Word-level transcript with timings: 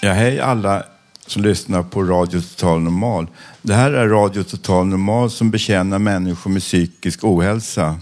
Ja, 0.00 0.12
hej 0.12 0.40
alla 0.40 0.82
som 1.26 1.42
lyssnar 1.42 1.82
på 1.82 2.02
Radio 2.02 2.40
Total 2.40 2.80
Normal. 2.80 3.26
Det 3.62 3.74
här 3.74 3.92
är 3.92 4.08
Radio 4.08 4.42
Total 4.42 4.86
Normal 4.86 5.30
som 5.30 5.50
betjänar 5.50 5.98
människor 5.98 6.50
med 6.50 6.62
psykisk 6.62 7.24
ohälsa. 7.24 8.00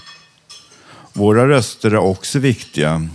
Våra 1.13 1.49
röster 1.49 1.91
är 1.91 1.97
också 1.97 2.39
viktiga. 2.39 3.09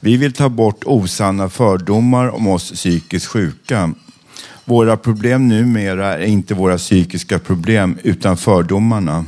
Vi 0.00 0.16
vill 0.16 0.32
ta 0.32 0.48
bort 0.48 0.84
osanna 0.84 1.48
fördomar 1.48 2.28
om 2.28 2.48
oss 2.48 2.72
psykiskt 2.72 3.26
sjuka. 3.26 3.94
Våra 4.64 4.96
problem 4.96 5.48
numera 5.48 6.18
är 6.18 6.26
inte 6.26 6.54
våra 6.54 6.78
psykiska 6.78 7.38
problem 7.38 7.98
utan 8.02 8.36
fördomarna. 8.36 9.24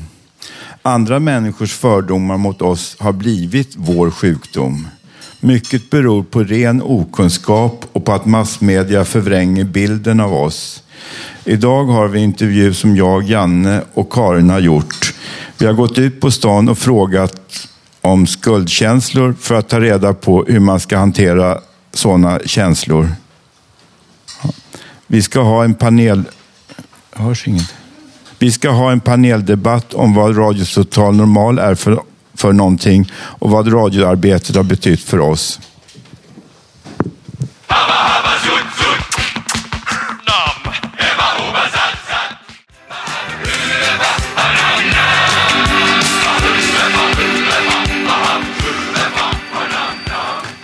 Andra 0.82 1.20
människors 1.20 1.72
fördomar 1.74 2.36
mot 2.36 2.62
oss 2.62 2.96
har 3.00 3.12
blivit 3.12 3.74
vår 3.76 4.10
sjukdom. 4.10 4.86
Mycket 5.40 5.90
beror 5.90 6.22
på 6.22 6.42
ren 6.42 6.82
okunskap 6.82 7.84
och 7.92 8.04
på 8.04 8.12
att 8.12 8.26
massmedia 8.26 9.04
förvränger 9.04 9.64
bilden 9.64 10.20
av 10.20 10.34
oss. 10.34 10.82
Idag 11.44 11.84
har 11.84 12.08
vi 12.08 12.20
intervju 12.20 12.74
som 12.74 12.96
jag, 12.96 13.22
Janne 13.22 13.82
och 13.94 14.12
Karin 14.12 14.50
har 14.50 14.60
gjort. 14.60 15.14
Vi 15.58 15.66
har 15.66 15.72
gått 15.72 15.98
ut 15.98 16.20
på 16.20 16.30
stan 16.30 16.68
och 16.68 16.78
frågat 16.78 17.68
om 18.00 18.26
skuldkänslor 18.26 19.34
för 19.40 19.54
att 19.54 19.68
ta 19.68 19.80
reda 19.80 20.14
på 20.14 20.44
hur 20.44 20.60
man 20.60 20.80
ska 20.80 20.98
hantera 20.98 21.58
sådana 21.92 22.40
känslor. 22.46 23.08
Vi 25.06 25.22
ska 25.22 25.40
ha 25.40 25.64
en 25.64 25.74
panel... 25.74 26.22
Hörs 27.12 27.48
inget. 27.48 27.74
Vi 28.38 28.52
ska 28.52 28.70
ha 28.70 28.92
en 28.92 29.00
paneldebatt 29.00 29.94
om 29.94 30.14
vad 30.14 30.38
Radio 30.38 30.64
Total 30.64 31.16
Normal 31.16 31.58
är 31.58 31.74
för, 31.74 32.02
för 32.40 32.52
någonting 32.52 33.12
och 33.14 33.50
vad 33.50 33.72
radioarbetet 33.72 34.56
har 34.56 34.62
betytt 34.62 35.00
för 35.00 35.20
oss. 35.20 35.60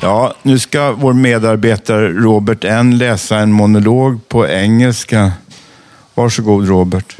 Ja, 0.01 0.35
nu 0.43 0.59
ska 0.59 0.93
vår 0.93 1.13
medarbetare 1.13 2.09
Robert 2.09 2.65
N 2.65 2.99
läsa 2.99 3.39
en 3.39 3.53
monolog 3.53 4.29
på 4.29 4.47
engelska. 4.47 5.33
Varsågod 6.15 6.69
Robert. 6.69 7.17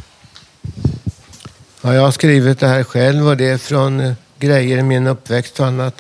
Ja, 1.83 1.95
jag 1.95 2.03
har 2.03 2.11
skrivit 2.11 2.61
det 2.61 2.67
här 2.67 2.85
själv 2.85 3.29
och 3.29 3.37
det 3.37 3.49
är 3.49 3.59
från 3.59 4.01
eh, 4.01 4.13
grejer 4.39 4.79
i 4.79 4.83
min 4.83 5.07
uppväxt 5.07 5.61
och 5.61 5.67
annat 5.67 5.95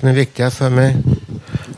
som 0.00 0.08
är 0.08 0.12
viktiga 0.12 0.50
för 0.50 0.70
mig. 0.70 0.96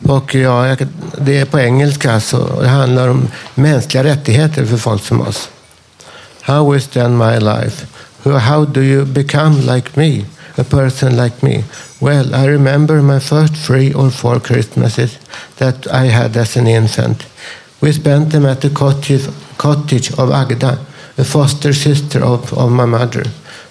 Och 0.09 0.35
ja, 0.35 0.77
det 1.19 1.37
är 1.39 1.45
på 1.45 1.59
engelska 1.61 2.21
så 2.21 2.61
det 2.61 2.69
handlar 2.69 3.09
om 3.09 3.29
mänskliga 3.55 4.05
rättigheter 4.05 4.65
för 4.67 4.77
folk 4.77 5.05
som 5.05 5.21
oss. 5.21 5.49
How 6.41 6.77
is 6.77 6.89
then 6.89 7.17
my 7.19 7.39
life? 7.39 7.87
How- 8.25 8.39
How 8.39 8.65
do 8.65 8.81
you 8.81 9.05
become 9.05 9.61
like 9.75 9.89
me? 9.95 10.25
A 10.57 10.65
person 10.65 11.17
like 11.17 11.37
me? 11.41 11.65
Well, 12.01 12.35
I 12.35 12.47
remember 12.49 13.01
my 13.03 13.21
first 13.21 13.55
three 13.67 13.95
or 13.95 14.11
four 14.11 14.41
Christmases 14.41 15.19
that 15.59 15.87
I 15.87 16.09
had 16.11 16.37
as 16.37 16.57
an 16.57 16.67
infant. 16.67 17.23
We 17.81 17.93
spent 17.93 18.31
them 18.33 18.47
at 18.47 18.61
the 18.61 18.71
cottage, 18.71 19.29
cottage 19.57 20.13
of 20.19 20.31
Agda, 20.31 20.79
a 21.19 21.25
foster 21.25 21.73
sister 21.73 22.25
of, 22.25 22.53
of 22.53 22.71
my 22.71 22.85
mother. 22.87 23.25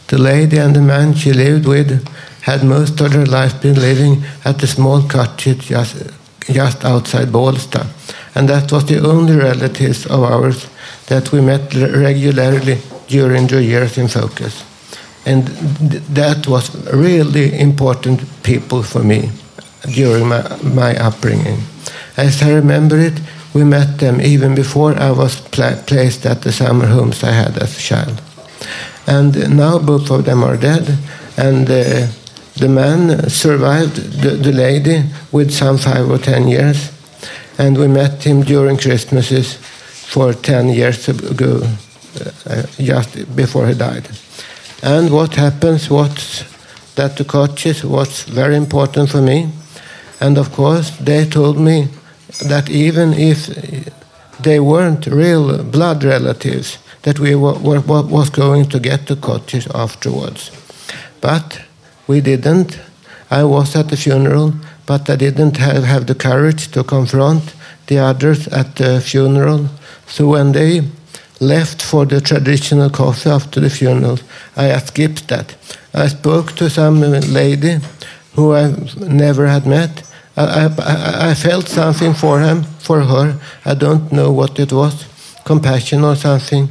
The 0.07 0.17
lady 0.17 0.57
and 0.59 0.75
the 0.75 0.81
man 0.81 1.13
she 1.13 1.33
lived 1.33 1.65
with 1.67 1.99
had 2.41 2.63
most 2.63 3.01
of 3.01 3.11
their 3.11 3.25
life 3.25 3.61
been 3.61 3.79
living 3.79 4.23
at 4.45 4.63
a 4.63 4.67
small 4.67 5.01
cottage 5.03 5.67
just, 5.67 5.95
just 6.49 6.83
outside 6.85 7.27
Bålsta. 7.27 7.85
And 8.35 8.47
that 8.49 8.71
was 8.71 8.85
the 8.85 8.99
only 8.99 9.35
relatives 9.35 10.05
of 10.05 10.23
ours 10.23 10.67
that 11.07 11.31
we 11.31 11.41
met 11.41 11.73
regularly 11.73 12.77
during 13.07 13.47
the 13.47 13.61
years 13.61 13.97
in 13.97 14.07
focus. 14.07 14.63
And 15.25 15.47
th- 15.89 16.03
that 16.13 16.47
was 16.47 16.69
really 16.93 17.59
important 17.59 18.21
people 18.43 18.81
for 18.83 19.03
me 19.03 19.29
during 19.93 20.27
my, 20.27 20.41
my 20.63 20.95
upbringing. 20.95 21.59
As 22.17 22.41
I 22.41 22.53
remember 22.53 22.97
it, 22.97 23.19
we 23.53 23.63
met 23.63 23.99
them 23.99 24.21
even 24.21 24.55
before 24.55 24.95
I 24.97 25.11
was 25.11 25.41
pla- 25.41 25.81
placed 25.85 26.25
at 26.25 26.41
the 26.41 26.51
summer 26.51 26.87
homes 26.87 27.23
I 27.23 27.31
had 27.31 27.57
as 27.57 27.77
a 27.77 27.81
child. 27.81 28.21
And 29.07 29.57
now 29.57 29.79
both 29.79 30.09
of 30.09 30.25
them 30.25 30.43
are 30.43 30.57
dead, 30.57 30.97
and 31.37 31.69
uh, 31.69 32.07
the 32.61 32.69
man 32.69 33.29
survived 33.29 33.95
the, 34.21 34.29
the 34.29 34.51
lady 34.51 35.03
with 35.31 35.51
some 35.51 35.77
five 35.77 36.09
or 36.09 36.19
ten 36.19 36.47
years, 36.47 36.91
and 37.57 37.77
we 37.77 37.87
met 37.87 38.23
him 38.23 38.43
during 38.43 38.77
Christmases 38.77 39.55
for 39.55 40.33
ten 40.33 40.69
years 40.69 41.09
ago, 41.09 41.61
uh, 42.45 42.63
just 42.77 43.35
before 43.35 43.67
he 43.67 43.73
died. 43.73 44.07
And 44.83 45.09
what 45.09 45.35
happens 45.35 45.89
was 45.89 46.43
that 46.95 47.17
the 47.17 47.25
coaches 47.25 47.83
was 47.83 48.23
very 48.23 48.55
important 48.55 49.09
for 49.09 49.21
me, 49.21 49.49
and 50.19 50.37
of 50.37 50.51
course 50.51 50.91
they 50.99 51.25
told 51.25 51.57
me 51.57 51.87
that 52.47 52.69
even 52.69 53.13
if 53.13 53.47
they 54.39 54.59
weren't 54.59 55.07
real 55.07 55.63
blood 55.63 56.03
relatives, 56.03 56.77
that 57.01 57.19
we 57.19 57.33
were, 57.35 57.57
were, 57.59 57.81
was 57.81 58.29
going 58.29 58.69
to 58.69 58.79
get 58.79 59.07
the 59.07 59.15
cottage 59.15 59.67
afterwards. 59.73 60.51
But 61.21 61.61
we 62.11 62.19
didn't. 62.19 62.77
I 63.29 63.43
was 63.45 63.75
at 63.75 63.87
the 63.87 63.95
funeral, 63.95 64.53
but 64.85 65.09
I 65.09 65.15
didn't 65.15 65.55
have, 65.57 65.83
have 65.85 66.05
the 66.05 66.15
courage 66.15 66.63
to 66.73 66.83
confront 66.83 67.43
the 67.87 67.99
others 67.99 68.47
at 68.49 68.75
the 68.75 68.99
funeral. 68.99 69.69
So 70.07 70.27
when 70.27 70.51
they 70.51 70.81
left 71.39 71.81
for 71.81 72.05
the 72.05 72.19
traditional 72.19 72.89
coffee 72.89 73.29
after 73.29 73.61
the 73.61 73.69
funeral, 73.69 74.19
I 74.57 74.77
skipped 74.79 75.29
that. 75.29 75.55
I 75.93 76.07
spoke 76.09 76.51
to 76.57 76.69
some 76.69 76.99
lady 77.41 77.79
who 78.35 78.53
I 78.53 78.75
never 78.97 79.47
had 79.47 79.65
met. 79.65 80.03
I, 80.35 80.43
I, 80.77 81.29
I 81.29 81.33
felt 81.33 81.67
something 81.67 82.13
for 82.13 82.41
him, 82.41 82.63
for 82.79 83.01
her. 83.01 83.39
I 83.65 83.73
don't 83.73 84.11
know 84.11 84.31
what 84.31 84.59
it 84.59 84.71
was, 84.73 84.95
compassion 85.45 86.03
or 86.03 86.15
something. 86.15 86.69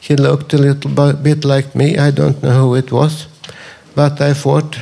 She 0.00 0.16
looked 0.16 0.54
a 0.54 0.58
little 0.58 1.12
bit 1.12 1.44
like 1.44 1.74
me. 1.74 1.98
I 1.98 2.10
don't 2.10 2.42
know 2.42 2.54
who 2.62 2.74
it 2.74 2.90
was, 2.90 3.26
but 3.94 4.20
I 4.20 4.34
thought, 4.34 4.78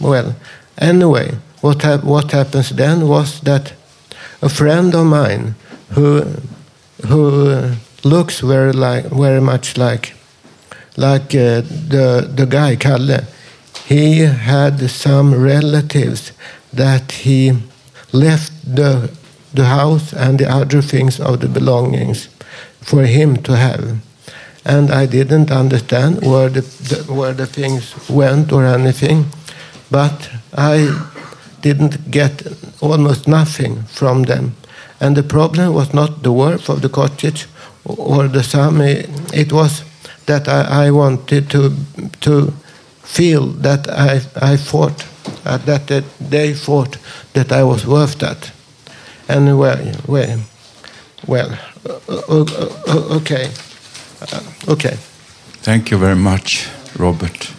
well, 0.00 0.34
anyway, 0.78 1.36
what 1.60 1.82
hap- 1.82 2.04
what 2.04 2.32
happens 2.32 2.70
then 2.70 3.08
was 3.08 3.40
that 3.40 3.72
a 4.42 4.48
friend 4.48 4.94
of 4.94 5.06
mine 5.06 5.54
who 5.90 6.24
who 7.06 7.72
looks 8.04 8.40
very 8.40 8.72
like 8.72 9.06
very 9.06 9.40
much 9.40 9.76
like 9.76 10.14
like 10.96 11.34
uh, 11.34 11.60
the 11.88 12.30
the 12.34 12.46
guy 12.46 12.76
Kalle. 12.76 13.20
He 13.86 14.20
had 14.20 14.90
some 14.90 15.34
relatives 15.34 16.32
that 16.72 17.12
he 17.12 17.52
left 18.12 18.52
the 18.76 19.10
the 19.54 19.64
house 19.64 20.12
and 20.12 20.38
the 20.38 20.50
other 20.50 20.82
things 20.82 21.20
of 21.20 21.40
the 21.40 21.48
belongings 21.48 22.28
for 22.80 23.04
him 23.06 23.36
to 23.42 23.56
have. 23.56 23.98
And 24.66 24.90
I 24.90 25.06
didn't 25.06 25.50
understand 25.50 26.22
where 26.22 26.48
the, 26.50 26.60
the 26.60 27.12
where 27.12 27.32
the 27.32 27.46
things 27.46 27.94
went 28.08 28.52
or 28.52 28.66
anything, 28.66 29.26
but 29.90 30.30
I 30.58 30.90
didn't 31.62 32.10
get 32.10 32.42
almost 32.80 33.28
nothing 33.28 33.82
from 33.84 34.24
them. 34.24 34.54
And 35.00 35.16
the 35.16 35.22
problem 35.22 35.72
was 35.72 35.94
not 35.94 36.22
the 36.22 36.32
worth 36.32 36.68
of 36.68 36.80
the 36.80 36.88
cottage 36.88 37.46
or 37.84 38.28
the 38.28 38.42
sum. 38.42 38.80
It 38.80 39.52
was 39.52 39.84
that 40.26 40.48
I, 40.48 40.86
I 40.86 40.90
wanted 40.90 41.48
to 41.50 41.70
to 42.20 42.52
feel 43.02 43.46
that 43.62 43.88
I 43.88 44.20
I 44.52 44.56
thought 44.56 45.06
uh, 45.44 45.58
that 45.58 46.04
they 46.30 46.54
thought 46.54 46.98
that 47.32 47.52
I 47.52 47.62
was 47.62 47.86
worth 47.86 48.18
that. 48.18 48.50
And 49.28 49.58
well, 49.58 49.78
well, 50.06 50.40
well, 51.26 51.58
okay, 53.16 53.50
okay. 54.66 54.96
Thank 55.62 55.90
you 55.90 56.00
very 56.00 56.14
much, 56.14 56.68
Robert. 56.92 57.56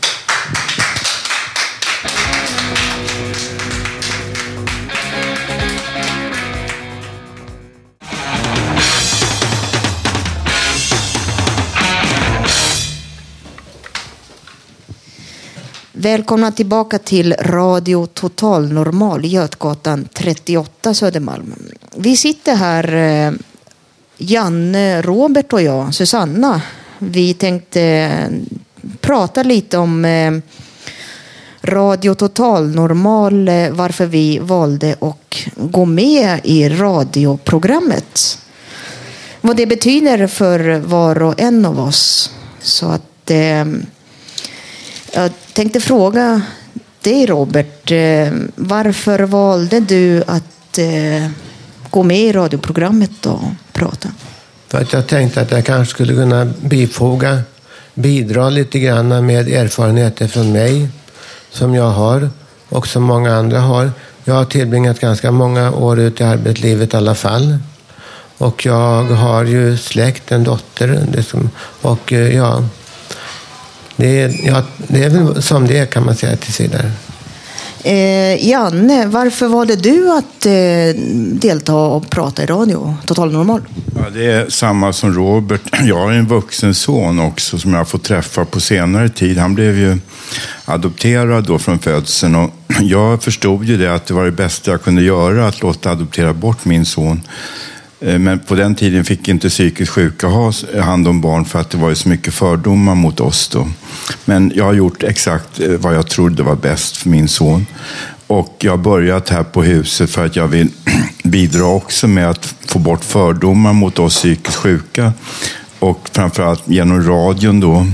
Välkomna 15.99 16.51
tillbaka 16.51 16.99
till 16.99 17.33
Radio 17.33 18.05
Total 18.05 18.71
Normal, 18.71 19.25
Götgatan 19.25 20.07
38 20.13 20.93
Södermalm. 20.93 21.53
Vi 21.95 22.17
sitter 22.17 22.55
här, 22.55 22.93
eh, 22.95 23.31
Janne, 24.17 25.01
Robert 25.01 25.53
och 25.53 25.61
jag, 25.61 25.93
Susanna. 25.93 26.61
Vi 26.99 27.33
tänkte 27.33 27.81
eh, 27.81 28.29
prata 29.01 29.43
lite 29.43 29.77
om 29.77 30.05
eh, 30.05 30.31
Radio 31.61 32.13
Total 32.13 32.75
Normal, 32.75 33.47
eh, 33.47 33.69
varför 33.71 34.05
vi 34.05 34.39
valde 34.39 34.95
att 35.01 35.35
gå 35.55 35.85
med 35.85 36.39
i 36.43 36.69
radioprogrammet. 36.69 38.39
Vad 39.41 39.57
det 39.57 39.65
betyder 39.65 40.27
för 40.27 40.79
var 40.79 41.21
och 41.21 41.41
en 41.41 41.65
av 41.65 41.79
oss. 41.79 42.31
Så 42.61 42.85
att 42.85 43.31
jag 45.13 45.31
tänkte 45.53 45.79
fråga 45.79 46.41
dig 47.01 47.25
Robert, 47.25 47.91
eh, 47.91 48.33
varför 48.55 49.19
valde 49.19 49.79
du 49.79 50.23
att 50.27 50.77
eh, 50.77 51.29
gå 51.89 52.03
med 52.03 52.19
i 52.19 52.31
radioprogrammet 52.31 53.11
då? 53.21 53.41
Prata? 53.77 54.09
För 54.67 54.81
att 54.81 54.93
jag 54.93 55.07
tänkte 55.07 55.41
att 55.41 55.51
jag 55.51 55.65
kanske 55.65 55.93
skulle 55.93 56.13
kunna 56.13 56.45
bifoga, 56.45 57.41
bidra 57.93 58.49
lite 58.49 58.79
grann 58.79 59.25
med 59.25 59.47
erfarenheter 59.47 60.27
från 60.27 60.51
mig 60.51 60.89
som 61.51 61.75
jag 61.75 61.89
har 61.89 62.29
och 62.69 62.87
som 62.87 63.03
många 63.03 63.35
andra 63.35 63.59
har. 63.59 63.91
Jag 64.23 64.33
har 64.33 64.45
tillbringat 64.45 64.99
ganska 64.99 65.31
många 65.31 65.71
år 65.71 65.99
ute 65.99 66.23
i 66.23 66.27
arbetslivet 66.27 66.93
i 66.93 66.97
alla 66.97 67.15
fall. 67.15 67.57
Och 68.37 68.65
jag 68.65 69.03
har 69.03 69.43
ju 69.43 69.77
släkt, 69.77 70.31
en 70.31 70.43
dotter. 70.43 71.07
Och 71.81 72.13
eh, 72.13 72.35
ja, 72.35 72.63
det 73.95 74.21
är, 74.21 74.47
ja, 74.47 74.63
det 74.77 75.03
är 75.03 75.09
väl 75.09 75.43
som 75.43 75.67
det 75.67 75.77
är 75.77 75.85
kan 75.85 76.05
man 76.05 76.15
säga 76.15 76.37
tills 76.37 76.59
vidare. 76.59 76.91
Eh, 77.83 78.49
Janne, 78.49 79.05
varför 79.07 79.47
valde 79.47 79.75
du 79.75 80.11
att 80.11 80.45
eh, 80.45 81.01
delta 81.33 81.75
och 81.75 82.09
prata 82.09 82.43
i 82.43 82.45
radio, 82.45 82.95
Total 83.05 83.31
Normal? 83.31 83.61
Ja, 83.95 84.09
det 84.13 84.25
är 84.25 84.49
samma 84.49 84.93
som 84.93 85.13
Robert. 85.13 85.61
Jag 85.85 85.97
har 85.97 86.11
en 86.11 86.27
vuxen 86.27 86.73
son 86.73 87.19
också 87.19 87.57
som 87.57 87.71
jag 87.71 87.79
har 87.79 87.85
fått 87.85 88.03
träffa 88.03 88.45
på 88.45 88.59
senare 88.59 89.09
tid. 89.09 89.37
Han 89.37 89.55
blev 89.55 89.77
ju 89.77 89.97
adopterad 90.65 91.43
då 91.47 91.59
från 91.59 91.79
födseln 91.79 92.35
och 92.35 92.51
jag 92.81 93.23
förstod 93.23 93.65
ju 93.65 93.77
det 93.77 93.93
att 93.93 94.05
det 94.05 94.13
var 94.13 94.25
det 94.25 94.31
bästa 94.31 94.71
jag 94.71 94.81
kunde 94.83 95.01
göra 95.01 95.47
att 95.47 95.61
låta 95.61 95.91
adoptera 95.91 96.33
bort 96.33 96.65
min 96.65 96.85
son. 96.85 97.21
Eh, 97.99 98.19
men 98.19 98.39
på 98.39 98.55
den 98.55 98.75
tiden 98.75 99.05
fick 99.05 99.27
inte 99.27 99.49
psykiskt 99.49 99.91
sjuka 99.91 100.27
ha 100.27 100.51
hand 100.81 101.07
om 101.07 101.21
barn 101.21 101.45
för 101.45 101.59
att 101.59 101.69
det 101.69 101.77
var 101.77 101.89
ju 101.89 101.95
så 101.95 102.09
mycket 102.09 102.33
fördomar 102.33 102.95
mot 102.95 103.19
oss 103.19 103.47
då. 103.47 103.67
Men 104.25 104.51
jag 104.55 104.63
har 104.63 104.73
gjort 104.73 105.03
exakt 105.03 105.59
eh, 105.59 105.69
vad 105.69 105.95
jag 105.95 106.07
trodde 106.07 106.43
var 106.43 106.55
bäst 106.55 106.97
för 106.97 107.09
min 107.09 107.27
son. 107.27 107.65
Och 108.27 108.55
jag 108.59 108.71
har 108.71 108.77
börjat 108.77 109.29
här 109.29 109.43
på 109.43 109.63
huset 109.63 110.09
för 110.09 110.25
att 110.25 110.35
jag 110.35 110.47
vill 110.47 110.69
bidra 111.23 111.65
också 111.65 112.07
med 112.07 112.29
att 112.29 112.55
få 112.65 112.79
bort 112.79 113.03
fördomar 113.03 113.73
mot 113.73 113.99
oss 113.99 114.15
psykiskt 114.15 114.55
sjuka. 114.55 115.13
Och 115.79 116.09
framförallt 116.11 116.63
genom 116.65 117.03
radion 117.03 117.59
då 117.59 117.87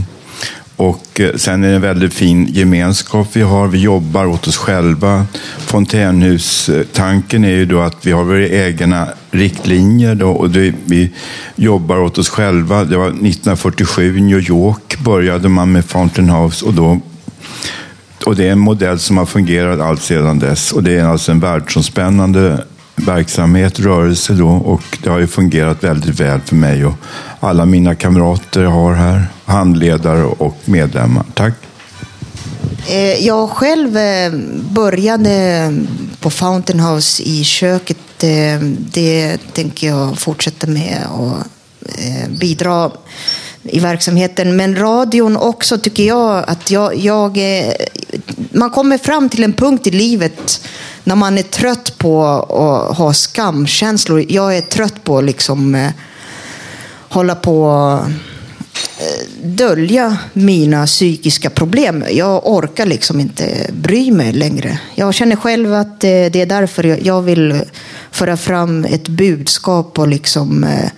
och 0.75 1.19
eh, 1.19 1.35
sen 1.35 1.63
är 1.63 1.69
det 1.69 1.75
en 1.75 1.81
väldigt 1.81 2.13
fin 2.13 2.47
gemenskap 2.51 3.27
vi 3.33 3.41
har. 3.41 3.67
Vi 3.67 3.79
jobbar 3.79 4.25
åt 4.25 4.47
oss 4.47 4.57
själva. 4.57 5.25
Fontänhus-tanken 5.57 7.43
är 7.43 7.49
ju 7.49 7.65
då 7.65 7.81
att 7.81 8.05
vi 8.05 8.11
har 8.11 8.23
våra 8.23 8.47
egna 8.47 9.07
riktlinjer 9.31 10.15
då, 10.15 10.29
och 10.29 10.49
det, 10.49 10.73
vi 10.85 11.11
jobbar 11.55 11.97
åt 11.97 12.17
oss 12.17 12.29
själva. 12.29 12.83
Det 12.83 12.97
var 12.97 13.07
1947 13.07 14.17
i 14.17 14.21
New 14.21 14.49
York 14.49 14.99
började 14.99 15.49
man 15.49 15.71
med 15.71 15.85
Fountain 15.85 16.29
House 16.29 16.65
och 16.65 16.73
då 16.73 17.01
och 18.25 18.35
det 18.35 18.47
är 18.47 18.51
en 18.51 18.59
modell 18.59 18.99
som 18.99 19.17
har 19.17 19.25
fungerat 19.25 19.79
allt 19.79 20.01
sedan 20.01 20.39
dess. 20.39 20.71
Och 20.71 20.83
det 20.83 20.93
är 20.97 21.05
alltså 21.05 21.31
en 21.31 21.39
världsomspännande 21.39 22.63
verksamhet, 22.95 23.79
rörelse 23.79 24.33
då. 24.33 24.49
Och 24.49 24.97
det 25.03 25.09
har 25.09 25.19
ju 25.19 25.27
fungerat 25.27 25.83
väldigt 25.83 26.19
väl 26.19 26.41
för 26.41 26.55
mig 26.55 26.85
och 26.85 26.95
alla 27.43 27.65
mina 27.65 27.95
kamrater 27.95 28.63
jag 28.63 28.69
har 28.69 28.93
här. 28.93 29.25
Handledare 29.45 30.23
och 30.23 30.57
medlemmar. 30.65 31.25
Tack. 31.33 31.53
Eh, 32.89 33.25
jag 33.25 33.49
själv 33.49 33.97
eh, 33.97 34.33
började 34.69 35.73
på 36.19 36.29
Fountain 36.29 36.79
House 36.79 37.23
i 37.23 37.43
köket. 37.43 38.23
Eh, 38.23 38.59
det 38.77 39.37
tänker 39.53 39.87
jag 39.87 40.19
fortsätta 40.19 40.67
med 40.67 40.99
och 41.11 41.37
bidra 42.39 42.91
i 43.63 43.79
verksamheten. 43.79 44.55
Men 44.55 44.75
radion 44.75 45.37
också 45.37 45.77
tycker 45.77 46.03
jag 46.03 46.43
att 46.47 46.71
jag, 46.71 46.95
jag, 46.95 47.39
man 48.51 48.69
kommer 48.69 48.97
fram 48.97 49.29
till 49.29 49.43
en 49.43 49.53
punkt 49.53 49.87
i 49.87 49.91
livet 49.91 50.67
när 51.03 51.15
man 51.15 51.37
är 51.37 51.43
trött 51.43 51.97
på 51.97 52.25
att 52.25 52.97
ha 52.97 53.13
skamkänslor. 53.13 54.25
Jag 54.29 54.57
är 54.57 54.61
trött 54.61 55.03
på 55.03 55.21
liksom 55.21 55.91
hålla 57.13 57.35
på 57.35 57.71
att 57.71 58.07
eh, 58.99 59.45
dölja 59.47 60.17
mina 60.33 60.85
psykiska 60.85 61.49
problem. 61.49 62.03
Jag 62.11 62.47
orkar 62.47 62.85
liksom 62.85 63.19
inte 63.19 63.67
bry 63.71 64.11
mig 64.11 64.33
längre. 64.33 64.79
Jag 64.95 65.13
känner 65.13 65.35
själv 65.35 65.73
att 65.73 66.03
eh, 66.03 66.09
det 66.09 66.35
är 66.35 66.45
därför 66.45 66.99
jag 67.03 67.21
vill 67.21 67.61
föra 68.11 68.37
fram 68.37 68.85
ett 68.85 69.07
budskap 69.07 69.99
och 69.99 70.07
liksom 70.07 70.63
eh, 70.63 70.89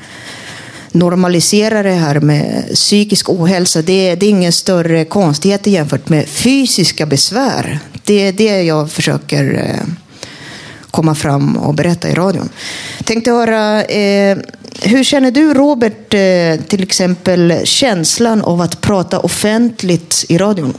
normalisera 0.91 1.83
det 1.83 1.91
här 1.91 2.19
med 2.19 2.69
psykisk 2.73 3.29
ohälsa. 3.29 3.81
Det 3.81 4.09
är, 4.09 4.15
det 4.15 4.25
är 4.25 4.29
ingen 4.29 4.53
större 4.53 5.05
konstighet 5.05 5.67
jämfört 5.67 6.09
med 6.09 6.27
fysiska 6.27 7.05
besvär. 7.05 7.79
Det 8.03 8.27
är 8.27 8.33
det 8.33 8.61
jag 8.61 8.91
försöker 8.91 9.75
komma 10.91 11.15
fram 11.15 11.57
och 11.57 11.73
berätta 11.73 12.09
i 12.09 12.13
radion. 12.13 12.49
Tänkte 13.03 13.31
höra 13.31 13.83
hur 14.81 15.03
känner 15.03 15.31
du 15.31 15.53
Robert, 15.53 16.13
eh, 16.13 16.65
till 16.67 16.83
exempel 16.83 17.53
känslan 17.63 18.41
av 18.41 18.61
att 18.61 18.81
prata 18.81 19.19
offentligt 19.19 20.25
i 20.29 20.37
radion? 20.37 20.73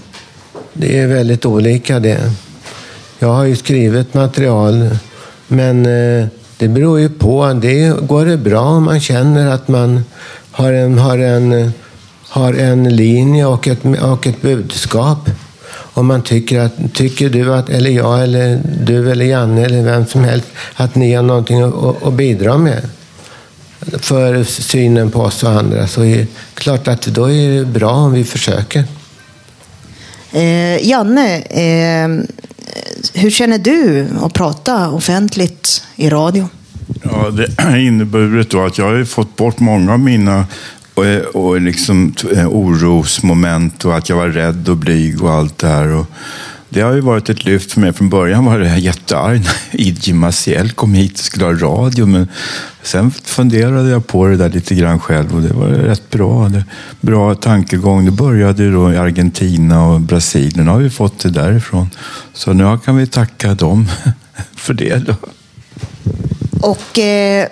Det 0.72 0.98
är 0.98 1.06
väldigt 1.06 1.46
olika 1.46 2.00
det. 2.00 2.32
Jag 3.18 3.28
har 3.28 3.44
ju 3.44 3.56
skrivit 3.56 4.14
material, 4.14 4.88
men 5.48 5.86
eh, 5.86 6.26
det 6.58 6.68
beror 6.68 7.00
ju 7.00 7.08
på. 7.08 7.58
Det 7.62 8.06
går 8.06 8.26
det 8.26 8.36
bra 8.36 8.60
om 8.60 8.84
man 8.84 9.00
känner 9.00 9.50
att 9.50 9.68
man 9.68 10.04
har 10.50 10.72
en, 10.72 10.98
har 10.98 11.18
en, 11.18 11.72
har 12.28 12.54
en 12.54 12.96
linje 12.96 13.46
och 13.46 13.68
ett, 13.68 13.84
och 14.02 14.26
ett 14.26 14.42
budskap. 14.42 15.30
Om 15.68 16.06
man 16.06 16.22
tycker 16.22 16.60
att, 16.60 16.94
tycker 16.94 17.28
du 17.28 17.54
att, 17.54 17.68
eller 17.68 17.90
jag, 17.90 18.22
eller 18.22 18.60
du 18.84 19.10
eller 19.10 19.24
Janne 19.24 19.64
eller 19.64 19.82
vem 19.82 20.06
som 20.06 20.24
helst, 20.24 20.48
att 20.74 20.94
ni 20.94 21.14
har 21.14 21.22
någonting 21.22 21.62
att, 21.62 22.02
att 22.02 22.12
bidra 22.12 22.58
med 22.58 22.88
för 23.80 24.44
synen 24.44 25.10
på 25.10 25.20
oss 25.20 25.42
och 25.42 25.50
andra 25.50 25.86
så 25.86 26.04
är 26.04 26.16
det 26.16 26.26
klart 26.54 26.88
att 26.88 27.02
då 27.02 27.30
är 27.30 27.58
det 27.58 27.64
bra 27.64 27.90
om 27.90 28.12
vi 28.12 28.24
försöker. 28.24 28.84
Eh, 30.32 30.88
Janne, 30.88 31.36
eh, 31.40 32.08
hur 33.14 33.30
känner 33.30 33.58
du 33.58 34.06
att 34.22 34.32
prata 34.32 34.90
offentligt 34.90 35.84
i 35.96 36.08
radio? 36.10 36.48
Ja, 37.02 37.30
det 37.30 37.62
har 37.62 37.76
inneburit 37.86 38.50
då 38.50 38.64
att 38.64 38.78
jag 38.78 38.84
har 38.84 39.04
fått 39.04 39.36
bort 39.36 39.60
många 39.60 39.92
av 39.92 40.00
mina 40.00 40.44
och, 40.94 41.04
och 41.34 41.60
liksom, 41.60 42.14
eh, 42.36 42.48
orosmoment 42.48 43.84
och 43.84 43.96
att 43.96 44.08
jag 44.08 44.16
var 44.16 44.28
rädd 44.28 44.68
och 44.68 44.76
blyg 44.76 45.22
och 45.22 45.30
allt 45.30 45.58
det 45.58 45.68
här. 45.68 45.88
Och, 45.88 46.06
det 46.68 46.80
har 46.80 46.92
ju 46.92 47.00
varit 47.00 47.28
ett 47.28 47.44
lyft 47.44 47.72
för 47.72 47.80
mig. 47.80 47.92
Från 47.92 48.08
början 48.08 48.44
var 48.44 48.58
jag 48.58 48.78
jättearg 48.78 49.40
när 49.40 49.80
Idje 49.80 50.14
Maciel 50.14 50.70
kom 50.70 50.94
hit 50.94 51.12
och 51.12 51.18
skulle 51.18 51.44
ha 51.44 51.52
radio. 51.52 52.06
Men 52.06 52.28
sen 52.82 53.10
funderade 53.10 53.90
jag 53.90 54.06
på 54.06 54.26
det 54.26 54.36
där 54.36 54.48
lite 54.48 54.74
grann 54.74 55.00
själv 55.00 55.34
och 55.34 55.42
det 55.42 55.54
var 55.54 55.66
rätt 55.66 56.10
bra. 56.10 56.48
Det, 56.48 56.64
bra 57.00 57.34
tankegång. 57.34 58.04
Det 58.04 58.10
började 58.10 58.70
då 58.70 58.92
i 58.92 58.96
Argentina 58.96 59.86
och 59.86 60.00
Brasilien. 60.00 60.64
Nu 60.64 60.70
har 60.70 60.78
vi 60.78 60.90
fått 60.90 61.18
det 61.18 61.30
därifrån. 61.30 61.90
Så 62.32 62.52
nu 62.52 62.78
kan 62.84 62.96
vi 62.96 63.06
tacka 63.06 63.54
dem 63.54 63.88
för 64.56 64.74
det. 64.74 65.06
Då. 65.06 65.14
Och 66.60 66.98
eh, 66.98 67.46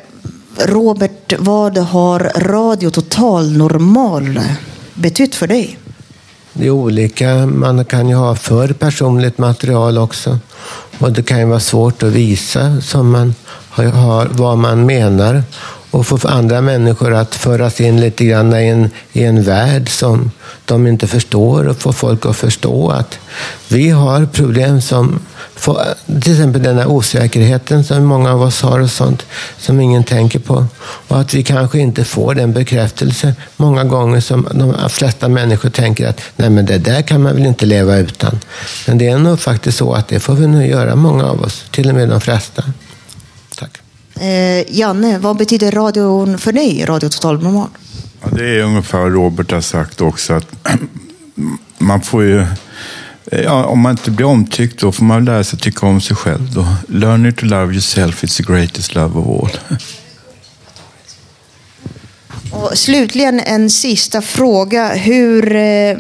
Robert, 0.59 1.33
vad 1.39 1.79
har 1.79 2.21
Radio 2.37 2.91
Total 2.91 3.53
Normal 3.57 4.41
betytt 4.95 5.35
för 5.35 5.47
dig? 5.47 5.79
Det 6.57 6.67
är 6.67 6.71
olika. 6.71 7.47
Man 7.47 7.85
kan 7.85 8.09
ju 8.09 8.15
ha 8.15 8.35
för 8.35 8.69
personligt 8.69 9.39
material 9.39 9.99
också. 9.99 10.39
Och 10.99 11.13
det 11.13 11.23
kan 11.23 11.39
ju 11.39 11.45
vara 11.45 11.61
svårt 11.61 12.03
att 12.03 12.13
visa 12.13 12.81
som 12.81 13.11
man 13.11 13.35
har, 13.71 14.27
vad 14.31 14.59
man 14.59 14.87
menar 14.87 15.43
och 15.91 16.07
få 16.07 16.19
andra 16.29 16.61
människor 16.61 17.15
att 17.15 17.35
föras 17.35 17.81
in 17.81 18.01
lite 18.01 18.25
grann 18.25 18.55
i 18.55 18.69
en, 18.69 18.91
i 19.13 19.25
en 19.25 19.43
värld 19.43 19.89
som 19.89 20.31
de 20.65 20.87
inte 20.87 21.07
förstår 21.07 21.69
och 21.69 21.77
få 21.77 21.93
folk 21.93 22.27
att 22.27 22.37
förstå 22.37 22.91
att 22.91 23.19
vi 23.69 23.91
har 23.91 24.27
problem 24.27 24.81
som 24.81 25.21
till 26.23 26.33
exempel 26.33 26.63
den 26.63 26.79
här 26.79 26.87
osäkerheten 26.87 27.85
som 27.85 28.05
många 28.05 28.33
av 28.33 28.43
oss 28.43 28.63
har 28.63 28.81
och 28.81 28.91
sånt 28.91 29.27
som 29.59 29.81
ingen 29.81 30.05
tänker 30.05 30.39
på. 30.39 30.67
Och 31.09 31.21
att 31.21 31.35
vi 31.35 31.43
kanske 31.43 31.79
inte 31.79 32.05
får 32.05 32.35
den 32.35 32.53
bekräftelse 32.53 33.35
många 33.57 33.85
gånger 33.85 34.21
som 34.21 34.49
de 34.55 34.89
flesta 34.91 35.29
människor 35.29 35.71
tänker 35.71 36.09
att 36.09 36.21
nej 36.37 36.51
men 36.51 36.67
det 36.67 36.79
där 36.79 37.03
kan 37.03 37.23
man 37.23 37.35
väl 37.35 37.47
inte 37.47 37.67
leva 37.67 37.97
utan. 37.97 38.41
Men 38.87 38.99
det 38.99 39.09
är 39.09 39.19
nog 39.19 39.41
faktiskt 39.41 39.79
så 39.79 39.93
att 39.93 40.09
det 40.09 40.21
får 40.21 40.35
vi 40.35 40.47
nog 40.47 40.67
göra 40.67 40.97
många 40.97 41.25
av 41.25 41.43
oss, 41.43 41.65
till 41.71 41.89
och 41.89 41.95
med 41.95 42.09
de 42.09 42.21
flesta. 42.21 42.65
Tack. 43.59 43.79
Eh, 44.21 44.77
Janne, 44.79 45.19
vad 45.19 45.37
betyder 45.37 45.73
radion 45.73 46.39
för 46.39 46.53
dig, 46.53 46.85
Radio 46.85 47.09
Total 47.09 47.43
Normal? 47.43 47.69
Ja, 48.23 48.29
det 48.33 48.59
är 48.59 48.63
ungefär 48.63 48.99
vad 48.99 49.13
Robert 49.13 49.51
har 49.51 49.61
sagt 49.61 50.01
också. 50.01 50.33
att 50.33 50.47
Man 51.79 52.01
får 52.01 52.23
ju 52.23 52.47
Ja, 53.43 53.65
om 53.65 53.81
man 53.81 53.91
inte 53.91 54.11
blir 54.11 54.27
omtyckt 54.27 54.81
då 54.81 54.93
får 54.93 55.05
man 55.05 55.25
lära 55.25 55.45
sig 55.45 55.59
tycka 55.59 55.87
om 55.87 56.01
sig 56.01 56.17
själv. 56.17 56.53
Då. 56.55 56.67
Learn 56.89 57.33
to 57.33 57.47
love 57.47 57.73
yourself, 57.73 58.25
it's 58.25 58.37
the 58.37 58.53
greatest 58.53 58.95
love 58.95 59.21
of 59.21 59.27
all. 59.43 59.79
Och 62.55 62.79
slutligen 62.79 63.41
en 63.41 63.71
sista 63.71 64.23
fråga. 64.23 64.95
Hur 64.95 65.57
eh, 65.57 65.97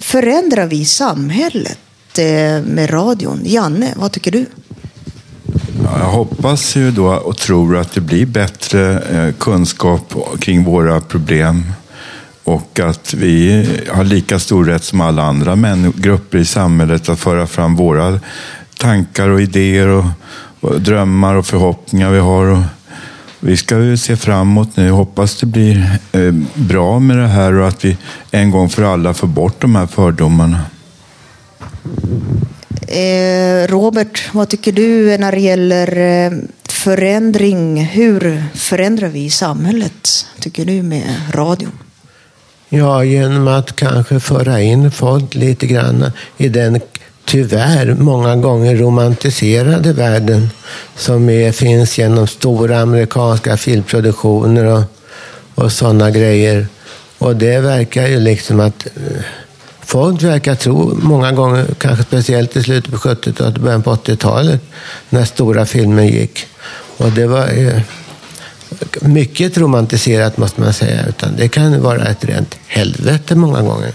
förändrar 0.00 0.66
vi 0.66 0.84
samhället 0.84 1.78
eh, 2.18 2.62
med 2.62 2.92
radion? 2.92 3.40
Janne, 3.44 3.92
vad 3.96 4.12
tycker 4.12 4.30
du? 4.30 4.46
Ja, 5.84 5.98
jag 5.98 6.10
hoppas 6.10 6.76
ju 6.76 6.90
då 6.90 7.06
och 7.06 7.36
tror 7.36 7.76
att 7.76 7.92
det 7.92 8.00
blir 8.00 8.26
bättre 8.26 9.00
eh, 9.00 9.34
kunskap 9.34 10.14
kring 10.40 10.64
våra 10.64 11.00
problem 11.00 11.64
och 12.48 12.80
att 12.80 13.14
vi 13.14 13.66
har 13.88 14.04
lika 14.04 14.38
stor 14.38 14.64
rätt 14.64 14.84
som 14.84 15.00
alla 15.00 15.22
andra 15.22 15.56
män, 15.56 15.92
grupper 15.96 16.38
i 16.38 16.44
samhället 16.44 17.08
att 17.08 17.20
föra 17.20 17.46
fram 17.46 17.76
våra 17.76 18.20
tankar 18.78 19.28
och 19.28 19.40
idéer 19.40 19.88
och, 19.88 20.04
och 20.60 20.80
drömmar 20.80 21.34
och 21.34 21.46
förhoppningar 21.46 22.10
vi 22.10 22.18
har. 22.18 22.46
Och 22.46 22.62
vi 23.40 23.56
ska 23.56 23.78
ju 23.78 23.96
se 23.96 24.16
framåt 24.16 24.76
nu. 24.76 24.90
Hoppas 24.90 25.40
det 25.40 25.46
blir 25.46 25.98
eh, 26.12 26.32
bra 26.54 26.98
med 26.98 27.18
det 27.18 27.26
här 27.26 27.54
och 27.54 27.68
att 27.68 27.84
vi 27.84 27.96
en 28.30 28.50
gång 28.50 28.68
för 28.68 28.82
alla 28.82 29.14
får 29.14 29.28
bort 29.28 29.60
de 29.60 29.76
här 29.76 29.86
fördomarna. 29.86 30.60
Eh, 32.88 33.68
Robert, 33.68 34.28
vad 34.32 34.48
tycker 34.48 34.72
du 34.72 35.18
när 35.18 35.32
det 35.32 35.40
gäller 35.40 35.98
eh, 35.98 36.32
förändring? 36.68 37.84
Hur 37.84 38.44
förändrar 38.54 39.08
vi 39.08 39.30
samhället, 39.30 40.26
tycker 40.40 40.64
du, 40.64 40.82
med 40.82 41.14
radion? 41.32 41.72
Ja, 42.68 43.04
genom 43.04 43.48
att 43.48 43.76
kanske 43.76 44.20
föra 44.20 44.60
in 44.60 44.90
folk 44.90 45.34
lite 45.34 45.66
grann 45.66 46.10
i 46.36 46.48
den 46.48 46.80
tyvärr 47.24 47.94
många 47.94 48.36
gånger 48.36 48.76
romantiserade 48.76 49.92
världen 49.92 50.50
som 50.96 51.28
är, 51.28 51.52
finns 51.52 51.98
genom 51.98 52.26
stora 52.26 52.80
amerikanska 52.80 53.56
filmproduktioner 53.56 54.64
och, 54.64 54.82
och 55.54 55.72
sådana 55.72 56.10
grejer. 56.10 56.66
Och 57.18 57.36
det 57.36 57.60
verkar 57.60 58.06
ju 58.06 58.20
liksom 58.20 58.60
att 58.60 58.86
eh, 58.86 59.22
folk 59.80 60.22
verkar 60.22 60.54
tro, 60.54 60.98
många 61.02 61.32
gånger, 61.32 61.66
kanske 61.78 62.04
speciellt 62.04 62.56
i 62.56 62.62
slutet 62.62 62.92
på 62.92 62.98
70-talet 62.98 63.56
och 63.56 63.62
början 63.62 63.82
på 63.82 63.94
80-talet, 63.94 64.60
när 65.10 65.24
stora 65.24 65.66
filmer 65.66 66.02
gick. 66.02 66.46
Och 66.96 67.10
det 67.10 67.26
var 67.26 67.48
eh, 67.48 67.80
mycket 69.00 69.58
romantiserat 69.58 70.36
måste 70.36 70.60
man 70.60 70.72
säga, 70.72 71.06
utan 71.06 71.36
det 71.36 71.48
kan 71.48 71.82
vara 71.82 72.04
ett 72.06 72.24
rent 72.24 72.54
helvete 72.66 73.34
många 73.34 73.62
gånger. 73.62 73.92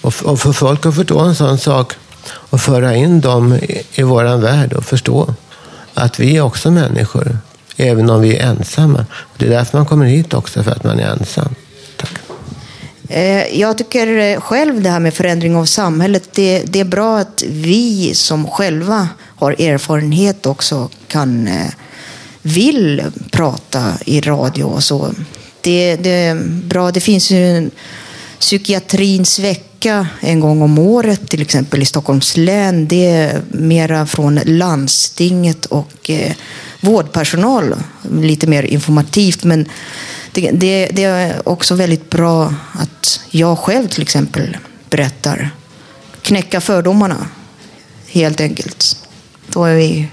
Och, 0.00 0.14
och 0.24 0.40
för 0.40 0.52
folk 0.52 0.86
att 0.86 0.94
förstå 0.94 1.18
en 1.18 1.34
sån 1.34 1.58
sak 1.58 1.92
och 2.26 2.60
föra 2.60 2.94
in 2.94 3.20
dem 3.20 3.54
i, 3.54 3.82
i 3.94 4.02
våran 4.02 4.40
värld 4.40 4.72
och 4.72 4.84
förstå 4.84 5.34
att 5.94 6.20
vi 6.20 6.36
är 6.36 6.40
också 6.40 6.70
människor, 6.70 7.38
även 7.76 8.10
om 8.10 8.20
vi 8.20 8.36
är 8.36 8.46
ensamma. 8.46 9.06
Det 9.36 9.46
är 9.46 9.50
därför 9.50 9.78
man 9.78 9.86
kommer 9.86 10.06
hit 10.06 10.34
också, 10.34 10.62
för 10.62 10.70
att 10.70 10.84
man 10.84 11.00
är 11.00 11.12
ensam. 11.12 11.54
Tack. 11.96 12.12
Eh, 13.08 13.60
jag 13.60 13.78
tycker 13.78 14.18
eh, 14.18 14.40
själv 14.40 14.82
det 14.82 14.90
här 14.90 15.00
med 15.00 15.14
förändring 15.14 15.56
av 15.56 15.64
samhället, 15.64 16.28
det, 16.32 16.62
det 16.66 16.80
är 16.80 16.84
bra 16.84 17.18
att 17.18 17.42
vi 17.46 18.14
som 18.14 18.46
själva 18.46 19.08
har 19.36 19.52
erfarenhet 19.52 20.46
också 20.46 20.88
kan 21.08 21.48
eh, 21.48 21.66
vill 22.42 23.02
prata 23.30 23.92
i 24.06 24.20
radio 24.20 24.64
och 24.64 24.84
så. 24.84 25.14
Det, 25.60 25.96
det 25.96 26.10
är 26.10 26.34
bra. 26.44 26.90
Det 26.90 27.00
finns 27.00 27.30
ju 27.30 27.56
en 27.56 27.70
psykiatrins 28.38 29.38
vecka 29.38 30.06
en 30.20 30.40
gång 30.40 30.62
om 30.62 30.78
året, 30.78 31.28
till 31.28 31.42
exempel 31.42 31.82
i 31.82 31.84
Stockholms 31.84 32.36
län. 32.36 32.88
Det 32.88 33.06
är 33.06 33.42
mera 33.48 34.06
från 34.06 34.40
landstinget 34.44 35.66
och 35.66 36.10
eh, 36.10 36.32
vårdpersonal. 36.80 37.74
Lite 38.10 38.46
mer 38.46 38.62
informativt, 38.62 39.44
men 39.44 39.68
det, 40.32 40.50
det, 40.50 40.86
det, 40.86 41.04
är 41.04 41.48
också 41.48 41.74
väldigt 41.74 42.10
bra 42.10 42.54
att 42.72 43.20
jag 43.30 43.58
själv 43.58 43.88
till 43.88 44.02
exempel 44.02 44.56
berättar. 44.90 45.50
Knäcka 46.22 46.60
fördomarna, 46.60 47.26
helt 48.08 48.40
enkelt. 48.40 48.96
Då 49.46 49.64
är 49.64 49.74
vi... 49.74 50.08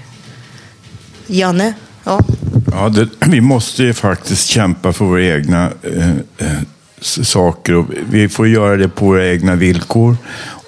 Janne? 1.26 1.74
Ja. 2.08 2.20
Ja, 2.72 2.88
det, 2.88 3.08
vi 3.26 3.40
måste 3.40 3.82
ju 3.82 3.94
faktiskt 3.94 4.48
kämpa 4.48 4.92
för 4.92 5.04
våra 5.04 5.22
egna 5.22 5.70
eh, 5.82 6.10
eh, 6.38 6.62
saker. 7.22 7.74
Och 7.74 7.86
vi 8.10 8.28
får 8.28 8.48
göra 8.48 8.76
det 8.76 8.88
på 8.88 9.04
våra 9.04 9.28
egna 9.28 9.54
villkor. 9.54 10.16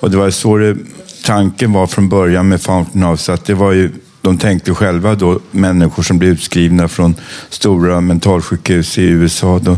Och 0.01 0.11
det 0.11 0.17
var 0.17 0.31
så 0.31 0.57
det, 0.57 0.77
tanken 1.25 1.73
var 1.73 1.87
från 1.87 2.09
början 2.09 2.49
med 2.49 2.63
Fountain 2.63 3.03
House. 3.05 3.33
Att 3.33 3.45
det 3.45 3.55
var 3.55 3.73
ju, 3.73 3.91
de 4.21 4.39
tänkte 4.39 4.75
själva 4.75 5.15
då, 5.15 5.41
människor 5.51 6.03
som 6.03 6.19
blev 6.19 6.33
utskrivna 6.33 6.89
från 6.89 7.15
stora 7.49 8.01
mentalsjukhus 8.01 8.99
i 8.99 9.05
USA. 9.05 9.59
Då, 9.59 9.77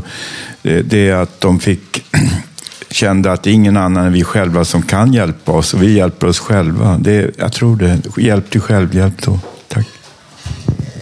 det, 0.62 0.82
det 0.82 1.08
är 1.08 1.14
att 1.14 1.40
de 1.40 1.60
fick 1.60 2.04
kände 2.90 3.32
att 3.32 3.42
det 3.42 3.50
är 3.50 3.54
ingen 3.54 3.76
annan 3.76 4.06
än 4.06 4.12
vi 4.12 4.24
själva 4.24 4.64
som 4.64 4.82
kan 4.82 5.12
hjälpa 5.12 5.52
oss 5.52 5.74
och 5.74 5.82
vi 5.82 5.92
hjälper 5.92 6.26
oss 6.26 6.38
själva. 6.38 6.98
Det, 6.98 7.30
jag 7.38 7.52
tror 7.52 7.76
det. 7.76 7.98
Hjälp 8.16 8.50
till 8.50 8.60
självhjälp 8.60 9.22
då. 9.22 9.40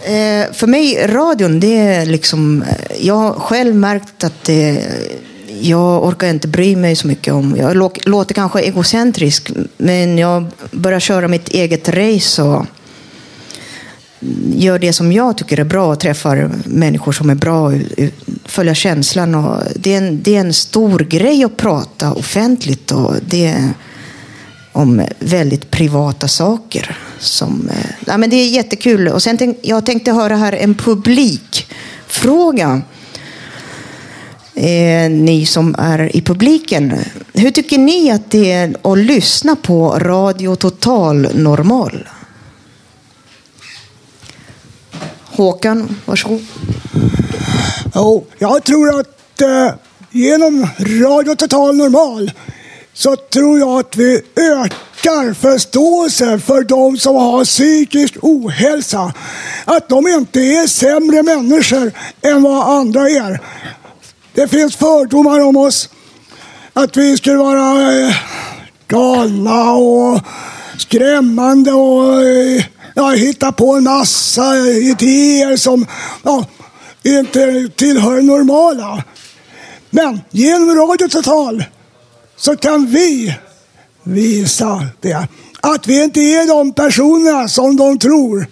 Eh, 0.03 0.53
för 0.53 0.67
mig, 0.67 1.07
radion, 1.07 1.59
det 1.59 1.77
är 1.77 2.05
liksom... 2.05 2.63
Eh, 2.63 3.05
jag 3.07 3.15
har 3.15 3.33
själv 3.33 3.75
märkt 3.75 4.23
att 4.23 4.43
det, 4.43 4.83
jag 5.61 6.03
orkar 6.03 6.27
inte 6.27 6.47
bry 6.47 6.75
mig 6.75 6.95
så 6.95 7.07
mycket 7.07 7.33
om... 7.33 7.55
Jag 7.57 7.75
låter 8.05 8.33
kanske 8.33 8.61
egocentrisk, 8.61 9.51
men 9.77 10.17
jag 10.17 10.47
börjar 10.71 10.99
köra 10.99 11.27
mitt 11.27 11.49
eget 11.49 11.89
race 11.89 12.43
och 12.43 12.65
gör 14.55 14.79
det 14.79 14.93
som 14.93 15.11
jag 15.11 15.37
tycker 15.37 15.59
är 15.59 15.63
bra 15.63 15.91
och 15.91 15.99
träffar 15.99 16.49
människor 16.65 17.11
som 17.11 17.29
är 17.29 17.35
bra, 17.35 17.71
följa 18.45 18.75
känslan. 18.75 19.35
Och 19.35 19.57
det, 19.75 19.93
är 19.93 19.97
en, 19.97 20.23
det 20.23 20.35
är 20.35 20.39
en 20.39 20.53
stor 20.53 20.99
grej 20.99 21.43
att 21.43 21.57
prata 21.57 22.13
offentligt 22.13 22.91
och 22.91 23.15
det 23.27 23.45
är 23.45 23.69
om 24.71 24.99
eh, 24.99 25.07
väldigt 25.19 25.71
privata 25.71 26.27
saker. 26.27 26.97
Som, 27.19 27.69
eh, 27.69 27.85
ja, 28.05 28.17
men 28.17 28.29
det 28.29 28.35
är 28.35 28.49
jättekul. 28.49 29.07
Och 29.07 29.23
sen 29.23 29.37
tänk, 29.37 29.57
jag 29.61 29.85
tänkte 29.85 30.11
höra 30.11 30.35
här 30.35 30.53
en 30.53 30.75
publikfråga. 30.75 32.81
Eh, 34.55 35.09
ni 35.09 35.45
som 35.45 35.75
är 35.77 36.15
i 36.15 36.21
publiken. 36.21 36.99
Hur 37.33 37.51
tycker 37.51 37.77
ni 37.77 38.11
att 38.11 38.31
det 38.31 38.51
är 38.51 38.91
att 38.91 38.97
lyssna 38.97 39.55
på 39.55 39.99
Radio 39.99 40.55
Total 40.55 41.27
Normal? 41.33 42.09
Håkan, 45.25 45.95
varsågod. 46.05 46.45
Jo, 47.95 48.25
jag 48.37 48.63
tror 48.63 48.99
att 48.99 49.41
eh, 49.41 49.73
genom 50.11 50.67
Radio 50.79 51.35
Total 51.35 51.75
Normal 51.75 52.31
så 52.93 53.15
tror 53.15 53.59
jag 53.59 53.79
att 53.79 53.95
vi 53.95 54.21
ökar 54.35 55.33
förståelsen 55.33 56.41
för 56.41 56.63
de 56.63 56.97
som 56.97 57.15
har 57.15 57.45
psykisk 57.45 58.17
ohälsa. 58.21 59.13
Att 59.65 59.89
de 59.89 60.07
inte 60.07 60.39
är 60.39 60.67
sämre 60.67 61.23
människor 61.23 61.91
än 62.21 62.43
vad 62.43 62.77
andra 62.77 63.09
är. 63.09 63.39
Det 64.33 64.47
finns 64.47 64.75
fördomar 64.75 65.39
om 65.39 65.57
oss. 65.57 65.89
Att 66.73 66.97
vi 66.97 67.17
skulle 67.17 67.37
vara 67.37 67.99
eh, 67.99 68.15
galna 68.87 69.71
och 69.71 70.21
skrämmande 70.77 71.71
och 71.71 72.23
eh, 72.23 72.63
ja, 72.95 73.09
hitta 73.09 73.51
på 73.51 73.73
en 73.73 73.83
massa 73.83 74.57
idéer 74.67 75.55
som 75.55 75.85
ja, 76.23 76.45
inte 77.03 77.69
tillhör 77.75 78.21
normala. 78.21 79.03
Men 79.89 80.21
genom 80.31 80.75
Radio 80.75 81.07
Total 81.07 81.63
så 82.41 82.57
kan 82.57 82.85
vi 82.85 83.35
visa 84.03 84.87
det. 85.01 85.27
Att 85.61 85.87
vi 85.87 86.03
inte 86.03 86.19
är 86.19 86.47
de 86.47 86.73
personerna 86.73 87.47
som 87.47 87.75
de 87.75 87.99
tror. 87.99 88.47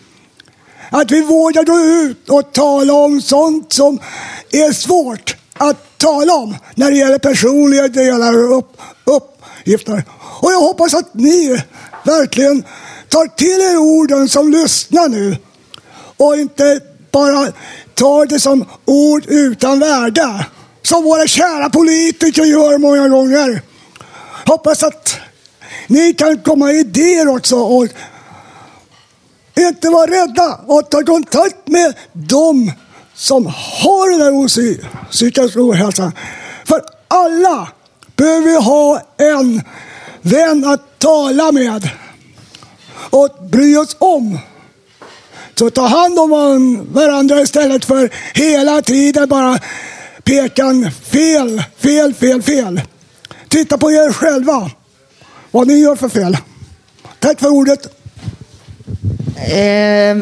Att 0.90 1.12
vi 1.12 1.22
vågar 1.22 1.64
gå 1.64 1.80
ut 1.80 2.30
och 2.30 2.54
tala 2.54 2.94
om 2.94 3.22
sånt 3.22 3.74
som 3.74 4.00
är 4.52 4.74
svårt 4.74 5.36
att 5.58 5.98
tala 5.98 6.34
om 6.34 6.56
när 6.76 6.92
det 6.92 6.98
gäller 6.98 7.18
personliga 7.18 7.88
delar 7.88 8.52
och 8.52 8.58
upp, 8.58 8.82
uppgifter. 9.06 10.04
Och 10.42 10.52
jag 10.52 10.60
hoppas 10.60 10.94
att 10.94 11.14
ni 11.14 11.62
verkligen 12.06 12.64
tar 13.10 13.28
till 13.28 13.62
er 13.62 13.78
orden 13.78 14.30
som 14.30 14.52
lyssnar 14.52 15.08
nu 15.08 15.38
och 16.18 16.36
inte 16.36 16.80
bara 17.12 17.52
tar 17.94 18.26
det 18.26 18.40
som 18.40 18.66
ord 18.86 19.26
utan 19.28 19.80
värde. 19.80 20.46
Som 20.82 21.04
våra 21.04 21.28
kära 21.28 21.70
politiker 21.70 22.44
gör 22.44 22.78
många 22.78 23.08
gånger. 23.08 23.69
Hoppas 24.46 24.84
att 24.84 25.18
ni 25.88 26.14
kan 26.14 26.40
komma 26.40 26.66
med 26.66 26.76
idéer 26.76 27.28
också 27.28 27.56
och 27.56 27.88
inte 29.58 29.90
vara 29.90 30.12
rädda 30.12 30.60
och 30.68 30.90
ta 30.90 31.04
kontakt 31.04 31.68
med 31.68 31.94
dem 32.14 32.72
som 33.16 33.46
har 33.56 34.12
den 34.12 34.22
här 34.22 35.12
psykiska 35.12 35.62
ohälsan. 35.62 36.12
För 36.66 36.82
alla 37.08 37.68
behöver 38.16 38.62
ha 38.62 39.02
en 39.18 39.62
vän 40.22 40.66
att 40.66 41.00
tala 41.00 41.52
med 41.52 41.90
och 43.10 43.30
bry 43.52 43.78
oss 43.78 43.96
om. 44.00 44.40
Så 45.56 45.70
ta 45.70 45.88
hand 45.88 46.20
om 46.20 46.88
varandra 46.92 47.42
istället 47.42 47.86
för 47.86 48.10
hela 48.34 48.82
tiden 48.82 49.30
bara 49.30 49.60
pekan 50.24 50.92
fel, 50.92 51.64
fel, 51.78 52.14
fel, 52.14 52.42
fel. 52.42 52.82
Titta 53.50 53.78
på 53.78 53.92
er 53.92 54.14
själva, 54.14 54.72
vad 55.52 55.68
ni 55.68 55.74
gör 55.80 55.96
för 55.96 56.10
fel. 56.10 56.38
Tack 57.20 57.40
för 57.40 57.48
ordet. 57.48 57.88
Eh, 59.36 60.18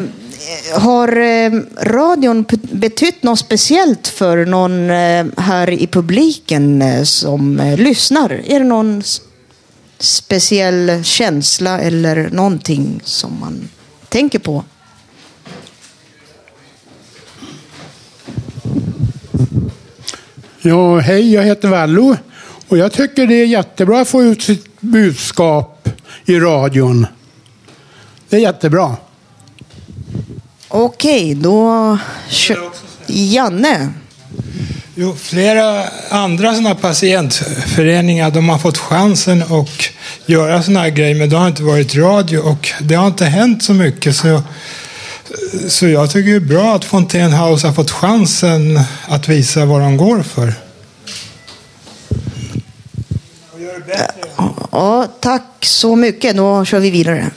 har 0.80 1.16
eh, 1.16 1.52
radion 1.80 2.44
betytt 2.72 3.22
något 3.22 3.38
speciellt 3.38 4.08
för 4.08 4.46
någon 4.46 4.90
eh, 4.90 5.26
här 5.36 5.70
i 5.70 5.86
publiken 5.86 6.82
eh, 6.82 7.02
som 7.02 7.60
eh, 7.60 7.78
lyssnar? 7.78 8.30
Är 8.30 8.58
det 8.58 8.66
någon 8.66 9.02
speciell 9.98 11.04
känsla 11.04 11.80
eller 11.80 12.30
någonting 12.30 13.00
som 13.04 13.40
man 13.40 13.68
tänker 14.08 14.38
på? 14.38 14.64
Ja, 20.60 20.98
hej, 20.98 21.32
jag 21.32 21.42
heter 21.42 21.68
Vallo 21.68 22.16
och 22.68 22.78
jag 22.78 22.92
tycker 22.92 23.26
det 23.26 23.34
är 23.34 23.46
jättebra 23.46 24.00
att 24.00 24.08
få 24.08 24.22
ut 24.22 24.42
sitt 24.42 24.80
budskap 24.80 25.88
i 26.24 26.38
radion. 26.38 27.06
Det 28.28 28.36
är 28.36 28.40
jättebra. 28.40 28.96
Okej, 30.68 31.34
då 31.34 31.98
kör 32.28 32.70
Janne. 33.06 33.92
Jo, 34.94 35.16
flera 35.16 35.84
andra 36.10 36.54
sådana 36.54 36.74
patientföreningar 36.74 38.30
de 38.30 38.48
har 38.48 38.58
fått 38.58 38.78
chansen 38.78 39.42
att 39.42 39.90
göra 40.26 40.62
sådana 40.62 40.80
här 40.80 40.90
grejer, 40.90 41.14
men 41.14 41.30
det 41.30 41.36
har 41.36 41.48
inte 41.48 41.62
varit 41.62 41.94
radio 41.94 42.38
och 42.38 42.70
det 42.80 42.94
har 42.94 43.06
inte 43.06 43.24
hänt 43.24 43.62
så 43.62 43.74
mycket. 43.74 44.16
Så, 44.16 44.42
så 45.68 45.88
jag 45.88 46.10
tycker 46.10 46.30
det 46.30 46.36
är 46.36 46.40
bra 46.40 46.74
att 46.74 46.84
Fontaine 46.84 47.32
House 47.32 47.66
har 47.66 47.74
fått 47.74 47.90
chansen 47.90 48.80
att 49.06 49.28
visa 49.28 49.64
vad 49.64 49.80
de 49.80 49.96
går 49.96 50.22
för. 50.22 50.67
Ja, 54.70 55.06
tack 55.20 55.44
så 55.60 55.96
mycket. 55.96 56.36
Då 56.36 56.64
kör 56.64 56.80
vi 56.80 56.90
vidare. 56.90 57.30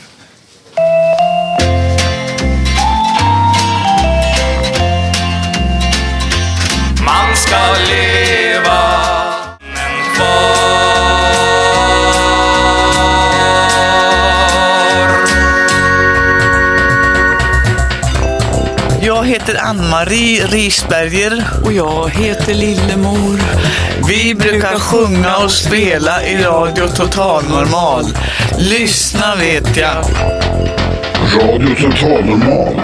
Ann-Marie 19.91 20.45
Risberger. 20.45 21.43
Och 21.65 21.73
jag 21.73 22.09
heter 22.09 22.53
Lillemor. 22.53 23.39
Vi 24.07 24.35
brukar 24.35 24.79
sjunga 24.79 25.37
och 25.37 25.51
spela 25.51 26.23
i 26.23 26.43
Radio 26.43 26.87
Total 26.87 27.43
Normal. 27.43 28.05
Lyssna 28.57 29.35
vet 29.35 29.77
jag. 29.77 30.05
Radio 31.35 31.75
Total 31.75 32.25
Normal. 32.25 32.81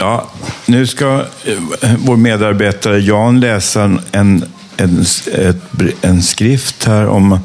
Ja, 0.00 0.30
nu 0.66 0.86
ska 0.86 1.24
eh, 1.44 1.94
vår 1.98 2.16
medarbetare 2.16 2.98
Jan 2.98 3.40
läsa 3.40 3.82
en, 3.82 4.44
en, 4.76 5.04
ett, 5.32 5.56
en 6.02 6.22
skrift 6.22 6.84
här 6.84 7.06
om 7.06 7.38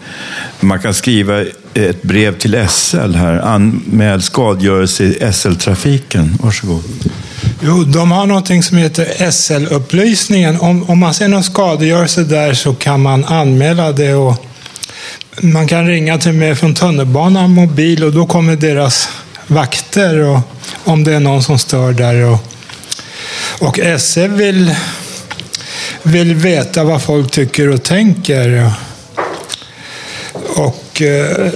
man 0.60 0.80
kan 0.80 0.94
skriva 0.94 1.42
ett 1.74 2.02
brev 2.02 2.38
till 2.38 2.68
SL 2.70 3.16
här. 3.16 3.40
Anmäl 3.40 4.22
skadegörelse 4.22 5.04
i 5.04 5.32
SL-trafiken. 5.34 6.38
Varsågod. 6.44 6.84
Jo, 7.62 7.84
de 7.84 8.12
har 8.12 8.26
någonting 8.26 8.64
som 8.64 8.78
heter 8.78 9.32
SL-upplysningen. 9.32 10.60
Om, 10.60 10.90
om 10.90 11.00
man 11.00 11.14
ser 11.14 11.28
någon 11.28 11.44
skadegörelse 11.44 12.24
där 12.24 12.54
så 12.54 12.74
kan 12.74 13.02
man 13.02 13.26
anmäla 13.26 13.92
det 13.92 14.14
och 14.14 14.46
man 15.42 15.68
kan 15.68 15.88
ringa 15.88 16.18
till 16.18 16.34
mig 16.34 16.56
från 16.56 16.74
tunnelbanan 16.74 17.52
mobil 17.52 18.04
och 18.04 18.14
då 18.14 18.26
kommer 18.26 18.56
deras 18.56 19.10
vakter 19.48 20.20
och 20.20 20.40
om 20.84 21.04
det 21.04 21.14
är 21.14 21.20
någon 21.20 21.44
som 21.44 21.60
stör 21.60 21.94
där. 21.94 22.26
Och, 22.26 22.40
och 23.60 23.80
SL 24.00 24.28
vill, 24.28 24.76
vill 26.04 26.36
veta 26.36 26.84
vad 26.84 27.02
folk 27.02 27.32
tycker 27.32 27.70
och 27.70 27.84
tänker. 27.84 28.66
Och, 28.66 28.72
och, 30.60 31.02
eh, 31.02 31.50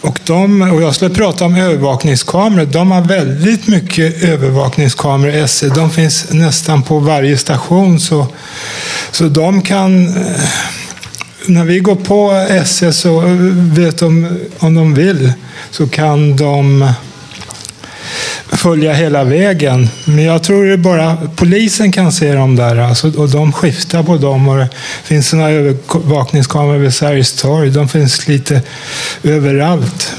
och, 0.00 0.18
de, 0.24 0.62
och 0.62 0.82
jag 0.82 0.94
skulle 0.94 1.14
prata 1.14 1.44
om 1.44 1.56
övervakningskameror. 1.56 2.66
De 2.66 2.90
har 2.90 3.02
väldigt 3.02 3.66
mycket 3.66 4.24
övervakningskameror, 4.24 5.46
SE. 5.46 5.68
De 5.68 5.90
finns 5.90 6.32
nästan 6.32 6.82
på 6.82 6.98
varje 6.98 7.38
station. 7.38 8.00
Så, 8.00 8.26
så 9.10 9.24
de 9.24 9.62
kan 9.62 10.08
eh, 10.08 10.40
när 11.46 11.64
vi 11.64 11.78
går 11.78 11.96
på 11.96 12.46
SE 12.66 12.92
så 12.92 13.22
vet 13.52 13.98
de, 13.98 14.38
om 14.58 14.74
de 14.74 14.94
vill, 14.94 15.32
så 15.70 15.88
kan 15.88 16.36
de 16.36 16.92
följa 18.52 18.92
hela 18.92 19.24
vägen. 19.24 19.88
Men 20.04 20.24
jag 20.24 20.42
tror 20.42 20.64
det 20.64 20.76
bara 20.76 21.16
polisen 21.36 21.92
kan 21.92 22.12
se 22.12 22.32
dem 22.32 22.56
där. 22.56 22.76
Alltså, 22.76 23.12
och 23.20 23.28
de 23.28 23.52
skiftar 23.52 24.02
på 24.02 24.16
dem. 24.16 24.48
Och 24.48 24.56
det 24.56 24.68
finns 25.04 25.32
några 25.32 25.50
övervakningskameror 25.50 26.78
vid 26.78 26.94
Sergels 26.94 27.32
torg. 27.32 27.70
De 27.70 27.88
finns 27.88 28.28
lite 28.28 28.62
överallt. 29.22 30.14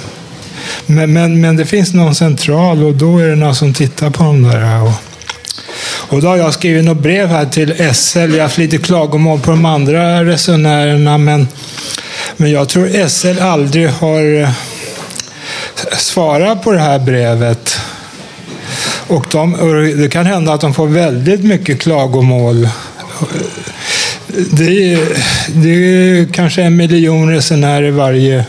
Men, 0.86 1.14
men, 1.14 1.42
men 1.42 1.58
det 1.58 1.66
finns 1.66 1.94
någon 1.94 2.16
central 2.16 2.84
och 2.84 2.94
då 2.94 3.18
är 3.18 3.28
det 3.28 3.36
någon 3.36 3.56
som 3.56 3.74
tittar 3.74 4.10
på 4.10 4.24
dem 4.24 4.44
där. 4.44 4.84
Och, 4.84 4.94
och 6.10 6.22
då 6.22 6.28
har 6.28 6.38
jag 6.38 6.54
skrivit 6.54 6.86
något 6.86 7.04
brev 7.04 7.28
här 7.28 7.46
till 7.46 7.94
SL. 7.96 8.20
Jag 8.20 8.30
har 8.30 8.40
haft 8.40 8.58
lite 8.58 8.78
klagomål 8.78 9.40
på 9.40 9.52
de 9.52 9.66
andra 9.66 10.26
resenärerna. 10.26 11.18
Men, 11.18 11.48
men 12.38 12.52
jag 12.52 12.70
tror 12.70 13.08
SL 13.08 13.42
aldrig 13.42 13.90
har 13.90 14.42
eh, 14.42 14.50
svarat 15.98 16.64
på 16.64 16.72
det 16.72 16.80
här 16.80 17.00
brevet. 17.00 17.80
Och, 19.12 19.26
de, 19.32 19.54
och 19.54 19.84
det 19.84 20.10
kan 20.12 20.26
hända 20.26 20.54
att 20.54 20.62
de 20.62 20.74
får 20.74 20.88
väldigt 20.88 21.44
mycket 21.44 21.82
klagomål. 21.82 22.70
Det 24.52 24.94
är, 24.94 25.00
det 25.48 25.70
är 25.70 26.34
kanske 26.34 26.64
en 26.64 26.76
miljon 26.76 27.30
resenärer 27.30 27.92
varje, 27.92 28.46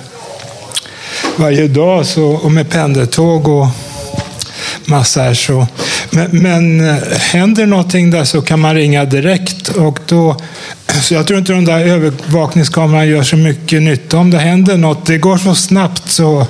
varje 1.36 1.68
dag 1.68 2.06
så, 2.06 2.24
och 2.24 2.52
med 2.52 2.70
pendeltåg 2.70 3.48
och 3.48 3.66
massor. 4.84 5.34
Så. 5.34 5.66
Men, 6.10 6.28
men 6.32 6.88
eh, 6.90 6.96
händer 7.18 7.66
någonting 7.66 8.10
där 8.10 8.24
så 8.24 8.42
kan 8.42 8.60
man 8.60 8.74
ringa 8.74 9.04
direkt. 9.04 9.68
Och 9.68 9.98
då, 10.06 10.36
så 11.02 11.14
jag 11.14 11.26
tror 11.26 11.38
inte 11.38 11.52
de 11.52 11.64
där 11.64 11.80
övervakningskamerorna 11.80 13.04
gör 13.04 13.22
så 13.22 13.36
mycket 13.36 13.82
nytta 13.82 14.18
om 14.18 14.30
det 14.30 14.38
händer 14.38 14.76
något. 14.76 15.06
Det 15.06 15.18
går 15.18 15.36
så 15.36 15.54
snabbt 15.54 16.10
så. 16.10 16.46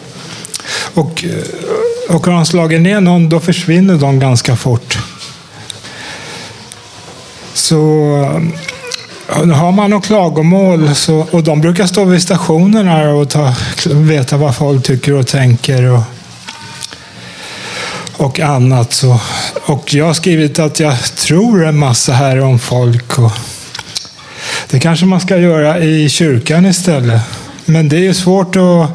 Och 0.95 1.25
eh, 1.25 1.31
och 2.09 2.27
har 2.27 2.33
de 2.33 2.47
slagit 2.47 2.81
ner 2.81 3.01
någon, 3.01 3.29
då 3.29 3.41
försvinner 3.41 3.97
de 3.97 4.19
ganska 4.19 4.57
fort. 4.57 4.99
Så 7.55 7.77
um, 9.41 9.51
har 9.51 9.73
man 9.73 9.91
något 9.91 10.07
klagomål 10.07 10.95
så, 10.95 11.27
och 11.31 11.43
de 11.43 11.61
brukar 11.61 11.87
stå 11.87 12.05
vid 12.05 12.23
stationerna 12.23 13.11
och 13.11 13.31
ta, 13.31 13.55
veta 13.87 14.37
vad 14.37 14.57
folk 14.57 14.85
tycker 14.85 15.13
och 15.13 15.27
tänker. 15.27 15.83
Och, 15.91 16.03
och 18.17 18.41
annat. 18.41 18.93
Så, 18.93 19.21
och 19.67 19.95
jag 19.95 20.07
har 20.07 20.15
skrivit 20.15 20.59
att 20.59 20.81
jag 20.81 21.03
tror 21.03 21.65
en 21.67 21.79
massa 21.79 22.13
här 22.13 22.41
om 22.41 22.59
folk. 22.59 23.19
Och 23.19 23.33
det 24.71 24.81
kanske 24.81 25.07
man 25.07 25.21
ska 25.21 25.37
göra 25.37 25.79
i 25.79 26.09
kyrkan 26.09 26.67
istället. 26.67 27.23
Men 27.65 27.89
det 27.89 27.97
är 27.97 28.01
ju 28.01 28.15
svårt 28.15 28.57
att 28.57 28.91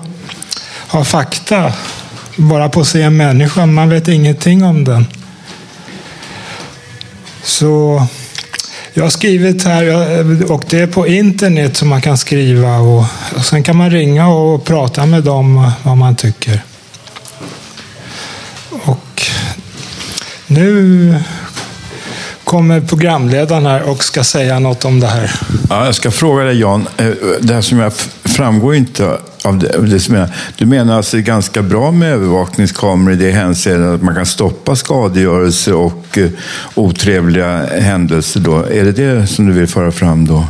ha 0.87 1.03
fakta 1.03 1.73
bara 2.37 2.69
på 2.69 2.79
att 2.79 2.87
se 2.87 3.01
en 3.01 3.17
människa. 3.17 3.65
Man 3.65 3.89
vet 3.89 4.07
ingenting 4.07 4.63
om 4.63 4.83
den. 4.83 5.05
Så 7.43 8.05
jag 8.93 9.03
har 9.03 9.09
skrivit 9.09 9.63
här 9.63 10.51
och 10.51 10.63
det 10.69 10.79
är 10.79 10.87
på 10.87 11.07
internet 11.07 11.77
som 11.77 11.87
man 11.87 12.01
kan 12.01 12.17
skriva 12.17 12.77
och, 12.77 13.05
och 13.35 13.45
sen 13.45 13.63
kan 13.63 13.77
man 13.77 13.91
ringa 13.91 14.27
och 14.27 14.65
prata 14.65 15.05
med 15.05 15.23
dem 15.23 15.71
vad 15.83 15.97
man 15.97 16.15
tycker. 16.15 16.61
Och 18.69 19.21
nu 20.47 21.15
kommer 22.43 22.81
programledaren 22.81 23.65
här 23.65 23.89
och 23.89 24.03
ska 24.03 24.23
säga 24.23 24.59
något 24.59 24.85
om 24.85 24.99
det 24.99 25.07
här. 25.07 25.31
Ja, 25.69 25.85
jag 25.85 25.95
ska 25.95 26.11
fråga 26.11 26.43
dig 26.43 26.59
Jan, 26.59 26.87
eh, 26.97 27.07
det 27.41 27.53
här 27.53 27.61
som 27.61 27.79
jag 27.79 27.93
framgår 28.37 28.75
inte 28.75 29.17
av 29.43 29.59
det, 29.59 29.77
av 29.77 29.89
det 29.89 29.99
som 29.99 30.15
jag, 30.15 30.29
Du 30.57 30.65
menar 30.65 30.97
alltså 30.97 31.17
det 31.17 31.21
är 31.21 31.25
ganska 31.25 31.61
bra 31.61 31.91
med 31.91 32.13
övervakningskameror 32.13 33.13
i 33.13 33.15
det 33.15 33.31
hänseendet 33.31 33.95
att 33.95 34.01
man 34.01 34.15
kan 34.15 34.25
stoppa 34.25 34.75
skadegörelse 34.75 35.73
och 35.73 36.17
eh, 36.17 36.29
otrevliga 36.75 37.65
händelser 37.65 38.39
då? 38.39 38.57
Är 38.57 38.85
det 38.85 38.91
det 38.91 39.27
som 39.27 39.47
du 39.47 39.53
vill 39.53 39.67
föra 39.67 39.91
fram 39.91 40.27
då? 40.27 40.45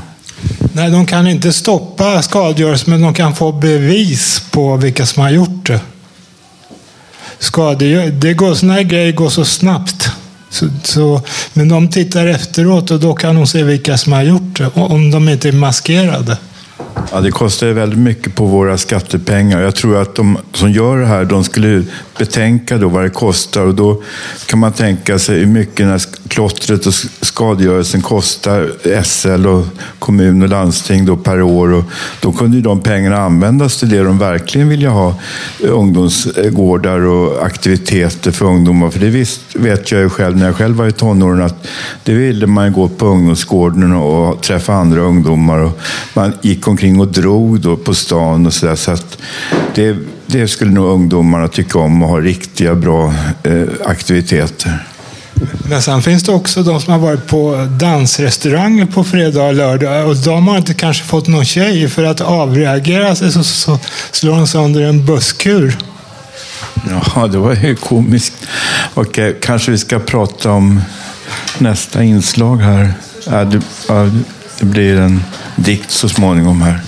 Nej, 0.74 0.92
de 0.92 1.06
kan 1.06 1.28
inte 1.28 1.54
stoppa 1.54 2.22
skadegörelse, 2.22 2.90
men 2.90 3.02
de 3.02 3.14
kan 3.14 3.36
få 3.36 3.52
bevis 3.52 4.44
på 4.52 4.76
vilka 4.76 5.06
som 5.06 5.24
har 5.24 5.30
gjort 5.30 5.68
det. 5.68 5.80
Skadegör, 7.40 8.08
det 8.08 8.34
går, 8.34 8.54
såna 8.54 8.74
här 8.74 8.84
grejer 8.84 9.12
går 9.12 9.30
så 9.30 9.46
snabbt. 9.46 10.12
Så, 10.50 10.70
så, 10.84 11.22
men 11.54 11.70
de 11.70 11.90
tittar 11.90 12.28
efteråt 12.28 12.92
och 12.92 13.00
då 13.00 13.14
kan 13.14 13.36
de 13.36 13.48
se 13.48 13.64
vilka 13.64 13.98
som 13.98 14.14
har 14.14 14.24
gjort 14.24 14.58
det, 14.58 14.68
om 14.74 15.12
de 15.12 15.30
inte 15.30 15.48
är 15.48 15.52
maskerade. 15.52 16.38
Ja, 17.12 17.22
det 17.22 17.32
kostar 17.32 17.68
ju 17.68 17.74
väldigt 17.74 18.00
mycket 18.00 18.36
på 18.36 18.46
våra 18.46 18.78
skattepengar. 18.78 19.62
Jag 19.62 19.76
tror 19.76 20.02
att 20.02 20.16
de 20.16 20.38
som 20.54 20.72
gör 20.72 20.98
det 20.98 21.06
här, 21.06 21.26
de 21.26 21.44
skulle 21.44 21.84
betänka 22.18 22.78
då 22.78 22.88
vad 22.88 23.04
det 23.04 23.10
kostar 23.10 23.62
och 23.62 23.76
då 23.76 24.04
kan 24.46 24.60
man 24.60 24.74
tänka 24.74 25.20
sig 25.20 25.40
hur 25.40 25.46
mycket 25.46 25.78
den 25.78 25.90
här 25.90 25.98
klottret 26.38 26.86
och 26.86 26.94
skadegörelsen 27.22 28.02
kostar 28.02 28.72
SL 29.04 29.48
och 29.48 29.66
kommun 30.00 30.42
och 30.42 30.50
landsting 30.50 31.06
då 31.06 31.18
per 31.18 31.42
år. 31.42 31.74
Och 31.74 31.84
då 32.22 32.32
kunde 32.32 32.58
ju 32.58 32.64
de 32.64 32.80
pengarna 32.80 33.18
användas 33.18 33.80
till 33.80 33.90
det 33.90 34.04
de 34.04 34.18
verkligen 34.18 34.70
vill 34.70 34.86
ha, 34.86 35.16
eh, 35.64 35.72
ungdomsgårdar 35.72 37.00
och 37.00 37.46
aktiviteter 37.46 38.32
för 38.32 38.46
ungdomar. 38.46 38.90
För 38.90 39.00
det 39.00 39.10
visst 39.10 39.56
vet 39.56 39.92
jag 39.92 40.02
ju 40.02 40.10
själv 40.10 40.38
när 40.38 40.46
jag 40.46 40.56
själv 40.56 40.76
var 40.76 40.88
i 40.88 40.92
tonåren 40.92 41.42
att 41.42 41.68
det 42.04 42.14
ville 42.14 42.48
man 42.48 42.74
gå 42.74 42.88
på 42.88 43.06
ungdomsgården 43.06 43.94
och 43.94 44.42
träffa 44.42 44.74
andra 44.74 45.02
ungdomar. 45.02 45.60
Och 45.60 45.80
man 46.14 46.34
gick 46.42 46.68
omkring 46.68 47.00
och 47.00 47.08
drog 47.08 47.60
då 47.60 47.78
på 47.78 47.94
stan 47.94 48.46
och 48.46 48.54
sådär. 48.54 48.76
Så 48.76 48.92
att 48.92 49.18
det, 49.76 49.98
det 50.26 50.48
skulle 50.48 50.72
nog 50.72 50.86
ungdomarna 50.86 51.48
tycka 51.48 51.80
om 51.80 52.04
och 52.04 52.10
ha 52.10 52.20
riktiga 52.20 52.76
bra 52.76 53.14
eh, 53.44 53.64
aktiviteter. 53.86 54.88
Men 55.70 55.82
sen 55.82 56.02
finns 56.02 56.24
det 56.24 56.32
också 56.32 56.64
de 56.64 56.82
som 56.82 56.94
har 56.94 57.00
varit 57.00 57.28
på 57.28 57.68
dansrestauranger 57.80 58.86
på 58.86 59.04
fredag 59.04 59.44
och 59.44 59.54
lördag 59.54 60.08
och 60.08 60.16
de 60.16 60.48
har 60.48 60.58
inte 60.58 60.74
kanske 60.74 61.04
fått 61.04 61.28
någon 61.28 61.46
tjej 61.46 61.90
för 61.90 62.04
att 62.04 62.22
avreagera 62.22 63.16
sig 63.16 63.32
så, 63.32 63.44
så 63.44 63.80
slår 64.12 64.36
de 64.36 64.48
sönder 64.48 64.82
en 64.82 65.06
busskur. 65.06 65.78
Ja, 67.16 67.28
det 67.28 67.38
var 67.38 67.54
ju 67.54 67.76
komiskt. 67.76 68.34
Okej, 68.94 69.38
kanske 69.42 69.72
vi 69.72 69.78
ska 69.78 70.00
prata 70.00 70.52
om 70.52 70.82
nästa 71.58 72.04
inslag 72.04 72.58
här. 72.58 72.94
Ja, 73.26 73.46
det, 73.46 73.62
ja, 73.88 74.10
det 74.60 74.66
blir 74.66 75.00
en 75.00 75.24
dikt 75.56 75.92
så 75.92 76.10
småningom 76.10 76.62
här. 76.62 76.80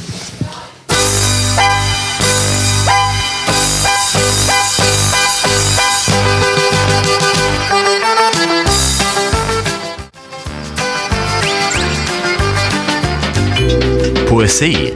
Poesi 14.39 14.93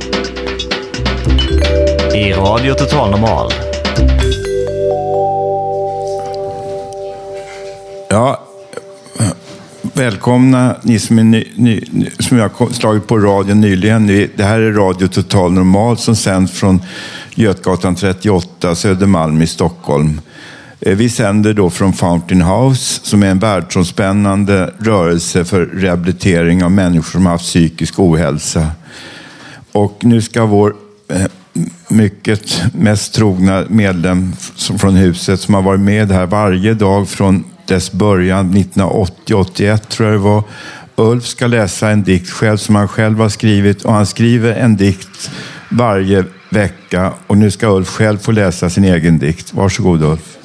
i 2.16 2.34
Radio 2.34 2.74
Total 2.74 3.12
Normal. 3.12 3.52
Ja, 8.10 8.48
välkomna 9.94 10.76
ni 10.82 11.00
som, 11.00 11.20
är 11.20 11.24
ny, 11.24 11.46
ny, 11.56 11.82
som 12.20 12.38
jag 12.38 12.50
har 12.50 12.70
slagit 12.70 13.08
på 13.08 13.18
radion 13.18 13.62
nyligen. 13.62 14.08
Det 14.36 14.44
här 14.44 14.60
är 14.60 14.72
Radio 14.72 15.08
Total 15.08 15.52
Normal 15.52 15.98
som 15.98 16.16
sänds 16.16 16.52
från 16.52 16.82
Götgatan 17.36 17.96
38, 17.96 18.76
Södermalm 18.76 19.42
i 19.42 19.48
Stockholm. 19.48 20.22
Eh, 20.82 20.96
vi 20.96 21.10
sänder 21.10 21.54
då 21.54 21.70
från 21.70 21.94
Fountain 21.94 22.42
House 22.42 23.00
som 23.04 23.24
är 23.24 23.28
en 23.28 23.40
världsomspännande 23.40 24.74
rörelse 24.80 25.46
för 25.46 25.66
rehabilitering 25.66 26.64
av 26.64 26.72
människor 26.72 27.12
som 27.12 27.26
har 27.26 27.34
haft 27.34 27.46
psykisk 27.46 28.00
ohälsa. 28.00 28.68
Och 29.74 29.98
nu 30.02 30.22
ska 30.22 30.46
vår 30.46 30.76
eh, 31.08 31.26
mycket 31.88 32.64
mest 32.74 33.14
trogna 33.14 33.66
medlem 33.70 34.34
från 34.78 34.96
huset 34.96 35.40
som 35.40 35.54
har 35.54 35.62
varit 35.62 35.80
med 35.80 36.12
här 36.12 36.26
varje 36.26 36.74
dag 36.74 37.10
från 37.10 37.44
dess 37.68 37.92
början 37.92 38.54
1980-81 38.54 39.78
tror 39.78 40.10
jag 40.10 40.20
det 40.20 40.24
var. 40.24 40.44
Ulf 40.96 41.26
ska 41.26 41.48
läsa 41.48 41.90
en 41.90 42.04
dikt 42.04 42.30
själv 42.30 42.58
som 42.58 42.76
han 42.76 42.88
själv 42.88 43.20
har 43.20 43.30
skrivit 43.30 43.86
och 43.86 43.94
han 43.94 44.06
skriver 44.06 44.54
en 44.54 44.78
dikt 44.78 45.32
varje 45.70 46.26
vecka 46.50 47.14
och 47.28 47.38
nu 47.38 47.52
ska 47.52 47.68
Ulf 47.68 47.88
själv 47.88 48.18
få 48.18 48.32
läsa 48.32 48.70
sin 48.70 48.84
egen 48.84 49.20
dikt. 49.20 49.54
Varsågod 49.54 50.04
Ulf. 50.04 50.38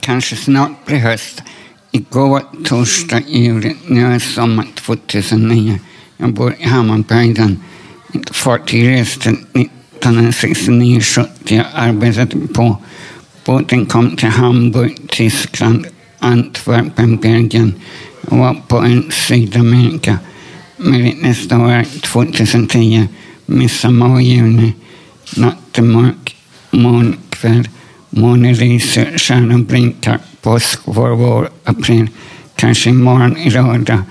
Kanske 0.00 0.36
snart 0.36 0.86
blir 0.86 0.98
höst. 0.98 1.42
Igår 1.90 2.42
torsdag 2.64 3.20
juli, 3.26 3.76
nu 3.86 4.14
är 4.14 4.18
sommar 4.18 4.66
2009. 4.74 5.78
Jag 6.20 6.32
bor 6.32 6.54
i 6.58 6.64
Hammarbyhöjden. 6.64 7.60
Mitt 8.12 8.36
fartyg 8.36 8.88
reste 8.88 9.36
1969-70. 10.00 11.26
Jag 11.46 11.66
arbetade 11.74 12.36
på 12.54 12.76
båten 13.44 13.86
kom 13.86 14.16
till 14.16 14.28
Hamburg, 14.28 14.96
Tyskland, 15.08 15.86
Antwerpen, 16.18 17.16
Belgien. 17.16 17.74
Jag 18.30 18.38
var 18.38 18.54
på 18.68 18.78
en 18.78 19.10
Sydamerika. 19.10 20.18
Men 20.76 21.12
nästa 21.22 21.58
år, 21.58 22.00
2010, 22.00 23.08
midsommar 23.46 24.14
och 24.14 24.22
juni. 24.22 24.72
Natten 25.36 25.92
mörk, 25.92 26.36
månkväll, 26.70 27.68
månen 28.10 28.54
lyser, 28.54 29.18
stjärnan 29.18 29.64
blinkar. 29.64 30.18
Påsk, 30.42 30.80
vår, 30.84 31.10
vår, 31.10 31.48
april. 31.64 32.08
Kanske 32.56 32.90
imorgon 32.90 33.36
i 33.36 33.50
lördag 33.50 34.02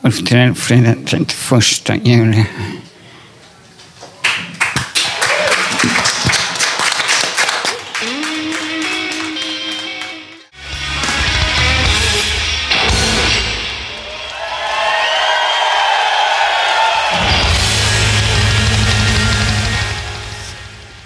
och 0.00 0.12
till 0.14 0.54
fredag 0.54 0.94
31 1.06 2.06
juli. 2.06 2.46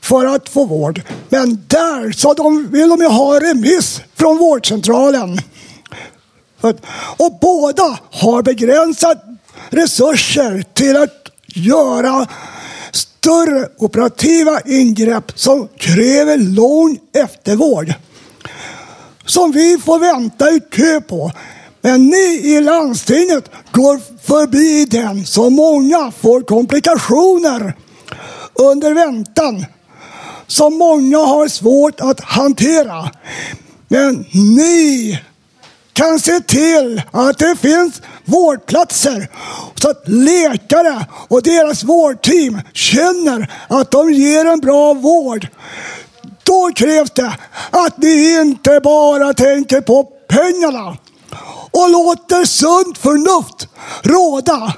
för 0.00 0.26
att 0.26 0.48
få 0.48 0.64
vård. 0.64 1.02
Men 1.28 1.64
där 1.66 2.12
så 2.12 2.34
de, 2.34 2.68
vill 2.70 2.88
de 2.88 3.00
ju 3.00 3.08
ha 3.08 3.40
remiss 3.40 4.00
från 4.14 4.38
vårdcentralen. 4.38 5.38
Och 7.16 7.38
båda 7.40 7.98
har 8.10 8.42
begränsat 8.42 9.24
resurser 9.70 10.64
till 10.74 10.96
att 10.96 11.28
göra 11.46 12.26
större 12.92 13.68
operativa 13.78 14.60
ingrepp 14.60 15.32
som 15.34 15.68
kräver 15.76 16.38
lång 16.38 16.98
eftervård. 17.14 17.94
Som 19.26 19.52
vi 19.52 19.78
får 19.84 19.98
vänta 19.98 20.50
i 20.50 20.60
kö 20.60 21.00
på. 21.00 21.32
Men 21.80 22.06
ni 22.06 22.40
i 22.44 22.60
landstinget 22.60 23.50
går 23.72 24.00
förbi 24.26 24.84
den 24.84 25.26
så 25.26 25.50
många 25.50 26.12
får 26.20 26.40
komplikationer 26.40 27.76
under 28.54 28.94
väntan 28.94 29.64
som 30.46 30.78
många 30.78 31.18
har 31.18 31.48
svårt 31.48 32.00
att 32.00 32.20
hantera. 32.20 33.10
Men 33.88 34.24
ni 34.32 35.18
kan 35.92 36.20
se 36.20 36.40
till 36.40 37.02
att 37.10 37.38
det 37.38 37.56
finns 37.56 38.02
vårdplatser 38.24 39.28
så 39.74 39.90
att 39.90 40.02
läkare 40.08 41.06
och 41.28 41.42
deras 41.42 41.84
vårdteam 41.84 42.60
känner 42.72 43.50
att 43.68 43.90
de 43.90 44.12
ger 44.12 44.44
en 44.44 44.60
bra 44.60 44.94
vård. 44.94 45.46
Då 46.42 46.70
krävs 46.74 47.10
det 47.10 47.32
att 47.70 47.98
ni 47.98 48.40
inte 48.40 48.80
bara 48.80 49.34
tänker 49.34 49.80
på 49.80 50.08
pengarna 50.28 50.96
och 51.70 51.90
låter 51.90 52.44
sunt 52.44 52.98
förnuft 52.98 53.68
råda. 54.02 54.74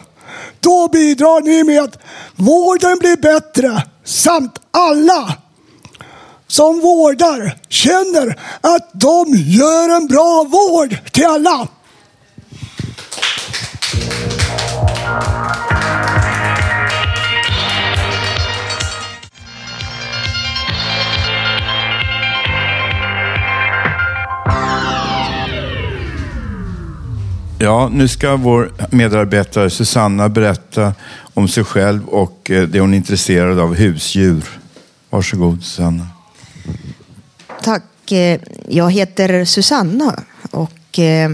Då 0.61 0.89
bidrar 0.89 1.41
ni 1.41 1.65
med 1.65 1.83
att 1.83 1.99
vården 2.37 2.99
blir 2.99 3.17
bättre 3.17 3.83
samt 4.05 4.59
alla 4.71 5.44
som 6.55 6.81
vårdar 6.81 7.57
känner 7.69 8.39
att 8.61 8.91
de 8.93 9.25
gör 9.37 9.97
en 9.97 10.07
bra 10.07 10.47
vård 10.51 10.97
till 11.13 11.25
alla. 11.25 11.69
Ja, 27.59 27.89
nu 27.93 28.09
ska 28.09 28.37
vår 28.37 28.73
medarbetare 28.91 29.71
Susanna 29.71 30.29
berätta 30.29 30.95
om 31.35 31.49
sig 31.49 31.65
själv 31.65 32.09
och 32.09 32.51
eh, 32.51 32.69
det 32.69 32.81
hon 32.81 32.93
är 32.93 32.97
intresserad 32.97 33.59
av, 33.59 33.75
husdjur. 33.75 34.45
Varsågod 35.11 35.65
Susanna. 35.65 36.14
Tack. 37.65 38.13
Eh, 38.13 38.41
Jag 38.69 38.93
heter 38.93 39.45
Susanna 39.45 40.23
och 40.51 40.99
eh, 40.99 41.31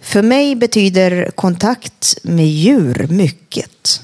för 0.00 0.22
mig 0.22 0.56
betyder 0.56 1.30
kontakt 1.34 2.18
med 2.22 2.46
djur 2.46 3.06
mycket. 3.10 4.00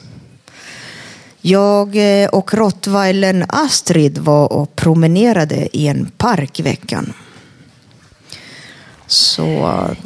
Jag 1.41 1.97
eh, 2.23 2.29
och 2.29 2.55
rottweilern 2.55 3.45
Astrid 3.49 4.19
var 4.19 4.53
och 4.53 4.77
promenerade 4.77 5.69
i 5.77 5.87
en 5.89 6.11
park 6.17 6.61
i 6.61 6.63
veckan. 6.63 7.13
Så 9.07 9.43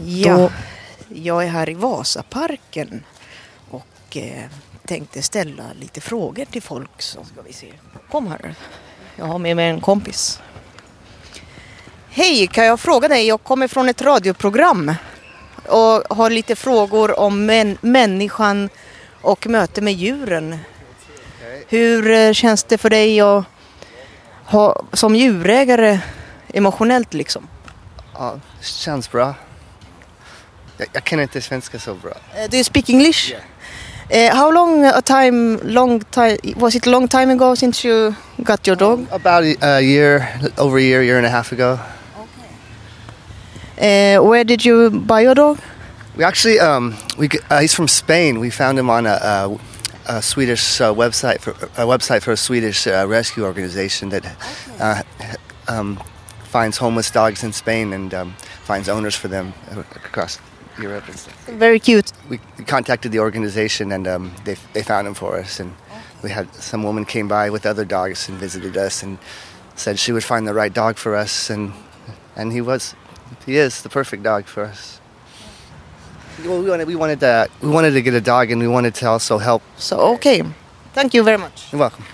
Ja. 0.07 0.37
då... 0.37 0.51
Jag 1.15 1.45
är 1.45 1.49
här 1.49 1.69
i 1.69 1.75
Vasaparken 1.75 3.05
och 3.71 4.17
eh, 4.17 4.45
tänkte 4.87 5.23
ställa 5.23 5.65
lite 5.81 6.01
frågor 6.01 6.45
till 6.45 6.63
folk 6.63 7.03
som... 7.03 7.25
Ska 7.25 7.43
vi 7.47 7.53
se. 7.53 7.67
Kom 8.11 8.27
här. 8.27 8.55
Jag 9.17 9.25
har 9.27 9.39
med 9.39 9.57
mig 9.57 9.69
en 9.69 9.81
kompis. 9.81 10.41
Hej, 12.13 12.47
kan 12.47 12.67
jag 12.67 12.81
fråga 12.81 13.09
dig? 13.09 13.27
Jag 13.27 13.43
kommer 13.43 13.69
från 13.69 13.89
ett 13.89 14.03
radioprogram 14.03 14.95
och 15.67 16.17
har 16.17 16.31
lite 16.31 16.57
frågor 16.57 17.21
om 17.21 17.47
män, 17.47 17.79
människan 17.81 18.69
och 19.21 19.47
möte 19.47 19.81
med 19.81 19.93
djuren. 19.93 20.59
Hur 21.69 22.11
eh, 22.11 22.33
känns 22.33 22.65
det 22.65 22.79
för 22.79 22.91
dig 22.91 23.21
att 23.21 23.45
ha, 24.45 24.83
som 24.93 25.17
djurägare 25.17 25.99
emotionellt 26.49 27.15
liksom? 27.15 27.49
Ja, 28.15 28.35
känns 28.61 29.11
bra. 29.11 29.35
Jag, 30.77 30.89
jag 30.93 31.05
kan 31.05 31.21
inte 31.21 31.41
svenska 31.41 31.79
så 31.79 31.95
bra. 31.95 32.11
Uh, 32.11 32.51
do 32.51 32.57
you 32.57 32.65
speak 32.65 32.91
English? 32.91 33.35
Uh, 34.15 34.37
how 34.37 34.53
long 34.53 34.85
a 34.85 35.03
time, 35.03 35.59
long 35.63 36.01
time, 36.01 36.39
was 36.57 36.75
it 36.75 36.87
a 36.87 36.91
long 36.91 37.09
time 37.09 37.33
ago 37.33 37.57
since 37.57 37.89
you 37.89 38.15
got 38.37 38.69
your 38.69 38.77
dog? 38.77 39.07
About 39.11 39.45
a, 39.45 39.77
a 39.77 39.81
year, 39.81 40.27
over 40.59 40.79
a 40.79 40.83
year, 40.83 41.03
year 41.03 41.19
and 41.19 41.27
a 41.27 41.31
half 41.31 41.53
ago. 41.53 41.79
Uh, 43.81 44.19
where 44.19 44.45
did 44.45 44.63
you 44.63 44.91
buy 44.91 45.23
your 45.23 45.35
dog? 45.35 45.59
We 46.17 46.25
actually, 46.25 46.59
um, 46.61 46.97
we 47.17 47.31
uh, 47.49 47.61
he's 47.61 47.75
from 47.75 47.89
Spain. 47.89 48.39
We 48.39 48.51
found 48.51 48.79
him 48.79 48.91
on 48.91 49.07
a, 49.07 49.19
a, 49.33 49.59
a 50.07 50.23
Swedish 50.23 50.81
uh, 50.83 50.93
website 50.93 51.41
for 51.41 51.53
a 51.81 51.87
website 51.87 52.21
for 52.21 52.33
a 52.33 52.37
Swedish 52.37 52.87
uh, 52.87 53.07
rescue 53.09 53.45
organization 53.45 54.11
that 54.11 54.27
uh, 54.79 55.03
um, 55.67 55.99
finds 56.45 56.77
homeless 56.77 57.11
dogs 57.11 57.43
in 57.43 57.55
Spain 57.55 57.95
and 57.95 58.13
um, 58.13 58.35
finds 58.65 58.89
owners 58.89 59.17
for 59.17 59.29
them 59.29 59.55
across 59.95 60.39
Europe. 60.79 61.09
And 61.09 61.19
stuff. 61.19 61.47
Very 61.47 61.81
cute. 61.81 62.13
we 62.29 62.39
contacted 62.67 63.13
the 63.13 63.21
organization 63.21 63.93
and 63.93 64.07
um, 64.07 64.33
they, 64.45 64.57
they 64.75 64.83
found 64.83 65.07
him 65.07 65.15
for 65.15 65.39
us 65.39 65.59
and 65.59 65.75
we 66.23 66.29
had 66.29 66.53
some 66.55 66.83
woman 66.83 67.07
came 67.07 67.29
by 67.29 67.49
with 67.49 67.65
other 67.65 67.87
dogs 67.87 68.29
and 68.29 68.37
visited 68.37 68.77
us 68.77 69.03
and 69.03 69.17
said 69.75 69.99
she 69.99 70.13
would 70.13 70.25
find 70.25 70.47
the 70.47 70.53
right 70.53 70.75
dog 70.75 70.97
for 70.99 71.17
us 71.17 71.49
and 71.49 71.73
and 72.37 72.53
he 72.53 72.61
was 72.61 72.95
he 73.47 73.57
is 73.67 73.83
the 73.83 73.89
perfect 73.89 74.23
dog 74.23 74.45
for 74.47 74.65
us 74.65 75.01
well, 76.47 76.59
we 76.63 76.71
wanted 76.71 76.87
we 76.89 76.95
wanted 76.97 77.21
to 77.21 77.47
we 77.61 77.69
wanted 77.69 77.93
to 77.95 78.01
get 78.01 78.15
a 78.15 78.21
dog 78.21 78.51
and 78.53 78.63
we 78.63 78.69
wanted 78.69 78.95
to 78.95 79.07
also 79.11 79.39
help 79.39 79.63
so 79.77 79.97
okay 80.15 80.45
thank 80.95 81.15
you 81.15 81.25
very 81.25 81.39
much 81.39 81.69
you're 81.73 81.79
welcome 81.81 82.05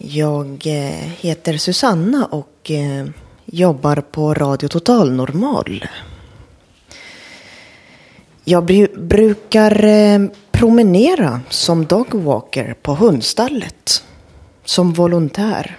Jag 0.00 0.66
eh, 0.66 1.08
heter 1.20 1.56
Susanna 1.58 2.26
och 2.26 2.70
eh, 2.70 3.06
jobbar 3.44 3.96
på 3.96 4.34
Radio 4.34 4.68
Total 4.68 5.12
Normal. 5.12 5.84
Jag 8.44 8.64
bru- 8.70 9.06
brukar 9.06 9.84
eh, 9.84 10.20
promenera 10.52 11.40
som 11.48 11.86
dogwalker 11.86 12.74
på 12.82 12.94
hundstallet. 12.94 14.02
Som 14.64 14.92
volontär. 14.92 15.78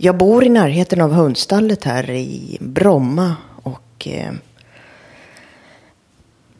Jag 0.00 0.16
bor 0.16 0.44
i 0.44 0.48
närheten 0.48 1.00
av 1.00 1.12
hundstallet 1.12 1.84
här 1.84 2.10
i 2.10 2.58
Bromma 2.60 3.36
och 3.62 4.08
eh, 4.08 4.32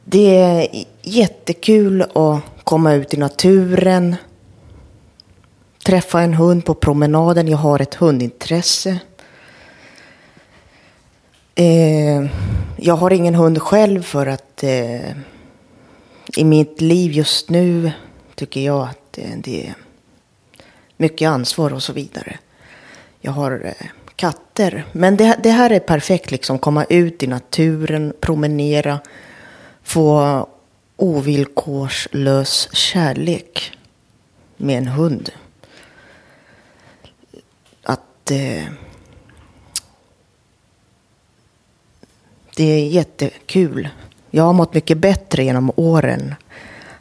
det 0.04 0.36
är 0.36 0.68
jättekul 1.02 2.02
att 2.02 2.40
komma 2.64 2.94
ut 2.94 3.14
i 3.14 3.16
naturen, 3.16 4.16
träffa 5.84 6.20
en 6.20 6.34
hund 6.34 6.64
på 6.64 6.74
promenaden. 6.74 7.48
Jag 7.48 7.58
har 7.58 7.80
ett 7.80 7.94
hundintresse. 7.94 8.98
Eh, 11.54 12.26
jag 12.76 12.96
har 12.96 13.12
ingen 13.12 13.34
hund 13.34 13.62
själv 13.62 14.02
för 14.02 14.26
att 14.26 14.62
eh, 14.62 15.10
i 16.36 16.44
mitt 16.44 16.80
liv 16.80 17.12
just 17.12 17.50
nu 17.50 17.92
tycker 18.34 18.60
jag 18.60 18.88
att 18.88 19.18
eh, 19.18 19.38
det 19.38 19.66
är 19.66 19.74
mycket 20.96 21.28
ansvar 21.28 21.72
och 21.72 21.82
så 21.82 21.92
vidare. 21.92 22.38
Jag 23.20 23.32
har 23.32 23.60
eh, 23.64 23.86
katter. 24.16 24.84
Men 24.92 25.16
det, 25.16 25.36
det 25.42 25.50
här 25.50 25.70
är 25.70 25.80
perfekt, 25.80 26.30
liksom 26.30 26.58
komma 26.58 26.84
ut 26.84 27.22
i 27.22 27.26
naturen, 27.26 28.12
promenera, 28.20 29.00
få 29.82 30.46
ovillkorslös 30.96 32.68
kärlek 32.72 33.72
med 34.56 34.78
en 34.78 34.88
hund. 34.88 35.30
Att 37.82 38.30
eh, 38.30 38.64
det 42.56 42.64
är 42.64 42.88
jättekul. 42.88 43.88
Jag 44.30 44.44
har 44.44 44.52
mått 44.52 44.74
mycket 44.74 44.98
bättre 44.98 45.44
genom 45.44 45.72
åren 45.76 46.34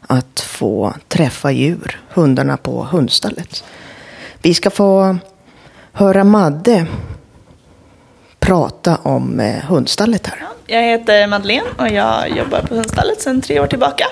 att 0.01 0.39
få 0.39 0.93
träffa 1.07 1.51
djur, 1.51 2.01
hundarna 2.09 2.57
på 2.57 2.83
hundstallet. 2.83 3.63
Vi 4.41 4.53
ska 4.53 4.69
få 4.69 5.17
höra 5.97 6.23
Madde 6.23 6.85
prata 8.39 8.95
om 9.03 9.39
eh, 9.39 9.63
hundstallet 9.63 10.27
här. 10.27 10.47
Jag 10.67 10.81
heter 10.81 11.27
Madeleine 11.27 11.67
och 11.77 11.89
jag 11.89 12.37
jobbar 12.37 12.61
på 12.61 12.75
hundstallet 12.75 13.21
sedan 13.21 13.41
tre 13.41 13.59
år 13.59 13.67
tillbaka. 13.67 14.05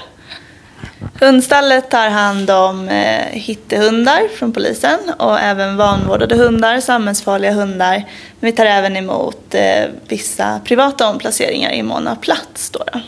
Hundstallet 1.19 1.91
tar 1.91 2.10
hand 2.10 2.50
om 2.50 2.89
eh, 2.89 3.26
hittehundar 3.32 4.28
från 4.38 4.52
polisen 4.52 5.00
och 5.17 5.39
även 5.39 5.78
vanvårdade 5.78 6.36
hundar, 6.36 6.80
samhällsfarliga 6.80 7.52
hundar. 7.52 7.95
Men 8.39 8.52
vi 8.52 8.52
tar 8.52 8.65
även 8.65 8.98
emot 8.98 9.56
eh, 9.56 9.86
vissa 10.08 10.60
privata 10.63 11.10
omplaceringar 11.10 11.71
i 11.71 11.84
mån 11.84 12.08
av 12.08 12.15
plats. 12.15 12.69
Då 12.69 12.84
då. 12.93 13.00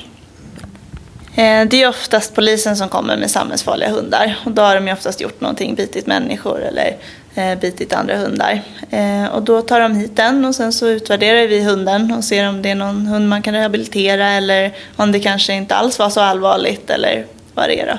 Eh, 1.42 1.68
det 1.68 1.84
är 1.84 1.90
oftast 1.90 2.36
polisen 2.36 2.78
som 2.78 2.90
kommer 2.90 3.18
med 3.18 3.32
samhällsfarliga 3.32 3.90
hundar 3.90 4.40
och 4.46 4.52
då 4.52 4.62
har 4.62 4.76
de 4.76 4.88
ju 4.88 4.94
oftast 4.94 5.22
gjort 5.22 5.42
någonting, 5.42 5.76
bitit 5.76 6.08
människor 6.08 6.62
eller 6.62 6.98
Eh, 7.38 7.56
bitit 7.56 7.93
andra 7.93 8.17
hundar. 8.17 8.62
Eh, 8.89 9.26
och 9.26 9.43
då 9.43 9.62
tar 9.62 9.80
de 9.80 9.95
hit 9.95 10.15
den 10.15 10.45
och 10.45 10.56
sen 10.56 10.73
så 10.73 10.88
utvärderar 10.88 11.47
vi 11.47 11.63
hunden 11.63 12.13
och 12.13 12.23
ser 12.23 12.50
om 12.50 12.62
det 12.62 12.69
är 12.69 12.76
någon 12.76 13.08
hund 13.08 13.30
man 13.30 13.41
kan 13.41 13.54
rehabilitera 13.54 14.28
eller 14.28 14.73
om 14.95 15.12
det 15.12 15.19
kanske 15.19 15.54
inte 15.54 15.76
alls 15.76 16.00
var 16.00 16.10
så 16.10 16.21
allvarligt 16.21 16.89
eller 16.89 17.26
vad 17.54 17.69
det 17.69 17.82
är 17.82 17.86
då. 17.86 17.97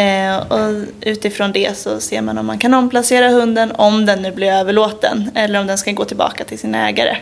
Eh, 0.00 0.36
och 0.36 0.84
utifrån 1.00 1.52
det 1.52 1.78
så 1.78 2.00
ser 2.00 2.20
man 2.22 2.38
om 2.38 2.46
man 2.46 2.58
kan 2.58 2.74
omplacera 2.74 3.28
hunden 3.28 3.72
om 3.72 4.06
den 4.06 4.22
nu 4.22 4.32
blir 4.32 4.52
överlåten 4.52 5.30
eller 5.34 5.60
om 5.60 5.66
den 5.66 5.78
ska 5.78 5.92
gå 5.92 6.04
tillbaka 6.04 6.44
till 6.44 6.58
sin 6.58 6.74
ägare. 6.74 7.16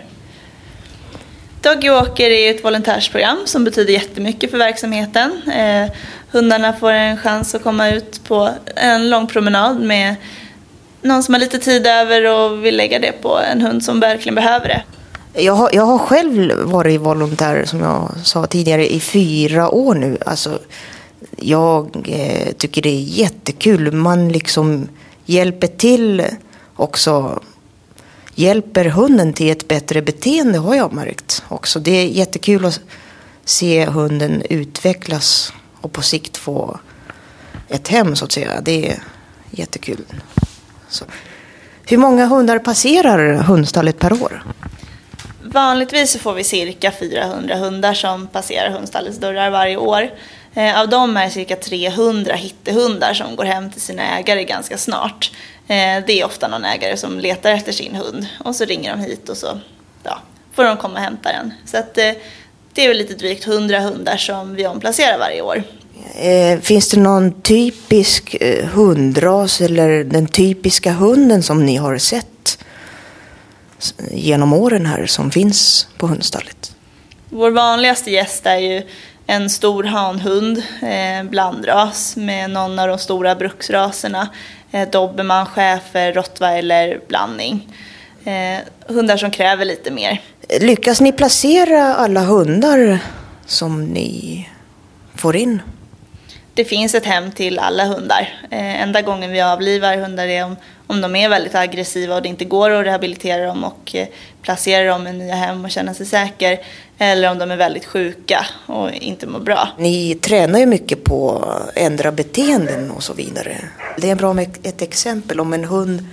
Doggy 1.60 1.90
Walker 1.90 2.30
är 2.30 2.50
ett 2.50 2.64
volontärsprogram 2.64 3.38
som 3.44 3.64
betyder 3.64 3.92
jättemycket 3.92 4.50
för 4.50 4.58
verksamheten. 4.58 5.42
Eh, 5.52 5.92
hundarna 6.30 6.72
får 6.72 6.92
en 6.92 7.16
chans 7.16 7.54
att 7.54 7.62
komma 7.62 7.88
ut 7.88 8.24
på 8.24 8.50
en 8.76 9.10
lång 9.10 9.26
promenad 9.26 9.80
med 9.80 10.16
någon 11.06 11.22
som 11.22 11.34
har 11.34 11.40
lite 11.40 11.58
tid 11.58 11.86
över 11.86 12.24
och 12.24 12.64
vill 12.64 12.76
lägga 12.76 12.98
det 12.98 13.12
på 13.12 13.38
en 13.38 13.60
hund 13.60 13.84
som 13.84 14.00
verkligen 14.00 14.34
behöver 14.34 14.68
det. 14.68 14.82
Jag 15.42 15.52
har, 15.52 15.70
jag 15.72 15.82
har 15.82 15.98
själv 15.98 16.62
varit 16.62 17.00
volontär, 17.00 17.64
som 17.64 17.80
jag 17.80 18.10
sa 18.24 18.46
tidigare, 18.46 18.92
i 18.92 19.00
fyra 19.00 19.70
år 19.70 19.94
nu. 19.94 20.18
Alltså, 20.26 20.58
jag 21.36 22.06
eh, 22.08 22.52
tycker 22.52 22.82
det 22.82 22.88
är 22.88 23.00
jättekul. 23.00 23.92
Man 23.92 24.28
liksom 24.28 24.88
hjälper 25.24 25.66
till 25.66 26.24
också 26.76 27.40
hjälper 28.38 28.84
hunden 28.84 29.32
till 29.32 29.50
ett 29.50 29.68
bättre 29.68 30.02
beteende 30.02 30.58
har 30.58 30.74
jag 30.74 30.92
märkt 30.92 31.44
också. 31.48 31.80
Det 31.80 31.90
är 31.90 32.06
jättekul 32.06 32.64
att 32.64 32.80
se 33.44 33.86
hunden 33.86 34.42
utvecklas 34.50 35.52
och 35.80 35.92
på 35.92 36.02
sikt 36.02 36.36
få 36.36 36.78
ett 37.68 37.88
hem 37.88 38.16
så 38.16 38.24
att 38.24 38.32
säga. 38.32 38.60
Det 38.60 38.90
är 38.90 39.02
jättekul. 39.50 40.04
Så. 40.88 41.04
Hur 41.86 41.96
många 41.96 42.26
hundar 42.26 42.58
passerar 42.58 43.34
hundstallet 43.34 43.98
per 43.98 44.22
år? 44.22 44.42
Vanligtvis 45.42 46.16
får 46.16 46.34
vi 46.34 46.44
cirka 46.44 46.92
400 46.92 47.56
hundar 47.56 47.94
som 47.94 48.26
passerar 48.26 48.70
hundstallets 48.70 49.18
dörrar 49.18 49.50
varje 49.50 49.76
år. 49.76 50.10
Eh, 50.54 50.80
av 50.80 50.88
dem 50.88 51.16
är 51.16 51.28
cirka 51.28 51.56
300 51.56 52.34
hittehundar 52.34 53.14
som 53.14 53.36
går 53.36 53.44
hem 53.44 53.70
till 53.70 53.80
sina 53.80 54.18
ägare 54.18 54.44
ganska 54.44 54.78
snart. 54.78 55.30
Eh, 55.68 56.04
det 56.06 56.20
är 56.20 56.24
ofta 56.24 56.48
någon 56.48 56.64
ägare 56.64 56.96
som 56.96 57.20
letar 57.20 57.50
efter 57.50 57.72
sin 57.72 57.94
hund 57.94 58.26
och 58.44 58.56
så 58.56 58.64
ringer 58.64 58.96
de 58.96 59.00
hit 59.00 59.28
och 59.28 59.36
så 59.36 59.58
ja, 60.02 60.18
får 60.52 60.64
de 60.64 60.76
komma 60.76 60.94
och 60.94 61.04
hämta 61.04 61.32
den. 61.32 61.52
Så 61.64 61.78
att, 61.78 61.98
eh, 61.98 62.12
det 62.72 62.84
är 62.84 62.88
väl 62.88 62.98
lite 62.98 63.14
drygt 63.14 63.46
100 63.46 63.80
hundar 63.80 64.16
som 64.16 64.54
vi 64.54 64.66
omplacerar 64.66 65.18
varje 65.18 65.42
år. 65.42 65.62
Finns 66.62 66.88
det 66.88 67.00
någon 67.00 67.42
typisk 67.42 68.36
hundras 68.72 69.60
eller 69.60 70.04
den 70.04 70.26
typiska 70.26 70.92
hunden 70.92 71.42
som 71.42 71.66
ni 71.66 71.76
har 71.76 71.98
sett 71.98 72.58
genom 74.10 74.52
åren 74.52 74.86
här 74.86 75.06
som 75.06 75.30
finns 75.30 75.88
på 75.98 76.06
hundstallet? 76.06 76.72
Vår 77.30 77.50
vanligaste 77.50 78.10
gäst 78.10 78.46
är 78.46 78.58
ju 78.58 78.82
en 79.26 79.50
stor 79.50 79.84
hanhund, 79.84 80.62
eh, 80.82 81.30
blandras 81.30 82.16
med 82.16 82.50
någon 82.50 82.78
av 82.78 82.88
de 82.88 82.98
stora 82.98 83.34
bruksraserna. 83.34 84.28
Eh, 84.72 84.88
dobermann, 84.88 85.46
schäfer, 85.46 86.12
rottweiler 86.12 87.00
blandning. 87.08 87.68
Eh, 88.24 88.58
hundar 88.88 89.16
som 89.16 89.30
kräver 89.30 89.64
lite 89.64 89.90
mer. 89.90 90.22
Lyckas 90.60 91.00
ni 91.00 91.12
placera 91.12 91.94
alla 91.94 92.20
hundar 92.20 92.98
som 93.46 93.84
ni 93.84 94.48
får 95.14 95.36
in? 95.36 95.62
Det 96.56 96.64
finns 96.64 96.94
ett 96.94 97.04
hem 97.04 97.32
till 97.32 97.58
alla 97.58 97.84
hundar. 97.84 98.38
Eh, 98.50 98.82
enda 98.82 99.02
gången 99.02 99.32
vi 99.32 99.40
avlivar 99.40 99.96
hundar 99.96 100.26
är 100.28 100.44
om, 100.44 100.56
om 100.86 101.00
de 101.00 101.16
är 101.16 101.28
väldigt 101.28 101.54
aggressiva 101.54 102.14
och 102.14 102.22
det 102.22 102.28
inte 102.28 102.44
går 102.44 102.70
att 102.70 102.86
rehabilitera 102.86 103.46
dem 103.46 103.64
och 103.64 103.94
eh, 103.94 104.06
placera 104.42 104.92
dem 104.92 105.06
i 105.06 105.12
nya 105.12 105.34
hem 105.34 105.64
och 105.64 105.70
känna 105.70 105.94
sig 105.94 106.06
säker. 106.06 106.60
Eller 106.98 107.30
om 107.30 107.38
de 107.38 107.50
är 107.50 107.56
väldigt 107.56 107.84
sjuka 107.84 108.46
och 108.66 108.92
inte 108.92 109.26
mår 109.26 109.40
bra. 109.40 109.68
Ni 109.78 110.14
tränar 110.14 110.58
ju 110.58 110.66
mycket 110.66 111.04
på 111.04 111.38
att 111.38 111.76
ändra 111.76 112.12
beteenden 112.12 112.90
och 112.90 113.02
så 113.02 113.12
vidare. 113.12 113.56
Det 113.98 114.10
är 114.10 114.14
bra 114.14 114.32
med 114.32 114.58
ett 114.62 114.82
exempel 114.82 115.40
om 115.40 115.52
en 115.52 115.64
hund 115.64 116.08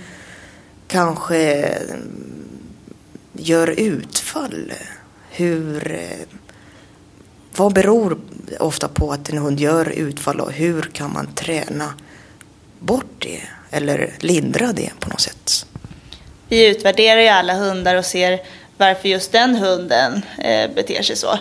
kanske 0.88 1.52
mm, 1.62 2.48
gör 3.32 3.80
utfall. 3.80 4.72
Hur, 5.30 5.92
eh, 5.92 6.26
vad 7.56 7.74
beror 7.74 8.18
ofta 8.60 8.88
på 8.88 9.12
att 9.12 9.28
en 9.28 9.38
hund 9.38 9.60
gör 9.60 9.90
utfall 9.90 10.40
och 10.40 10.52
hur 10.52 10.82
kan 10.82 11.12
man 11.12 11.34
träna 11.34 11.94
bort 12.78 13.14
det 13.18 13.40
eller 13.70 14.10
lindra 14.20 14.72
det 14.72 14.90
på 15.00 15.08
något 15.08 15.20
sätt? 15.20 15.66
Vi 16.48 16.66
utvärderar 16.66 17.20
ju 17.20 17.28
alla 17.28 17.54
hundar 17.54 17.96
och 17.96 18.04
ser 18.04 18.40
varför 18.76 19.08
just 19.08 19.32
den 19.32 19.54
hunden 19.54 20.22
eh, 20.38 20.70
beter 20.74 21.02
sig 21.02 21.16
så. 21.16 21.38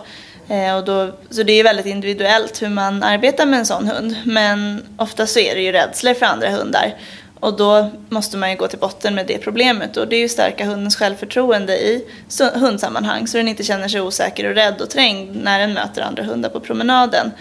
Eh, 0.48 0.76
och 0.76 0.86
då, 0.86 1.12
så 1.30 1.44
det 1.44 1.52
är 1.52 1.58
ju 1.58 1.64
väldigt 1.64 1.86
individuellt 1.86 2.62
hur 2.62 2.70
man 2.70 3.04
arbetar 3.04 3.46
med 3.46 3.60
en 3.60 3.66
sån 3.66 3.88
hund. 3.88 4.16
Men 4.26 4.84
ofta 4.98 5.28
så 5.28 5.40
är 5.40 5.56
det 5.56 5.62
ju 5.62 5.72
rädslor 5.72 6.14
för 6.14 6.26
andra 6.26 6.50
hundar. 6.50 6.96
Och 7.44 7.58
då 7.58 7.92
måste 8.10 8.38
man 8.38 8.50
ju 8.50 8.56
gå 8.56 8.68
till 8.68 8.80
botten 8.80 9.16
med 9.16 9.28
det 9.28 9.38
problemet 9.38 9.98
och 9.98 10.08
det 10.08 10.16
är 10.16 10.20
ju 10.20 10.30
stärka 10.30 10.66
hundens 10.66 10.96
självförtroende 10.96 11.78
i 11.78 12.06
hundsammanhang 12.54 13.28
så 13.28 13.38
den 13.38 13.48
inte 13.48 13.64
känner 13.64 13.88
sig 13.88 14.02
osäker 14.02 14.50
och 14.50 14.56
rädd 14.56 14.82
och 14.82 14.90
trängd 14.90 15.36
när 15.36 15.60
den 15.60 15.74
möter 15.74 16.02
andra 16.02 16.24
hundar 16.24 16.50
på 16.50 16.60
promenaden. 16.60 17.32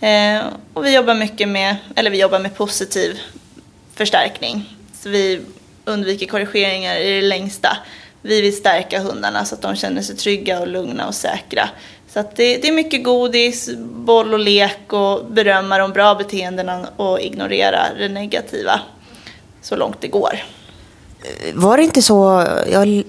Eh, 0.00 0.42
och 0.72 0.84
vi 0.84 0.94
jobbar 0.94 1.14
mycket 1.14 1.48
med, 1.48 1.76
eller 1.94 2.10
vi 2.10 2.20
jobbar 2.20 2.38
med 2.38 2.56
positiv 2.56 3.20
förstärkning. 3.94 4.76
Så 5.02 5.08
vi 5.08 5.40
undviker 5.84 6.26
korrigeringar 6.26 6.96
i 6.96 7.20
det 7.20 7.26
längsta. 7.26 7.76
Vi 8.22 8.40
vill 8.40 8.56
stärka 8.56 9.00
hundarna 9.00 9.44
så 9.44 9.54
att 9.54 9.62
de 9.62 9.76
känner 9.76 10.02
sig 10.02 10.16
trygga 10.16 10.60
och 10.60 10.68
lugna 10.68 11.06
och 11.06 11.14
säkra. 11.14 11.68
Så 12.08 12.20
att 12.20 12.36
det, 12.36 12.56
det 12.56 12.68
är 12.68 12.72
mycket 12.72 13.04
godis, 13.04 13.70
boll 13.78 14.32
och 14.32 14.40
lek 14.40 14.92
och 14.92 15.24
berömma 15.24 15.78
de 15.78 15.92
bra 15.92 16.14
beteendena 16.14 16.88
och 16.96 17.20
ignorera 17.20 17.86
det 17.98 18.08
negativa 18.08 18.80
så 19.66 19.76
långt 19.76 20.00
det 20.00 20.08
går. 20.08 20.42
Var 21.54 21.76
det 21.76 21.82
inte 21.82 22.02
så, 22.02 22.46
jag, 22.70 23.02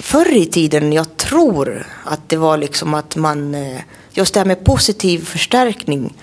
förr 0.00 0.36
i 0.36 0.46
tiden, 0.46 0.92
jag 0.92 1.16
tror 1.16 1.86
att 2.04 2.28
det 2.28 2.36
var 2.36 2.56
liksom 2.56 2.94
att 2.94 3.16
man, 3.16 3.54
eh, 3.54 3.80
just 4.12 4.34
det 4.34 4.40
här 4.40 4.46
med 4.46 4.64
positiv 4.64 5.24
förstärkning, 5.24 6.14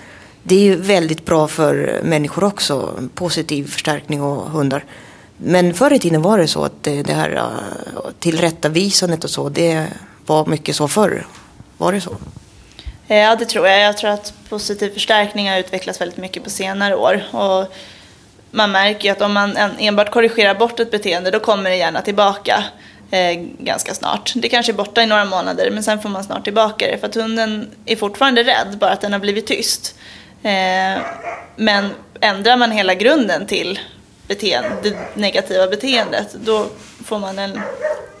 det 0.42 0.54
är 0.54 0.60
ju 0.60 0.76
väldigt 0.76 1.24
bra 1.24 1.48
för 1.48 2.00
människor 2.02 2.44
också, 2.44 2.94
positiv 3.14 3.70
förstärkning 3.70 4.22
och 4.22 4.50
hundar. 4.50 4.84
Men 5.36 5.74
förr 5.74 5.92
i 5.92 5.98
tiden 5.98 6.22
var 6.22 6.38
det 6.38 6.48
så 6.48 6.64
att 6.64 6.82
det, 6.82 7.02
det 7.02 7.14
här 7.14 7.36
eh, 7.36 8.10
tillrättavisandet 8.18 9.24
och 9.24 9.30
så, 9.30 9.48
det 9.48 9.86
var 10.26 10.46
mycket 10.46 10.76
så 10.76 10.88
förr. 10.88 11.26
Var 11.78 11.92
det 11.92 12.00
så? 12.00 12.16
Ja, 13.06 13.36
det 13.36 13.44
tror 13.44 13.66
jag. 13.66 13.80
Jag 13.80 13.96
tror 13.98 14.10
att 14.10 14.34
positiv 14.48 14.90
förstärkning 14.90 15.50
har 15.50 15.58
utvecklats 15.58 16.00
väldigt 16.00 16.18
mycket 16.18 16.44
på 16.44 16.50
senare 16.50 16.96
år. 16.96 17.22
Och 17.30 17.74
man 18.52 18.72
märker 18.72 19.04
ju 19.04 19.12
att 19.12 19.22
om 19.22 19.32
man 19.32 19.56
enbart 19.78 20.10
korrigerar 20.10 20.54
bort 20.54 20.80
ett 20.80 20.90
beteende 20.90 21.30
då 21.30 21.40
kommer 21.40 21.70
det 21.70 21.76
gärna 21.76 22.02
tillbaka 22.02 22.64
eh, 23.10 23.40
ganska 23.58 23.94
snart. 23.94 24.32
Det 24.36 24.48
kanske 24.48 24.72
är 24.72 24.76
borta 24.76 25.02
i 25.02 25.06
några 25.06 25.24
månader 25.24 25.70
men 25.70 25.82
sen 25.82 26.00
får 26.00 26.08
man 26.08 26.24
snart 26.24 26.44
tillbaka 26.44 26.86
det 26.86 26.98
för 26.98 27.06
att 27.06 27.14
hunden 27.14 27.70
är 27.86 27.96
fortfarande 27.96 28.42
rädd 28.42 28.78
bara 28.80 28.90
att 28.90 29.00
den 29.00 29.12
har 29.12 29.20
blivit 29.20 29.46
tyst. 29.46 29.94
Eh, 30.42 31.02
men 31.56 31.90
ändrar 32.20 32.56
man 32.56 32.70
hela 32.70 32.94
grunden 32.94 33.46
till 33.46 33.80
beteende, 34.28 34.70
det 34.82 34.96
negativa 35.14 35.66
beteendet 35.66 36.34
då 36.34 36.66
får 37.04 37.18
man 37.18 37.38
en 37.38 37.60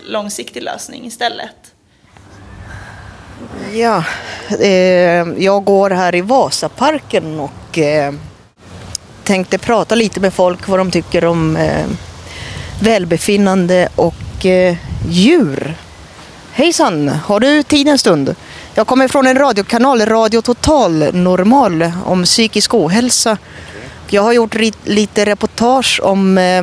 långsiktig 0.06 0.62
lösning 0.62 1.06
istället. 1.06 1.56
Ja, 3.72 4.04
eh, 4.60 5.28
jag 5.38 5.64
går 5.64 5.90
här 5.90 6.14
i 6.14 6.20
Vasaparken 6.20 7.40
och 7.40 7.78
eh, 7.78 8.12
tänkte 9.24 9.58
prata 9.58 9.94
lite 9.94 10.20
med 10.20 10.34
folk 10.34 10.68
vad 10.68 10.78
de 10.78 10.90
tycker 10.90 11.24
om 11.24 11.56
eh, 11.56 11.86
välbefinnande 12.80 13.88
och 13.94 14.46
eh, 14.46 14.76
djur. 15.08 15.74
Hejsan, 16.52 17.08
har 17.08 17.40
du 17.40 17.62
tid 17.62 17.88
en 17.88 17.98
stund? 17.98 18.34
Jag 18.74 18.86
kommer 18.86 19.08
från 19.08 19.26
en 19.26 19.38
radiokanal, 19.38 20.06
Radio 20.06 20.40
Total 20.40 21.14
Normal, 21.14 21.92
om 22.04 22.24
psykisk 22.24 22.74
ohälsa. 22.74 23.36
Jag 24.08 24.22
har 24.22 24.32
gjort 24.32 24.54
lite 24.84 25.24
reportage 25.24 26.00
om 26.02 26.38
eh, 26.38 26.62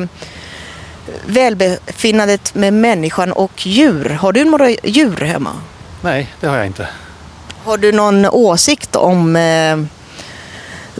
välbefinnandet 1.26 2.54
med 2.54 2.72
människan 2.72 3.32
och 3.32 3.66
djur. 3.66 4.08
Har 4.08 4.32
du 4.32 4.44
några 4.44 4.70
djur 4.70 5.16
hemma? 5.16 5.50
Nej, 6.00 6.34
det 6.40 6.46
har 6.46 6.56
jag 6.56 6.66
inte. 6.66 6.88
Har 7.64 7.78
du 7.78 7.92
någon 7.92 8.26
åsikt 8.26 8.96
om 8.96 9.36
eh, 9.36 9.76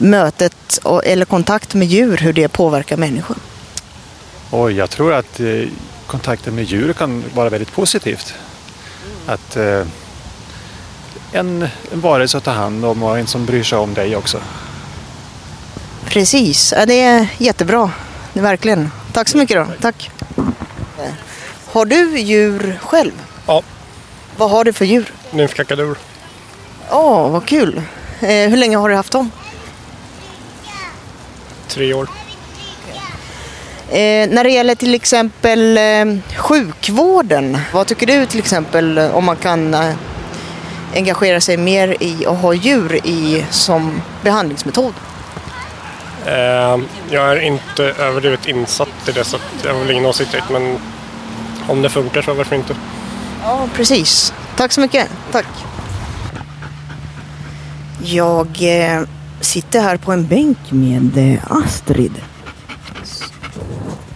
mötet 0.01 0.79
eller 1.05 1.25
kontakt 1.25 1.75
med 1.75 1.89
djur, 1.89 2.17
hur 2.17 2.33
det 2.33 2.49
påverkar 2.49 2.97
människor? 2.97 3.37
Oj, 4.51 4.73
jag 4.73 4.91
tror 4.91 5.13
att 5.13 5.41
eh, 5.41 5.69
kontakten 6.07 6.55
med 6.55 6.65
djur 6.65 6.93
kan 6.93 7.25
vara 7.35 7.49
väldigt 7.49 7.73
positivt. 7.73 8.35
Att 9.27 9.57
eh, 9.57 9.87
en, 11.33 11.69
en 11.93 12.01
varelse 12.01 12.39
att 12.39 12.45
ta 12.45 12.51
hand 12.51 12.85
om 12.85 13.03
och 13.03 13.19
en 13.19 13.27
som 13.27 13.47
bryr 13.47 13.63
sig 13.63 13.79
om 13.79 13.95
dig 13.95 14.17
också. 14.17 14.41
Precis, 16.05 16.75
ja, 16.77 16.87
det 16.87 17.01
är 17.01 17.27
jättebra. 17.39 17.91
Det 18.33 18.39
är 18.41 18.43
verkligen. 18.43 18.91
Tack 19.13 19.29
så 19.29 19.39
mycket 19.39 19.57
då. 19.57 19.67
Tack. 19.81 20.11
Har 21.67 21.85
du 21.85 22.19
djur 22.19 22.79
själv? 22.83 23.13
Ja. 23.47 23.63
Vad 24.37 24.51
har 24.51 24.65
du 24.65 24.73
för 24.73 24.85
djur? 24.85 25.13
Nymfkacador. 25.31 25.99
Åh, 26.91 27.31
vad 27.31 27.47
kul. 27.47 27.83
Eh, 28.21 28.29
hur 28.29 28.57
länge 28.57 28.77
har 28.77 28.89
du 28.89 28.95
haft 28.97 29.13
dem? 29.13 29.31
Tre 31.71 31.95
år. 31.95 32.09
Eh, 33.91 34.29
när 34.29 34.45
det 34.45 34.51
gäller 34.51 34.75
till 34.75 34.95
exempel 34.95 35.79
eh, 35.79 36.37
sjukvården, 36.37 37.59
vad 37.73 37.87
tycker 37.87 38.07
du 38.07 38.27
till 38.27 38.39
exempel 38.39 38.99
om 38.99 39.25
man 39.25 39.37
kan 39.37 39.75
eh, 39.75 39.95
engagera 40.95 41.41
sig 41.41 41.57
mer 41.57 41.97
i 42.01 42.27
att 42.27 42.39
ha 42.39 42.55
djur 42.55 43.07
i, 43.07 43.45
som 43.51 44.03
behandlingsmetod? 44.23 44.95
Eh, 46.27 46.79
jag 47.11 47.33
är 47.33 47.41
inte 47.41 47.85
överdrivet 47.85 48.49
insatt 48.49 49.09
i 49.09 49.13
det 49.13 49.25
så 49.25 49.37
jag 49.65 49.73
har 49.73 49.81
väl 49.81 49.91
ingen 49.91 50.07
åsikt 50.07 50.33
direkt, 50.33 50.51
men 50.51 50.79
om 51.69 51.83
det 51.83 51.91
funkar 51.91 52.23
så 52.23 52.35
varför 52.35 52.57
inte? 52.57 52.77
Ja, 53.43 53.69
precis. 53.75 54.33
Tack 54.57 54.73
så 54.73 54.81
mycket. 54.81 55.09
Tack. 55.33 55.47
Jag 58.03 58.47
eh, 58.61 59.03
sitter 59.41 59.81
här 59.81 59.97
på 59.97 60.13
en 60.13 60.27
bänk 60.27 60.59
med 60.71 61.19
eh, 61.19 61.53
Astrid. 61.53 62.13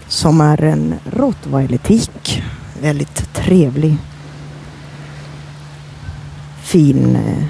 Som 0.09 0.41
är 0.41 0.63
en 0.63 0.95
rottweilertik. 1.13 2.43
Väldigt 2.83 3.35
trevlig. 3.35 3.97
Fin 6.63 7.17
eh, 7.17 7.45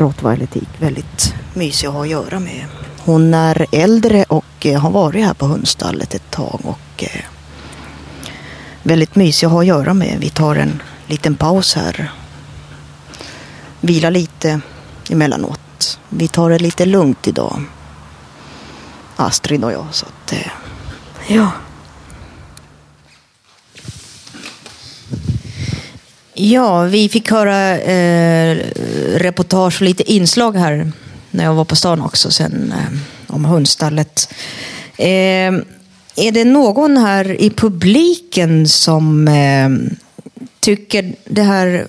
rottweilertik. 0.00 0.68
Väldigt 0.78 1.34
mysig 1.54 1.86
att 1.86 1.94
ha 1.94 2.02
att 2.02 2.08
göra 2.08 2.40
med. 2.40 2.64
Hon 2.98 3.34
är 3.34 3.66
äldre 3.72 4.24
och 4.24 4.66
eh, 4.66 4.80
har 4.80 4.90
varit 4.90 5.24
här 5.24 5.34
på 5.34 5.46
hundstallet 5.46 6.14
ett 6.14 6.30
tag. 6.30 6.60
Och 6.64 7.04
väldigt 8.82 9.16
mysig 9.16 9.46
att 9.46 9.52
ha 9.52 9.60
att 9.60 9.66
göra 9.66 9.94
med. 9.94 10.16
Vi 10.20 10.30
tar 10.30 10.56
en 10.56 10.82
liten 11.06 11.34
paus 11.34 11.74
här. 11.74 12.10
Vila 13.80 14.10
lite 14.10 14.60
emellanåt. 15.10 15.57
Vi 16.08 16.28
tar 16.28 16.50
det 16.50 16.58
lite 16.58 16.86
lugnt 16.86 17.28
idag. 17.28 17.64
Astrid 19.16 19.64
och 19.64 19.72
jag. 19.72 19.86
Så 19.92 20.06
att, 20.06 20.32
eh, 20.32 20.50
ja. 21.26 21.50
Ja, 26.34 26.82
vi 26.82 27.08
fick 27.08 27.30
höra 27.30 27.78
eh, 27.78 28.56
reportage 29.14 29.76
och 29.80 29.82
lite 29.82 30.12
inslag 30.12 30.56
här 30.56 30.92
när 31.30 31.44
jag 31.44 31.54
var 31.54 31.64
på 31.64 31.76
stan 31.76 32.00
också 32.00 32.30
sen 32.30 32.72
eh, 32.72 32.98
om 33.34 33.44
hundstallet. 33.44 34.34
Eh, 34.96 35.52
är 36.16 36.32
det 36.32 36.44
någon 36.44 36.96
här 36.96 37.40
i 37.40 37.50
publiken 37.50 38.68
som 38.68 39.28
eh, 39.28 39.68
tycker 40.60 41.14
det 41.24 41.42
här 41.42 41.86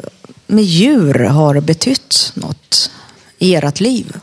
med 0.48 0.64
djur 0.64 1.14
har 1.14 1.62
betytt 1.62 2.32
något 2.34 2.92
i 3.40 3.56
ert 3.56 3.80
liv? 3.80 4.18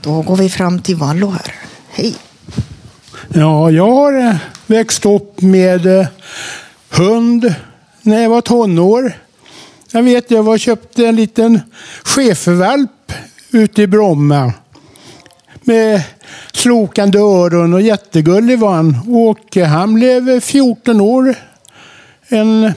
Då 0.00 0.22
går 0.22 0.36
vi 0.36 0.48
fram 0.48 0.82
till 0.82 0.96
Vallo 0.96 1.30
här. 1.30 1.54
Hej! 1.90 2.16
Ja, 3.28 3.70
jag 3.70 3.90
har 3.90 4.12
eh, 4.12 4.34
växt 4.66 5.06
upp 5.06 5.40
med 5.40 5.86
eh, 6.00 6.06
hund 6.90 7.54
när 8.02 8.22
jag 8.22 8.30
var 8.30 8.40
tonår. 8.40 9.12
Jag 9.90 10.02
vet, 10.02 10.30
jag 10.30 10.42
var 10.42 10.58
köpte 10.58 11.06
en 11.06 11.16
liten 11.16 11.60
schäfervalp 12.02 13.12
ute 13.50 13.82
i 13.82 13.86
Bromma. 13.86 14.52
Med 15.62 16.02
slokande 16.52 17.18
öron 17.18 17.74
och 17.74 17.82
jättegullig 17.82 18.58
var 18.58 18.74
han. 18.74 18.96
Och 19.08 19.56
eh, 19.56 19.68
han 19.68 19.94
blev 19.94 20.40
14 20.40 21.00
år. 21.00 21.34
En 22.28 22.72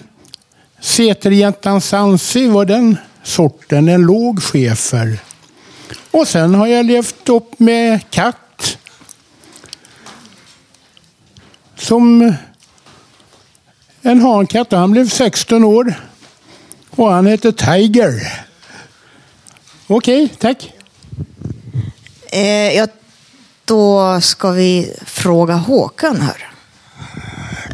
Säterjäntan 0.86 1.82
Sansi 1.82 2.48
var 2.48 2.66
den 2.66 2.98
sorten, 3.24 3.90
en 3.90 4.02
låg 4.02 4.44
schäfer. 4.44 5.20
Och 6.12 6.28
sen 6.28 6.56
har 6.56 6.68
jag 6.68 6.86
levt 6.86 7.30
upp 7.30 7.60
med 7.60 8.10
katt. 8.10 8.78
Som 11.76 12.34
en 14.02 14.22
hankatt. 14.22 14.72
Han 14.72 14.92
blev 14.92 15.10
16 15.10 15.64
år. 15.64 15.94
Och 16.90 17.12
han 17.12 17.28
heter 17.28 17.52
Tiger. 17.52 18.44
Okej, 19.88 20.30
tack. 20.40 20.74
Eh, 22.32 22.74
ja, 22.74 22.88
då 23.66 24.22
ska 24.22 24.52
vi 24.52 24.94
fråga 25.06 25.56
Håkan 25.56 26.22
här. 26.22 26.50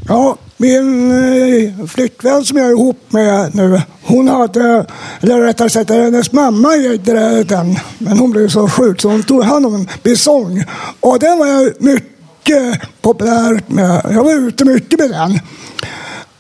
Ja, 0.07 0.37
min 0.61 1.11
eh, 1.11 1.85
flickvän 1.87 2.45
som 2.45 2.57
jag 2.57 2.67
är 2.67 2.71
ihop 2.71 2.97
med 3.09 3.55
nu, 3.55 3.81
hon 4.03 4.27
hade, 4.27 4.85
eller 5.21 5.41
rättare 5.41 5.69
sagt 5.69 5.89
hennes 5.89 6.31
mamma 6.31 6.75
ägde 6.75 7.43
den, 7.43 7.75
men 7.97 8.17
hon 8.17 8.31
blev 8.31 8.49
så 8.49 8.69
sjuk 8.69 9.01
så 9.01 9.09
hon 9.09 9.23
tog 9.23 9.43
hand 9.43 9.65
om 9.65 9.75
en 9.75 9.87
bisong. 10.03 10.63
Och 10.99 11.19
den 11.19 11.37
var 11.37 11.47
jag 11.47 11.73
mycket 11.79 12.81
populär 13.01 13.61
med. 13.67 14.01
Jag 14.09 14.23
var 14.23 14.33
ute 14.33 14.65
mycket 14.65 14.99
med 14.99 15.09
den. 15.09 15.39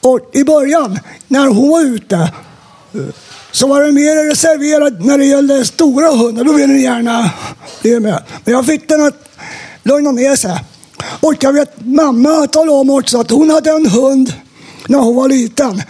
Och 0.01 0.19
i 0.33 0.43
början, 0.43 0.99
när 1.27 1.47
hon 1.47 1.69
var 1.69 1.81
ute, 1.81 2.15
eh, 2.15 3.01
så 3.51 3.67
var 3.67 3.81
den 3.81 3.93
mer 3.93 4.29
reserverad 4.29 5.05
när 5.05 5.17
det 5.17 5.25
gällde 5.25 5.65
stora 5.65 6.11
hundar. 6.11 6.43
Då 6.43 6.53
ville 6.53 6.73
den 6.73 6.81
gärna 6.81 7.31
det 7.81 7.99
med. 7.99 8.23
Men 8.43 8.53
jag 8.53 8.65
fick 8.65 8.89
den 8.89 9.05
att 9.05 9.29
lugna 9.83 10.11
ner 10.11 10.35
sig. 10.35 10.59
Och 11.19 11.33
jag 11.39 11.53
vet, 11.53 11.85
mamma 11.85 12.47
talade 12.47 12.71
om 12.77 12.89
också 12.89 13.19
att 13.19 13.31
hon 13.31 13.49
hade 13.49 13.71
en 13.71 13.85
hund 13.85 14.33
när 14.87 14.99
hon 14.99 15.15
var 15.15 15.29
liten. 15.29 15.81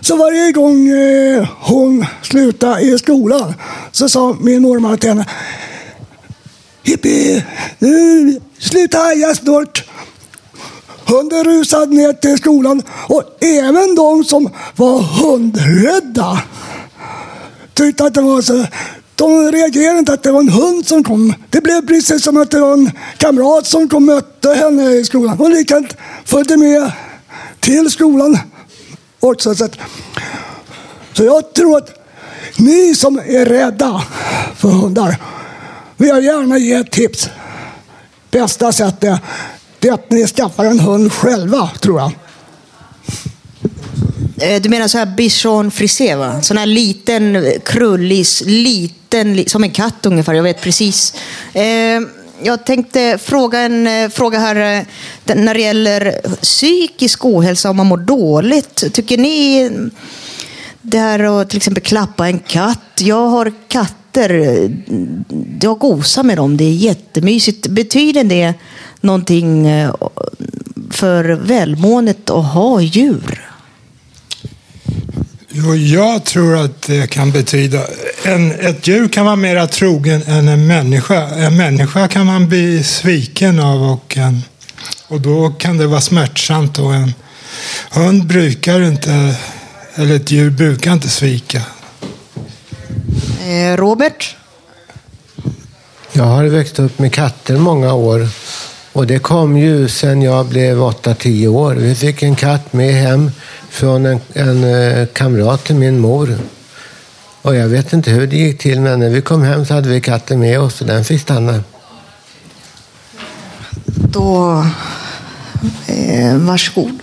Så 0.00 0.16
varje 0.16 0.52
gång 0.52 0.88
eh, 0.88 1.48
hon 1.60 2.06
slutade 2.22 2.80
i 2.80 2.98
skolan 2.98 3.54
så 3.92 4.08
sa 4.08 4.36
min 4.40 4.62
mormor 4.62 4.96
till 4.96 5.08
henne 5.08 5.26
Hippi, 6.82 7.44
nu 7.78 8.40
sluta 8.58 8.98
haja 8.98 9.34
snart. 9.34 9.84
Hunden 11.06 11.44
rusade 11.44 11.94
ner 11.94 12.12
till 12.12 12.38
skolan 12.38 12.82
och 13.08 13.22
även 13.40 13.94
de 13.94 14.24
som 14.24 14.50
var 14.76 14.98
hundrädda 14.98 16.42
tyckte 17.74 18.04
att 18.04 18.14
det 18.14 18.20
var 18.20 18.42
så 18.42 18.66
de 19.20 19.52
reagerade 19.52 19.98
inte 19.98 20.12
att 20.12 20.22
det 20.22 20.32
var 20.32 20.40
en 20.40 20.48
hund 20.48 20.86
som 20.86 21.04
kom. 21.04 21.34
Det 21.50 21.60
blev 21.60 21.86
precis 21.86 22.22
som 22.22 22.36
att 22.36 22.50
det 22.50 22.60
var 22.60 22.72
en 22.72 22.90
kamrat 23.16 23.66
som 23.66 23.88
kom 23.88 23.96
och 23.96 24.02
mötte 24.02 24.54
henne 24.54 24.90
i 24.90 25.04
skolan. 25.04 25.38
Hon 25.38 25.52
likadant 25.52 25.96
följde 26.24 26.56
med 26.56 26.92
till 27.60 27.90
skolan 27.90 28.38
också. 29.20 29.54
Så, 29.54 29.68
så 31.12 31.24
jag 31.24 31.54
tror 31.54 31.76
att 31.76 31.90
ni 32.56 32.94
som 32.94 33.18
är 33.18 33.44
rädda 33.44 34.02
för 34.56 34.68
hundar, 34.68 35.16
vill 35.96 36.08
jag 36.08 36.22
gärna 36.22 36.58
ge 36.58 36.72
ett 36.72 36.90
tips. 36.90 37.28
Bästa 38.30 38.72
sättet 38.72 39.20
är 39.80 39.92
att 39.92 40.10
ni 40.10 40.26
skaffar 40.26 40.64
en 40.64 40.80
hund 40.80 41.12
själva, 41.12 41.70
tror 41.80 42.00
jag. 42.00 42.12
Eh, 44.42 44.62
du 44.62 44.68
menar 44.68 44.88
så 44.88 44.98
här 44.98 45.06
bichon 45.06 45.70
frisé 45.70 46.14
va? 46.14 46.42
Sån 46.42 46.56
här 46.56 46.66
liten 46.66 47.52
krullis, 47.64 48.42
liten, 49.14 49.50
som 49.50 49.64
en 49.64 49.70
katt 49.70 50.06
ungefär. 50.06 50.34
Jag 50.34 50.42
vet 50.42 50.60
precis. 50.60 51.14
Ehm, 51.52 52.08
jag 52.42 52.66
tänkte 52.66 53.18
fråga 53.22 53.58
en 53.58 53.86
eh, 53.86 54.08
fråga 54.08 54.38
här 54.38 54.86
eh, 55.26 55.34
när 55.36 55.54
det 55.54 55.60
gäller 55.60 56.20
psykisk 56.42 57.24
ohälsa, 57.24 57.70
om 57.70 57.76
man 57.76 57.86
mår 57.86 57.96
dåligt. 57.96 58.92
Tycker 58.92 59.18
ni 59.18 59.70
det 60.82 60.98
här 60.98 61.40
att 61.40 61.50
till 61.50 61.56
exempel 61.56 61.82
klappa 61.82 62.26
en 62.26 62.38
katt? 62.38 62.80
Jag 62.98 63.28
har 63.28 63.52
katter. 63.68 64.30
Eh, 64.30 64.70
jag 65.60 65.78
gosar 65.78 66.22
med 66.22 66.36
dem. 66.36 66.56
Det 66.56 66.64
är 66.64 66.72
jättemysigt. 66.72 67.66
Betyder 67.66 68.24
det 68.24 68.54
någonting 69.00 69.66
för 70.90 71.24
välmåendet 71.24 72.30
att 72.30 72.44
ha 72.44 72.80
djur? 72.80 73.49
Jo, 75.52 75.74
jag 75.74 76.24
tror 76.24 76.56
att 76.56 76.82
det 76.82 77.10
kan 77.10 77.30
betyda... 77.30 77.86
En, 78.24 78.52
ett 78.52 78.86
djur 78.86 79.08
kan 79.08 79.24
vara 79.24 79.36
mera 79.36 79.66
trogen 79.66 80.22
än 80.26 80.48
en 80.48 80.66
människa. 80.66 81.28
En 81.28 81.56
människa 81.56 82.08
kan 82.08 82.26
man 82.26 82.48
bli 82.48 82.84
sviken 82.84 83.60
av 83.60 83.82
och, 83.82 84.16
en, 84.16 84.42
och 85.08 85.20
då 85.20 85.50
kan 85.50 85.76
det 85.76 85.86
vara 85.86 86.00
smärtsamt. 86.00 86.78
Och 86.78 86.94
en 86.94 87.14
hund 87.90 88.26
brukar 88.26 88.82
inte, 88.82 89.34
eller 89.94 90.16
ett 90.16 90.30
djur 90.30 90.50
brukar 90.50 90.92
inte 90.92 91.08
svika. 91.08 91.62
Eh, 93.46 93.76
Robert? 93.76 94.36
Jag 96.12 96.24
har 96.24 96.44
växt 96.44 96.78
upp 96.78 96.98
med 96.98 97.12
katter 97.12 97.56
många 97.56 97.92
år. 97.92 98.28
Och 98.92 99.06
det 99.06 99.18
kom 99.18 99.56
ju 99.56 99.88
sen 99.88 100.22
jag 100.22 100.46
blev 100.46 100.78
8-10 100.78 101.46
år. 101.46 101.74
Vi 101.74 101.94
fick 101.94 102.22
en 102.22 102.36
katt 102.36 102.72
med 102.72 102.94
hem 102.94 103.30
från 103.70 104.06
en, 104.06 104.20
en 104.32 104.64
eh, 104.64 105.06
kamrat 105.06 105.64
till 105.64 105.74
min 105.76 105.98
mor. 105.98 106.38
Och 107.42 107.56
jag 107.56 107.68
vet 107.68 107.92
inte 107.92 108.10
hur 108.10 108.26
det 108.26 108.36
gick 108.36 108.58
till, 108.58 108.80
men 108.80 109.00
när 109.00 109.08
vi 109.10 109.22
kom 109.22 109.42
hem 109.42 109.66
så 109.66 109.74
hade 109.74 109.88
vi 109.88 110.00
katten 110.00 110.40
med 110.40 110.60
oss 110.60 110.80
och 110.80 110.86
den 110.86 111.04
fick 111.04 111.20
stanna. 111.20 111.64
Då, 113.84 114.64
eh, 115.86 116.36
varsågod. 116.36 116.98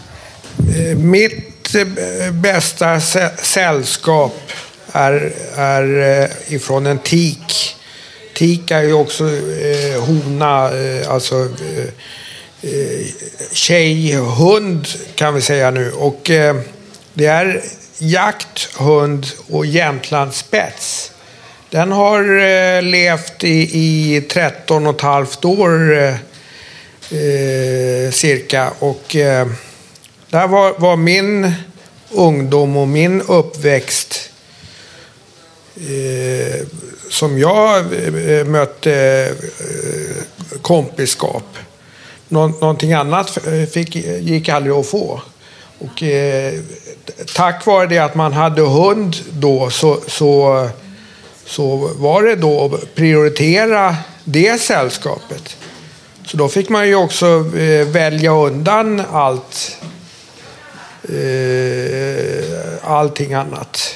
Eh, 0.75 0.97
Mitt 0.97 1.75
eh, 1.75 2.31
bästa 2.31 2.85
sä- 2.99 3.37
sällskap 3.43 4.35
är, 4.91 5.33
är 5.55 6.29
ifrån 6.47 6.85
en 6.85 6.99
tik. 6.99 7.75
Tik 8.35 8.71
är 8.71 8.81
ju 8.81 8.93
också 8.93 9.23
eh, 9.29 10.01
hona, 10.05 10.69
alltså 11.07 11.35
eh, 11.45 11.89
eh, 12.61 13.05
tjejhund 13.51 14.87
kan 15.15 15.33
vi 15.33 15.41
säga 15.41 15.71
nu. 15.71 15.91
Och 15.91 16.29
eh, 16.29 16.55
det 17.13 17.25
är 17.25 17.63
jakt, 17.97 18.69
hund 18.77 19.27
och 19.49 19.65
jämtlandsspets. 19.65 21.11
Den 21.69 21.91
har 21.91 22.39
eh, 22.39 22.81
levt 22.81 23.43
i, 23.43 23.69
i 23.73 24.21
13 24.21 24.87
och 24.87 24.95
ett 24.95 25.01
halvt 25.01 25.45
år 25.45 25.97
eh, 25.97 26.15
eh 27.19 28.11
cirka. 28.11 28.71
Och 28.79 29.15
eh, 29.15 29.47
där 30.29 30.47
var, 30.47 30.73
var 30.77 30.95
min 30.95 31.53
ungdom 32.11 32.77
och 32.77 32.87
min 32.87 33.21
uppväxt 33.21 34.29
eh, 35.75 36.67
som 37.09 37.39
jag 37.39 37.77
eh, 37.77 38.45
mötte 38.45 39.35
kompiskap. 40.61 41.57
Nå, 42.27 42.47
någonting 42.47 42.93
annat 42.93 43.37
fick, 43.73 43.95
gick 43.95 44.49
aldrig 44.49 44.75
att 44.75 44.87
få. 44.87 45.21
Och 45.79 46.03
eh, 46.03 46.53
tack 47.35 47.65
vare 47.65 47.87
det 47.87 47.99
att 47.99 48.15
man 48.15 48.33
hade 48.33 48.61
hund 48.61 49.15
då 49.31 49.69
så, 49.69 49.99
så, 50.07 50.69
så 51.45 51.89
var 51.95 52.23
det 52.23 52.35
då 52.35 52.65
att 52.65 52.95
prioritera 52.95 53.95
det 54.23 54.61
sällskapet. 54.61 55.57
Så 56.25 56.37
då 56.37 56.49
fick 56.49 56.69
man 56.69 56.87
ju 56.87 56.95
också 56.95 57.25
eh, 57.57 57.87
välja 57.87 58.31
undan 58.31 59.01
allt, 59.11 59.77
eh, 61.09 62.91
allting 62.91 63.33
annat. 63.33 63.95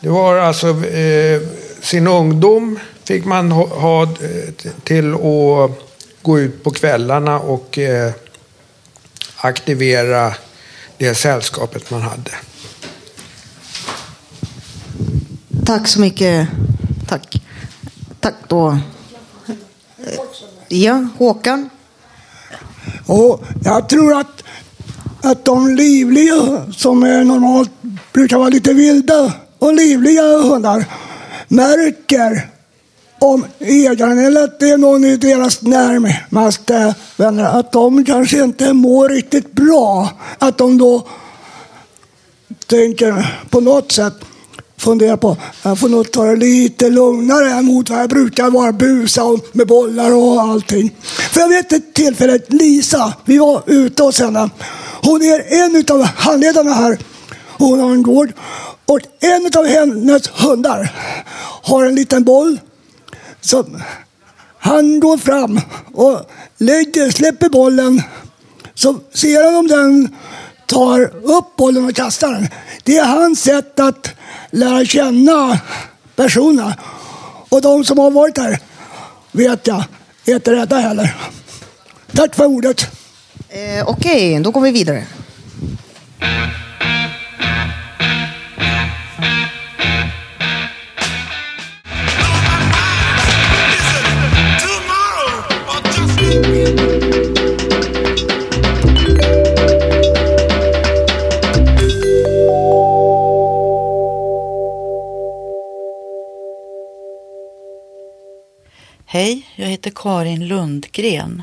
Det 0.00 0.08
var 0.08 0.36
alltså 0.36 0.68
eh, 0.86 1.40
sin 1.80 2.06
ungdom 2.06 2.78
fick 3.04 3.24
man 3.24 3.52
ha, 3.52 3.64
eh, 3.64 3.70
ha 3.80 4.06
till 4.84 5.14
att 5.14 5.89
gå 6.22 6.38
ut 6.38 6.64
på 6.64 6.70
kvällarna 6.70 7.38
och 7.38 7.78
eh, 7.78 8.12
aktivera 9.36 10.34
det 10.96 11.14
sällskapet 11.14 11.90
man 11.90 12.02
hade. 12.02 12.30
Tack 15.66 15.88
så 15.88 16.00
mycket. 16.00 16.48
Tack. 17.08 17.42
Tack 18.20 18.34
då. 18.48 18.78
Ja, 20.68 21.06
Håkan. 21.18 21.70
Och 23.06 23.44
jag 23.64 23.88
tror 23.88 24.18
att, 24.18 24.44
att 25.22 25.44
de 25.44 25.68
livliga, 25.74 26.72
som 26.72 27.02
är 27.02 27.24
normalt 27.24 27.70
brukar 28.12 28.38
vara 28.38 28.48
lite 28.48 28.72
vilda 28.72 29.32
och 29.58 29.74
livliga 29.74 30.22
hundar, 30.22 30.84
märker 31.48 32.48
om 33.20 33.44
ägaren 33.58 34.18
eller 34.18 34.44
att 34.44 34.60
det 34.60 34.70
är 34.70 34.78
någon 34.78 35.04
i 35.04 35.16
deras 35.16 35.62
närmaste 35.62 36.94
vänner, 37.16 37.44
att 37.44 37.72
de 37.72 38.04
kanske 38.04 38.44
inte 38.44 38.72
mår 38.72 39.08
riktigt 39.08 39.52
bra. 39.52 40.10
Att 40.38 40.58
de 40.58 40.78
då 40.78 41.06
tänker 42.66 43.36
på 43.50 43.60
något 43.60 43.92
sätt 43.92 44.14
fundera 44.76 45.16
på 45.16 45.36
jag 45.62 45.78
får 45.78 45.88
nog 45.88 46.10
ta 46.10 46.24
det 46.24 46.36
lite 46.36 46.90
lugnare 46.90 47.62
mot 47.62 47.90
vad 47.90 48.00
jag 48.00 48.10
brukar 48.10 48.50
vara 48.50 48.72
busa 48.72 49.24
och 49.24 49.40
med 49.52 49.66
bollar 49.66 50.14
och 50.14 50.40
allting. 50.40 50.96
För 51.06 51.40
jag 51.40 51.48
vet 51.48 51.72
ett 51.72 51.94
tillfälle, 51.94 52.38
Lisa, 52.48 53.12
vi 53.24 53.38
var 53.38 53.62
ute 53.66 54.02
hos 54.02 54.20
henne. 54.20 54.50
Hon 55.02 55.22
är 55.22 55.64
en 55.64 55.84
av 55.96 56.02
handledarna 56.02 56.72
här. 56.72 56.98
Hon 57.58 57.80
har 57.80 57.90
en 57.90 58.02
gård. 58.02 58.32
Och 58.86 59.00
en 59.20 59.50
av 59.58 59.66
hennes 59.66 60.28
hundar 60.28 60.92
har 61.62 61.84
en 61.84 61.94
liten 61.94 62.24
boll. 62.24 62.58
Så 63.40 63.64
han 64.58 65.00
går 65.00 65.18
fram 65.18 65.60
och 65.94 66.30
lägger, 66.58 67.10
släpper 67.10 67.48
bollen. 67.48 68.02
Så 68.74 68.98
ser 69.14 69.44
han 69.44 69.54
om 69.54 69.66
den 69.66 70.16
tar 70.66 71.00
upp 71.22 71.56
bollen 71.56 71.84
och 71.84 71.94
kastar 71.94 72.32
den. 72.32 72.48
Det 72.84 72.96
är 72.96 73.04
hans 73.04 73.42
sätt 73.42 73.80
att 73.80 74.10
lära 74.50 74.84
känna 74.84 75.60
personerna. 76.16 76.76
Och 77.48 77.62
de 77.62 77.84
som 77.84 77.98
har 77.98 78.10
varit 78.10 78.38
här 78.38 78.58
vet 79.32 79.66
jag 79.66 79.84
är 80.24 80.34
inte 80.34 80.52
rädda 80.52 80.76
heller. 80.76 81.16
Tack 82.12 82.34
för 82.34 82.44
ordet. 82.44 82.86
Eh, 83.48 83.88
Okej, 83.88 84.40
då 84.40 84.50
går 84.50 84.60
vi 84.60 84.70
vidare. 84.70 85.06
Hej, 109.12 109.42
jag 109.56 109.66
heter 109.66 109.92
Karin 109.94 110.48
Lundgren 110.48 111.42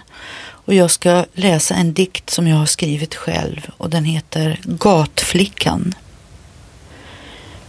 och 0.50 0.74
jag 0.74 0.92
ska 0.92 1.26
läsa 1.34 1.76
en 1.76 1.94
dikt 1.94 2.30
som 2.30 2.48
jag 2.48 2.58
har 2.58 2.66
skrivit 2.66 3.16
själv 3.16 3.70
och 3.78 3.90
den 3.90 4.06
heter 4.06 4.60
Gatflickan. 4.64 5.96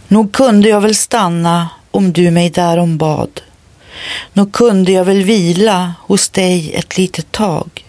Nog 0.07 0.31
kunde 0.31 0.69
jag 0.69 0.81
väl 0.81 0.95
stanna 0.95 1.69
om 1.91 2.13
du 2.13 2.31
mig 2.31 2.49
därom 2.49 2.97
bad. 2.97 3.41
Nog 4.33 4.53
kunde 4.53 4.91
jag 4.91 5.05
väl 5.05 5.23
vila 5.23 5.93
hos 6.01 6.29
dig 6.29 6.73
ett 6.73 6.97
litet 6.97 7.31
tag. 7.31 7.85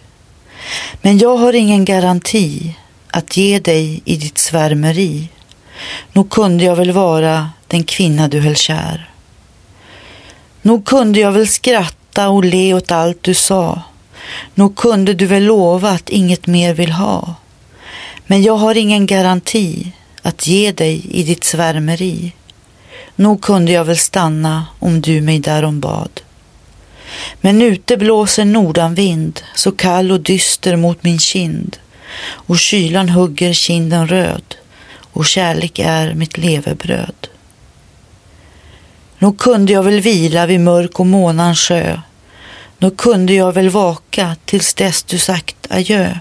Men 1.02 1.18
jag 1.18 1.36
har 1.36 1.52
ingen 1.52 1.84
garanti 1.84 2.76
att 3.10 3.36
ge 3.36 3.58
dig 3.58 4.02
i 4.04 4.16
ditt 4.16 4.38
svärmeri. 4.38 5.28
Nog 6.12 6.30
kunde 6.30 6.64
jag 6.64 6.76
väl 6.76 6.92
vara 6.92 7.50
den 7.66 7.84
kvinna 7.84 8.28
du 8.28 8.40
höll 8.40 8.56
kär. 8.56 9.10
Nog 10.62 10.84
kunde 10.84 11.20
jag 11.20 11.32
väl 11.32 11.48
skratta 11.48 11.99
och 12.18 12.44
le 12.44 12.74
åt 12.74 12.90
allt 12.90 13.22
du 13.22 13.34
sa. 13.34 13.82
Nog 14.54 14.76
kunde 14.76 15.14
du 15.14 15.26
väl 15.26 15.44
lova 15.44 15.90
att 15.90 16.10
inget 16.10 16.46
mer 16.46 16.74
vill 16.74 16.92
ha. 16.92 17.34
Men 18.26 18.42
jag 18.42 18.56
har 18.56 18.74
ingen 18.74 19.06
garanti 19.06 19.92
att 20.22 20.46
ge 20.46 20.72
dig 20.72 21.06
i 21.10 21.22
ditt 21.22 21.44
svärmeri. 21.44 22.32
Nog 23.16 23.42
kunde 23.42 23.72
jag 23.72 23.84
väl 23.84 23.98
stanna 23.98 24.66
om 24.78 25.00
du 25.00 25.20
mig 25.20 25.38
därom 25.38 25.80
bad. 25.80 26.20
Men 27.40 27.62
ute 27.62 27.96
blåser 27.96 28.44
nordanvind, 28.44 29.40
så 29.54 29.72
kall 29.72 30.12
och 30.12 30.20
dyster 30.20 30.76
mot 30.76 31.04
min 31.04 31.18
kind, 31.18 31.76
och 32.22 32.58
kylan 32.58 33.08
hugger 33.08 33.52
kinden 33.52 34.08
röd, 34.08 34.54
och 35.12 35.26
kärlek 35.26 35.78
är 35.78 36.14
mitt 36.14 36.38
levebröd. 36.38 37.29
Nog 39.20 39.38
kunde 39.38 39.72
jag 39.72 39.82
väl 39.82 40.00
vila 40.00 40.46
vid 40.46 40.60
mörk 40.60 41.00
och 41.00 41.06
månans 41.06 41.60
sjö. 41.60 42.00
Nog 42.78 42.96
kunde 42.96 43.32
jag 43.34 43.52
väl 43.52 43.68
vaka 43.68 44.36
tills 44.44 44.74
dess 44.74 45.02
du 45.02 45.18
sagt 45.18 45.56
adjö. 45.70 46.18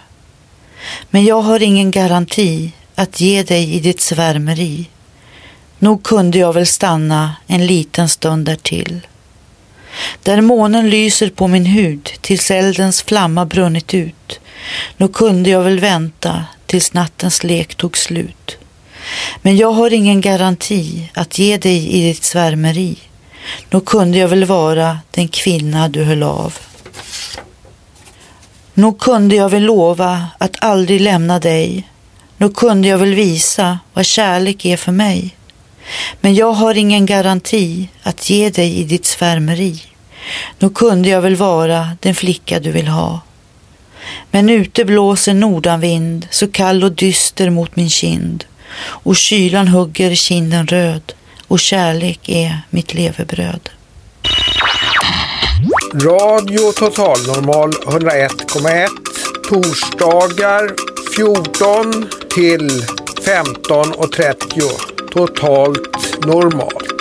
Men 1.10 1.26
jag 1.26 1.42
har 1.42 1.62
ingen 1.62 1.92
garanti 1.92 2.72
att 2.96 3.22
ge 3.22 3.44
dig 3.44 3.74
i 3.76 3.80
ditt 3.80 4.02
svärmeri. 4.02 4.86
Nog 5.80 6.04
kunde 6.04 6.38
jag 6.38 6.54
väl 6.54 6.68
stanna 6.68 7.36
en 7.48 7.66
liten 7.66 8.10
stund 8.10 8.46
därtill. 8.46 9.08
Där 10.24 10.42
månen 10.42 10.90
lyser 10.90 11.30
på 11.30 11.48
min 11.48 11.66
hud 11.66 12.10
tills 12.22 12.52
eldens 12.52 13.02
flamma 13.04 13.46
brunnit 13.46 13.94
ut. 13.94 14.40
Nog 14.98 15.14
kunde 15.14 15.50
jag 15.50 15.64
väl 15.64 15.80
vänta 15.80 16.46
tills 16.66 16.94
nattens 16.94 17.44
lek 17.44 17.76
tog 17.76 17.98
slut. 17.98 18.58
Men 19.42 19.58
jag 19.58 19.72
har 19.72 19.94
ingen 19.94 20.22
garanti 20.22 21.10
att 21.14 21.40
ge 21.40 21.58
dig 21.58 21.90
i 21.90 22.04
ditt 22.04 22.24
svärmeri. 22.24 22.98
Nog 23.70 23.86
kunde 23.86 24.18
jag 24.18 24.28
väl 24.28 24.46
vara 24.46 25.00
den 25.12 25.28
kvinna 25.28 25.88
du 25.88 26.04
höll 26.04 26.24
av. 26.24 26.58
Nog 28.74 29.00
kunde 29.00 29.36
jag 29.36 29.50
väl 29.50 29.64
lova 29.64 30.28
att 30.38 30.64
aldrig 30.64 31.02
lämna 31.02 31.40
dig. 31.40 31.88
Nog 32.38 32.56
kunde 32.56 32.88
jag 32.88 32.98
väl 32.98 33.14
visa 33.14 33.80
vad 33.94 34.06
kärlek 34.06 34.66
är 34.66 34.78
för 34.78 34.92
mig. 34.92 35.36
Men 36.22 36.36
jag 36.36 36.54
har 36.54 36.78
ingen 36.78 37.06
garanti 37.06 37.90
att 38.04 38.30
ge 38.30 38.50
dig 38.50 38.78
i 38.80 38.84
ditt 38.84 39.06
svärmeri. 39.06 39.82
Nog 40.60 40.76
kunde 40.76 41.10
jag 41.10 41.22
väl 41.22 41.36
vara 41.36 41.90
den 42.00 42.16
flicka 42.16 42.60
du 42.60 42.72
vill 42.72 42.88
ha. 42.88 43.22
Men 44.32 44.50
ute 44.50 44.86
blåser 44.86 45.34
nordanvind, 45.34 46.28
så 46.30 46.52
kall 46.52 46.84
och 46.84 46.92
dyster 46.92 47.50
mot 47.50 47.76
min 47.76 47.90
kind. 47.90 48.46
Och 48.78 49.16
kylan 49.16 49.68
hugger 49.68 50.16
kinden 50.16 50.68
röd, 50.68 51.14
och 51.48 51.60
kärlek 51.60 52.30
är 52.30 52.62
mitt 52.70 52.94
levebröd. 52.94 53.70
Radio 55.94 56.72
Total 56.72 57.18
Normal 57.28 57.72
101,1 57.72 58.88
torsdagar 59.50 60.76
14 61.16 62.10
till 62.34 62.70
15.30 63.26 65.00
totalt 65.12 66.26
normalt. 66.26 67.00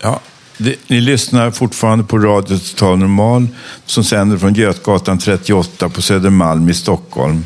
Ja, 0.00 0.20
det, 0.58 0.76
ni 0.86 1.00
lyssnar 1.00 1.50
fortfarande 1.50 2.04
på 2.04 2.18
Radio 2.18 2.58
Total 2.58 2.98
Normal 2.98 3.48
som 3.86 4.04
sänder 4.04 4.38
från 4.38 4.54
Götgatan 4.54 5.18
38 5.18 5.88
på 5.88 6.02
Södermalm 6.02 6.68
i 6.68 6.74
Stockholm. 6.74 7.44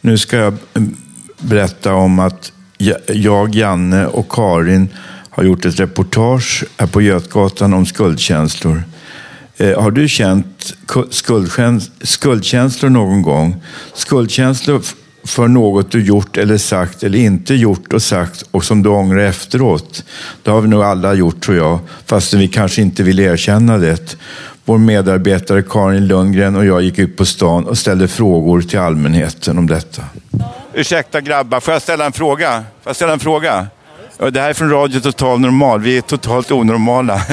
Nu 0.00 0.18
ska 0.18 0.36
jag 0.36 0.54
eh, 0.74 0.82
berätta 1.38 1.94
om 1.94 2.18
att 2.18 2.52
jag, 3.06 3.54
Janne 3.54 4.06
och 4.06 4.28
Karin 4.32 4.88
har 5.30 5.44
gjort 5.44 5.64
ett 5.64 5.80
reportage 5.80 6.64
här 6.76 6.86
på 6.86 7.02
Götgatan 7.02 7.74
om 7.74 7.86
skuldkänslor. 7.86 8.82
Eh, 9.56 9.82
har 9.82 9.90
du 9.90 10.08
känt 10.08 10.74
skuldkänslor 12.00 12.90
någon 12.90 13.22
gång? 13.22 13.62
Skuldkänslor 13.94 14.82
för 15.24 15.48
något 15.48 15.90
du 15.90 16.04
gjort 16.04 16.36
eller 16.36 16.58
sagt 16.58 17.02
eller 17.02 17.18
inte 17.18 17.54
gjort 17.54 17.92
och 17.92 18.02
sagt 18.02 18.44
och 18.50 18.64
som 18.64 18.82
du 18.82 18.88
ångrar 18.88 19.18
efteråt. 19.18 20.04
Det 20.42 20.50
har 20.50 20.60
vi 20.60 20.68
nog 20.68 20.82
alla 20.82 21.14
gjort 21.14 21.40
tror 21.44 21.56
jag, 21.56 21.78
fast 22.06 22.34
vi 22.34 22.48
kanske 22.48 22.82
inte 22.82 23.02
vill 23.02 23.20
erkänna 23.20 23.78
det. 23.78 24.16
Vår 24.64 24.78
medarbetare 24.78 25.62
Karin 25.62 26.06
Lundgren 26.06 26.56
och 26.56 26.66
jag 26.66 26.82
gick 26.82 26.98
ut 26.98 27.16
på 27.16 27.24
stan 27.24 27.66
och 27.66 27.78
ställde 27.78 28.08
frågor 28.08 28.62
till 28.62 28.78
allmänheten 28.78 29.58
om 29.58 29.66
detta. 29.66 30.02
Ursäkta 30.74 31.20
grabbar, 31.20 31.60
får 31.60 31.72
jag 31.74 31.82
ställa 31.82 32.06
en 32.06 32.12
fråga? 32.12 32.64
Får 32.82 32.90
jag 32.90 32.96
ställa 32.96 33.12
en 33.12 33.18
fråga? 33.18 33.66
Det 34.30 34.40
här 34.40 34.50
är 34.50 34.54
från 34.54 34.70
Radio 34.70 35.00
Total 35.00 35.40
Normal. 35.40 35.80
Vi 35.80 35.96
är 35.96 36.00
totalt 36.00 36.50
onormala. 36.50 37.20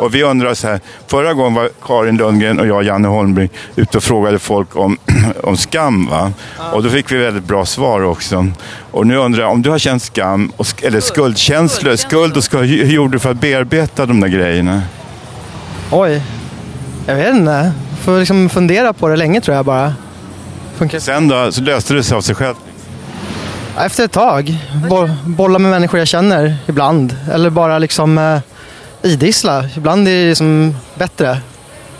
Och 0.00 0.14
vi 0.14 0.22
undrar 0.22 0.54
så 0.54 0.68
här. 0.68 0.80
Förra 1.06 1.34
gången 1.34 1.54
var 1.54 1.70
Karin 1.82 2.16
Lundgren 2.16 2.60
och 2.60 2.66
jag, 2.66 2.82
Janne 2.82 3.08
Holmberg, 3.08 3.50
ute 3.76 3.96
och 3.98 4.02
frågade 4.04 4.38
folk 4.38 4.76
om, 4.76 4.98
om 5.42 5.56
skam. 5.56 6.06
Va? 6.10 6.32
Och 6.72 6.82
då 6.82 6.90
fick 6.90 7.12
vi 7.12 7.16
väldigt 7.18 7.44
bra 7.44 7.64
svar 7.66 8.02
också. 8.02 8.46
Och 8.90 9.06
nu 9.06 9.16
undrar 9.16 9.42
jag 9.42 9.52
om 9.52 9.62
du 9.62 9.70
har 9.70 9.78
känt 9.78 10.02
skam, 10.02 10.52
och, 10.56 10.64
sk- 10.64 10.86
eller 10.86 11.00
skuldkänslor, 11.00 11.96
skuld 11.96 12.36
och 12.36 12.44
skuld. 12.44 12.68
Hur 12.70 12.86
gjorde 12.92 13.12
du 13.12 13.18
för 13.18 13.30
att 13.30 13.40
bearbeta 13.40 14.06
de 14.06 14.20
där 14.20 14.28
grejerna? 14.28 14.82
Oj, 15.90 16.22
jag 17.06 17.14
vet 17.14 17.34
inte. 17.34 17.72
Får 18.02 18.18
liksom 18.18 18.48
fundera 18.48 18.92
på 18.92 19.08
det 19.08 19.16
länge 19.16 19.40
tror 19.40 19.56
jag 19.56 19.64
bara. 19.64 19.94
Sen 21.00 21.28
då, 21.28 21.52
så 21.52 21.60
löste 21.62 21.94
det 21.94 22.02
sig 22.02 22.16
av 22.16 22.20
sig 22.20 22.34
själv? 22.34 22.54
Efter 23.80 24.04
ett 24.04 24.12
tag. 24.12 24.56
Bo- 24.88 25.08
bolla 25.26 25.58
med 25.58 25.70
människor 25.70 25.98
jag 25.98 26.08
känner 26.08 26.56
ibland. 26.66 27.16
Eller 27.32 27.50
bara 27.50 27.78
liksom 27.78 28.18
eh, 28.18 28.38
idissla. 29.02 29.64
Ibland 29.76 30.08
är 30.08 30.12
det 30.12 30.28
liksom 30.28 30.76
bättre 30.94 31.38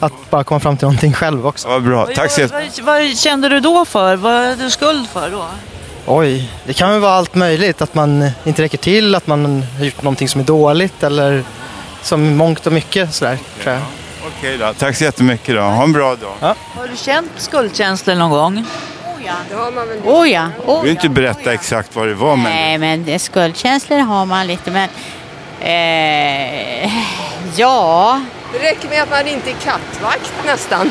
att 0.00 0.12
bara 0.30 0.44
komma 0.44 0.60
fram 0.60 0.76
till 0.76 0.84
någonting 0.86 1.12
själv 1.12 1.46
också. 1.46 1.68
Vad 1.68 1.82
bra, 1.82 2.06
tack 2.14 2.30
så 2.30 2.46
Vad, 2.46 2.62
vad 2.82 3.16
kände 3.16 3.48
du 3.48 3.60
då 3.60 3.84
för? 3.84 4.16
Vad 4.16 4.32
är 4.34 4.56
du 4.56 4.70
skuld 4.70 5.08
för 5.08 5.30
då? 5.30 5.44
Oj, 6.06 6.50
det 6.66 6.72
kan 6.72 6.90
väl 6.90 7.00
vara 7.00 7.12
allt 7.12 7.34
möjligt. 7.34 7.82
Att 7.82 7.94
man 7.94 8.30
inte 8.44 8.62
räcker 8.62 8.78
till, 8.78 9.14
att 9.14 9.26
man 9.26 9.64
har 9.78 9.84
gjort 9.84 10.02
någonting 10.02 10.28
som 10.28 10.40
är 10.40 10.44
dåligt 10.44 11.02
eller 11.02 11.44
som 12.02 12.36
mångt 12.36 12.66
och 12.66 12.72
mycket 12.72 13.14
sådär 13.14 13.38
tror 13.62 13.74
jag. 13.74 13.82
Okej 14.38 14.58
då, 14.58 14.72
tack 14.78 14.96
så 14.96 15.04
jättemycket 15.04 15.54
då. 15.54 15.60
Ha 15.60 15.82
en 15.82 15.92
bra 15.92 16.16
dag. 16.16 16.54
Har 16.76 16.88
du 16.88 16.96
känt 16.96 17.30
skuldkänslor 17.36 18.14
någon 18.14 18.30
gång? 18.30 18.64
Oh 20.04 20.28
ja. 20.30 20.48
Du 20.66 20.82
vill 20.82 20.90
inte 20.90 21.08
berätta 21.08 21.52
exakt 21.52 21.96
vad 21.96 22.08
det 22.08 22.14
var, 22.14 22.36
men 22.36 22.44
Nej, 22.52 22.78
men 22.78 23.04
det- 23.04 23.18
skuldkänslor 23.18 23.98
har 23.98 24.26
man 24.26 24.46
lite, 24.46 24.70
men 24.70 24.88
eh, 25.60 26.90
ja. 27.56 28.20
Det 28.52 28.58
räcker 28.58 28.88
med 28.88 29.02
att 29.02 29.10
man 29.10 29.26
inte 29.26 29.50
är 29.50 29.54
kattvakt 29.54 30.32
nästan. 30.46 30.90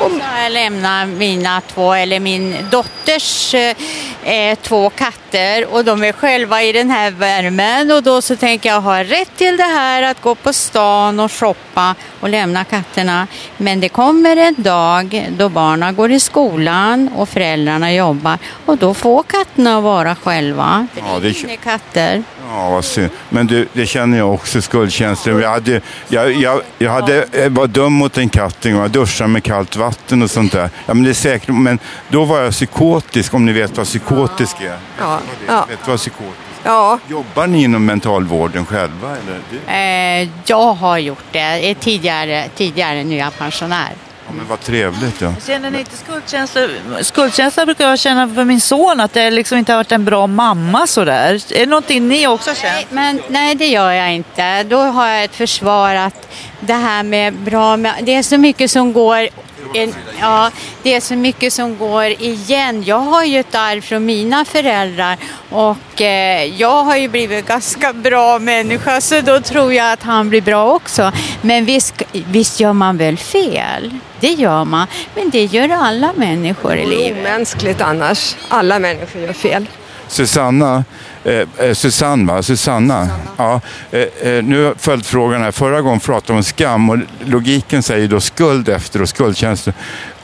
Då 0.00 0.08
ska 0.08 0.42
jag 0.42 0.52
lämna 0.52 1.06
mina 1.06 1.60
två, 1.60 1.92
eller 1.92 2.20
min 2.20 2.56
dotters 2.70 3.54
eh, 3.54 4.58
två 4.62 4.90
katter 4.90 5.74
och 5.74 5.84
de 5.84 6.04
är 6.04 6.12
själva 6.12 6.62
i 6.62 6.72
den 6.72 6.90
här 6.90 7.10
värmen 7.10 7.90
och 7.90 8.02
då 8.02 8.22
så 8.22 8.36
tänker 8.36 8.68
jag 8.68 8.80
ha 8.80 9.04
rätt 9.04 9.36
till 9.36 9.56
det 9.56 9.62
här 9.62 10.02
att 10.02 10.20
gå 10.20 10.34
på 10.34 10.52
stan 10.52 11.20
och 11.20 11.32
shoppa 11.32 11.94
och 12.20 12.28
lämna 12.28 12.64
katterna. 12.64 13.26
Men 13.56 13.80
det 13.80 13.88
kommer 13.88 14.36
en 14.36 14.54
dag 14.58 15.28
då 15.38 15.48
barnen 15.48 15.94
går 15.94 16.12
i 16.12 16.20
skolan 16.20 17.10
och 17.16 17.28
föräldrarna 17.28 17.92
jobbar 17.92 18.38
och 18.66 18.78
då 18.78 18.94
får 18.94 19.22
katterna 19.22 19.80
vara 19.80 20.14
själva. 20.14 20.86
ja, 20.96 21.18
det, 21.22 21.28
är 21.28 21.56
katter. 21.56 22.22
ja, 22.48 22.70
vad 22.70 22.84
synd. 22.84 23.10
Men 23.28 23.46
du, 23.46 23.68
det 23.72 23.86
känner 23.86 24.18
jag 24.18 24.34
också, 24.34 24.62
skuldkänslor. 24.62 25.42
Jag, 25.42 25.50
hade, 25.50 25.80
jag, 26.08 26.32
jag, 26.32 26.60
jag, 26.78 26.90
hade, 26.90 27.26
jag 27.32 27.50
var 27.50 27.66
dum 27.66 27.92
mot 27.92 28.18
en 28.18 28.28
katt 28.28 28.66
en 28.66 28.72
gång. 28.72 28.82
Jag 28.82 28.90
duschade 28.90 29.28
med 29.30 29.44
kallt 29.60 29.76
vatten 29.76 30.22
och 30.22 30.30
sånt 30.30 30.52
där. 30.52 30.70
Ja, 30.86 30.94
men, 30.94 31.02
det 31.02 31.10
är 31.10 31.14
säkert, 31.14 31.48
men 31.48 31.78
då 32.08 32.24
var 32.24 32.40
jag 32.40 32.52
psykotisk, 32.52 33.34
om 33.34 33.46
ni 33.46 33.52
vet 33.52 33.76
vad 33.76 33.86
psykotisk 33.86 34.60
är. 34.60 34.78
Ja, 34.98 35.20
ja. 35.46 35.66
Vet 35.68 35.84
du 35.84 35.90
vad 35.90 36.00
psykotisk 36.00 36.36
ja. 36.64 36.98
Jobbar 37.08 37.46
ni 37.46 37.62
inom 37.62 37.86
mentalvården 37.86 38.66
själva? 38.66 39.16
Eller? 39.16 40.22
Eh, 40.22 40.28
jag 40.46 40.72
har 40.72 40.98
gjort 40.98 41.24
det 41.32 41.74
tidigare, 41.74 42.48
tidigare 42.56 43.04
nu 43.04 43.14
är 43.14 43.18
jag 43.18 43.38
pensionär. 43.38 43.90
Ja, 44.26 44.34
men 44.36 44.46
vad 44.48 44.60
trevligt. 44.60 45.20
Ja. 45.20 45.32
Känner 45.46 45.70
ni 45.70 45.78
inte 45.78 45.96
skuldkänslor? 45.96 46.70
Skuldkänsla 47.02 47.66
brukar 47.66 47.88
jag 47.88 47.98
känna 47.98 48.34
för 48.34 48.44
min 48.44 48.60
son, 48.60 49.00
att 49.00 49.12
det 49.12 49.30
liksom 49.30 49.58
inte 49.58 49.72
har 49.72 49.76
varit 49.78 49.92
en 49.92 50.04
bra 50.04 50.26
mamma 50.26 50.86
sådär. 50.86 51.34
Är 51.52 51.60
det 51.60 51.66
någonting 51.66 52.08
ni 52.08 52.26
också 52.26 52.54
känner? 52.54 52.84
Men 52.90 53.20
nej, 53.28 53.54
det 53.54 53.66
gör 53.66 53.90
jag 53.90 54.14
inte. 54.14 54.62
Då 54.62 54.78
har 54.78 55.08
jag 55.08 55.24
ett 55.24 55.34
försvar 55.34 55.94
att 55.94 56.28
det 56.60 56.74
här 56.74 57.02
med 57.02 57.34
bra... 57.34 57.76
Det 57.76 58.14
är 58.14 58.22
så 58.22 58.38
mycket 58.38 58.70
som 58.70 58.92
går... 58.92 59.28
En, 59.74 59.94
ja, 60.20 60.50
det 60.82 60.94
är 60.94 61.00
så 61.00 61.16
mycket 61.16 61.52
som 61.52 61.78
går 61.78 62.04
igen. 62.04 62.82
Jag 62.86 62.98
har 62.98 63.24
ju 63.24 63.40
ett 63.40 63.54
arv 63.54 63.80
från 63.80 64.04
mina 64.06 64.44
föräldrar 64.44 65.16
och 65.50 66.00
eh, 66.00 66.44
jag 66.44 66.84
har 66.84 66.96
ju 66.96 67.08
blivit 67.08 67.46
ganska 67.46 67.92
bra 67.92 68.38
människa 68.38 69.00
så 69.00 69.20
då 69.20 69.40
tror 69.40 69.72
jag 69.74 69.92
att 69.92 70.02
han 70.02 70.28
blir 70.28 70.40
bra 70.40 70.72
också. 70.74 71.12
Men 71.42 71.64
visst, 71.64 72.02
visst 72.12 72.60
gör 72.60 72.72
man 72.72 72.96
väl 72.96 73.16
fel? 73.16 73.94
Det 74.20 74.32
gör 74.32 74.64
man. 74.64 74.86
Men 75.14 75.30
det 75.30 75.44
gör 75.44 75.68
alla 75.68 76.12
människor 76.16 76.76
i 76.76 76.76
Det 76.76 76.82
är 76.82 76.98
livet. 76.98 77.18
omänskligt 77.20 77.80
annars. 77.80 78.36
Alla 78.48 78.78
människor 78.78 79.22
gör 79.22 79.32
fel. 79.32 79.66
Susanna, 80.10 80.84
eh, 81.24 81.46
eh, 81.58 81.74
Susanne 81.74 82.32
va? 82.32 82.42
Susanna. 82.42 83.08
Ja, 83.36 83.60
eh, 83.90 84.00
eh, 84.00 84.42
nu 84.44 84.74
följdfrågan 84.78 85.42
här. 85.42 85.50
Förra 85.52 85.80
gången 85.80 86.00
pratade 86.00 86.32
vi 86.32 86.36
om 86.38 86.44
skam 86.44 86.90
och 86.90 86.98
logiken 87.24 87.82
säger 87.82 88.08
då 88.08 88.20
skuld 88.20 88.68
efter 88.68 89.02
och 89.02 89.08
skuldkänslor. 89.08 89.74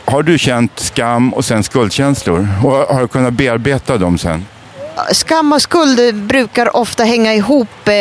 Har 0.04 0.22
du 0.22 0.38
känt 0.38 0.78
skam 0.78 1.34
och 1.34 1.44
sen 1.44 1.62
skuldkänslor? 1.62 2.48
Och 2.64 2.72
har 2.72 3.00
du 3.00 3.08
kunnat 3.08 3.32
bearbeta 3.32 3.98
dem 3.98 4.18
sen? 4.18 4.46
Skam 5.12 5.52
och 5.52 5.62
skuld 5.62 6.14
brukar 6.14 6.76
ofta 6.76 7.04
hänga 7.04 7.34
ihop. 7.34 7.88
Eh, 7.88 7.94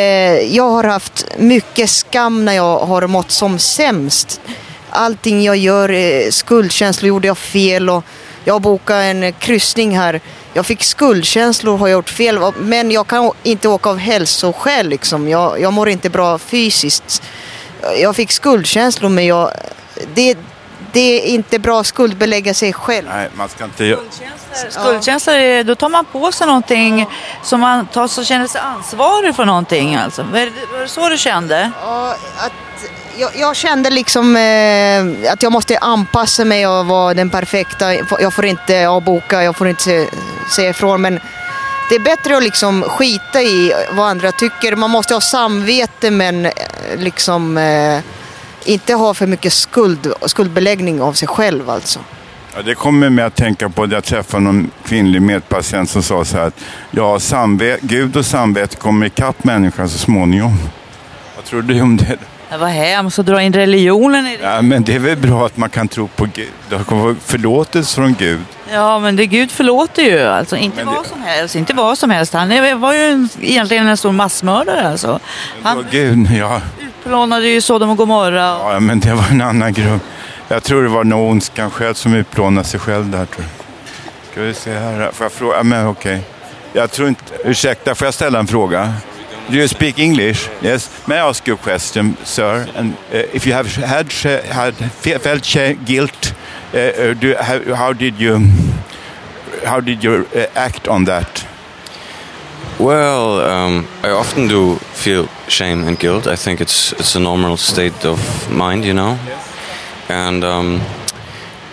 Jag 0.56 0.70
har 0.70 0.84
haft 0.84 1.26
mycket 1.38 1.90
skam 1.90 2.44
när 2.44 2.52
jag 2.52 2.78
har 2.78 3.06
mått 3.06 3.30
som 3.30 3.58
sämst. 3.58 4.40
Allting 4.90 5.42
jag 5.42 5.56
gör, 5.56 6.30
skuldkänslor, 6.30 7.08
gjorde 7.08 7.26
jag 7.26 7.38
fel 7.38 7.90
och 7.90 8.04
jag 8.44 8.62
bokade 8.62 9.02
en 9.04 9.32
kryssning 9.32 9.98
här. 9.98 10.20
Jag 10.56 10.66
fick 10.66 10.82
skuldkänslor, 10.82 11.76
har 11.76 11.88
jag 11.88 11.96
gjort 11.96 12.10
fel, 12.10 12.38
men 12.58 12.90
jag 12.90 13.06
kan 13.06 13.32
inte 13.42 13.68
åka 13.68 13.90
av 13.90 13.96
hälsoskäl 13.98 14.88
liksom. 14.88 15.28
Jag, 15.28 15.60
jag 15.60 15.72
mår 15.72 15.88
inte 15.88 16.10
bra 16.10 16.38
fysiskt. 16.38 17.22
Jag 18.00 18.16
fick 18.16 18.32
skuldkänslor 18.32 19.08
men 19.08 19.26
jag, 19.26 19.50
det, 20.14 20.38
det 20.96 21.30
är 21.30 21.34
inte 21.34 21.58
bra 21.58 21.80
att 21.80 21.86
skuldbelägga 21.86 22.54
sig 22.54 22.72
själv. 22.72 23.06
Nej, 23.14 23.28
man 23.34 23.48
ska 23.48 23.64
inte... 23.64 23.96
Skuldkänsla, 24.70 25.32
är- 25.36 25.64
då 25.64 25.74
tar 25.74 25.88
man 25.88 26.04
på 26.04 26.32
sig 26.32 26.46
någonting 26.46 27.06
som 27.42 27.60
man 27.60 27.86
tar, 27.86 28.08
så 28.08 28.24
känner 28.24 28.46
sig 28.46 28.60
ansvarig 28.60 29.34
för 29.36 29.44
någonting. 29.44 29.94
Alltså. 29.96 30.22
Var, 30.22 30.38
det, 30.40 30.50
var 30.72 30.80
det 30.80 30.88
så 30.88 31.08
du 31.08 31.18
kände? 31.18 31.70
Ja, 31.82 32.10
att 32.38 32.52
jag, 33.16 33.30
jag 33.36 33.56
kände 33.56 33.90
liksom 33.90 34.36
eh, 34.36 35.32
att 35.32 35.42
jag 35.42 35.52
måste 35.52 35.78
anpassa 35.78 36.44
mig 36.44 36.66
och 36.66 36.86
vara 36.86 37.14
den 37.14 37.30
perfekta. 37.30 37.94
Jag 38.20 38.34
får 38.34 38.44
inte 38.46 38.88
avboka, 38.88 39.42
jag 39.42 39.56
får 39.56 39.68
inte 39.68 39.82
se- 39.82 40.08
säga 40.54 40.70
ifrån. 40.70 41.00
Men 41.02 41.20
det 41.88 41.94
är 41.94 42.00
bättre 42.00 42.36
att 42.36 42.42
liksom 42.42 42.82
skita 42.82 43.42
i 43.42 43.72
vad 43.92 44.08
andra 44.08 44.32
tycker. 44.32 44.76
Man 44.76 44.90
måste 44.90 45.14
ha 45.14 45.20
samvete 45.20 46.10
men 46.10 46.46
eh, 46.46 46.52
liksom 46.96 47.58
eh, 47.58 47.98
inte 48.68 48.94
ha 48.94 49.14
för 49.14 49.26
mycket 49.26 49.52
skuld, 49.52 50.12
skuldbeläggning 50.26 51.02
av 51.02 51.12
sig 51.12 51.28
själv 51.28 51.70
alltså. 51.70 51.98
Ja, 52.56 52.62
det 52.62 52.74
kommer 52.74 53.10
mig 53.10 53.24
att 53.24 53.34
tänka 53.34 53.68
på 53.68 53.82
att 53.82 53.92
jag 53.92 54.04
träffade 54.04 54.42
någon 54.42 54.70
kvinnlig 54.84 55.22
medpatient 55.22 55.90
som 55.90 56.02
sa 56.02 56.24
så 56.24 56.36
här 56.36 56.46
att 56.46 56.60
ja, 56.90 57.18
samve- 57.18 57.78
Gud 57.80 58.16
och 58.16 58.26
samvete 58.26 58.76
kommer 58.76 59.06
ikapp 59.06 59.44
människan 59.44 59.88
så 59.88 59.98
småningom. 59.98 60.58
Vad 61.36 61.44
tror 61.44 61.62
du 61.62 61.80
om 61.80 61.96
det? 61.96 62.16
Det 62.50 62.56
var 62.56 62.68
hemskt 62.68 63.18
att 63.18 63.26
dra 63.26 63.42
in 63.42 63.52
religionen 63.52 64.26
i 64.26 64.36
det. 64.36 64.42
Ja, 64.44 64.62
men 64.62 64.84
det 64.84 64.94
är 64.94 64.98
väl 64.98 65.16
bra 65.16 65.46
att 65.46 65.56
man 65.56 65.70
kan 65.70 65.88
tro 65.88 66.08
på 66.08 66.24
Gud. 66.34 66.50
Det 66.68 66.84
kommer 66.84 67.14
förlåtelse 67.24 67.94
från 67.94 68.14
Gud. 68.18 68.40
Ja, 68.72 68.98
men 68.98 69.16
det 69.16 69.26
Gud 69.26 69.50
förlåter 69.50 70.02
ju. 70.02 70.20
Alltså, 70.20 70.56
inte 70.56 70.84
vad 70.84 71.06
som 71.06 71.22
helst. 71.22 71.54
Inte 71.54 71.74
vad 71.74 71.98
som 71.98 72.10
helst. 72.10 72.32
Han 72.32 72.80
var 72.80 72.92
ju 72.92 73.00
en, 73.00 73.28
egentligen 73.40 73.86
en 73.86 73.96
stor 73.96 74.12
massmördare. 74.12 74.88
Alltså. 74.90 75.20
Han 75.62 75.86
Gud, 75.90 76.30
ja 76.38 76.60
utplånade 77.06 77.48
ju 77.48 77.60
Sodom 77.60 77.90
och 77.90 77.96
Gomorra. 77.96 78.58
ja, 78.72 78.80
men 78.80 79.00
det 79.00 79.14
var 79.14 79.24
en 79.30 79.40
annan 79.40 79.72
grupp. 79.72 80.02
Jag 80.48 80.62
tror 80.62 80.82
det 80.82 80.88
var 80.88 81.04
nog 81.04 81.30
ondskan 81.30 81.70
själv 81.70 81.94
som 81.94 82.14
utplånade 82.14 82.66
sig 82.66 82.80
själv 82.80 83.10
där. 83.10 83.26
Tror 83.26 83.46
jag. 83.46 84.32
Ska 84.32 84.40
vi 84.40 84.54
se 84.54 84.72
här. 84.78 85.10
Får 85.12 85.24
jag 85.24 85.32
fråga? 85.32 85.56
Ja, 85.56 85.62
Men 85.62 85.86
okej. 85.86 86.20
Jag 86.72 86.90
tror 86.90 87.08
inte... 87.08 87.22
Ursäkta, 87.44 87.94
får 87.94 88.06
jag 88.06 88.14
ställa 88.14 88.38
en 88.38 88.46
fråga? 88.46 88.92
Do 89.48 89.54
you 89.56 89.68
speak 89.68 89.98
English? 89.98 90.50
Yes. 90.62 90.90
May 91.04 91.16
I 91.16 91.20
ask 91.20 91.48
you 91.48 91.58
a 91.62 91.64
question, 91.64 92.16
sir? 92.24 92.66
And 92.76 92.92
uh, 93.14 93.20
if 93.32 93.46
you 93.46 93.56
have 93.56 93.86
had, 93.86 94.12
had 94.50 94.74
felt 95.22 95.56
guilt, 95.86 96.34
uh, 96.74 96.80
uh, 96.80 97.14
do, 97.14 97.34
how, 97.40 97.74
how 97.74 97.92
did 97.92 98.20
you 98.20 98.40
how 99.64 99.80
did 99.80 100.04
you 100.04 100.26
uh, 100.34 100.46
act 100.54 100.88
on 100.88 101.04
that? 101.04 101.46
Well, 102.78 103.40
um, 103.40 103.88
I 104.02 104.10
often 104.10 104.48
do 104.48 104.76
feel 104.76 105.28
shame 105.48 105.84
and 105.84 105.98
guilt. 105.98 106.26
I 106.26 106.36
think 106.36 106.60
it's 106.60 106.92
it's 106.92 107.16
a 107.16 107.20
normal 107.20 107.56
state 107.56 108.04
of 108.04 108.50
mind, 108.50 108.84
you 108.84 108.92
know. 108.92 109.18
And 110.10 110.44
um, 110.44 110.82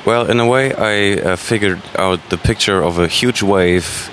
well, 0.05 0.29
in 0.31 0.39
a 0.39 0.45
way, 0.45 0.73
I 0.73 1.21
uh, 1.21 1.35
figured 1.35 1.81
out 1.97 2.29
the 2.29 2.37
picture 2.37 2.81
of 2.81 2.99
a 2.99 3.07
huge 3.07 3.43
wave. 3.43 4.09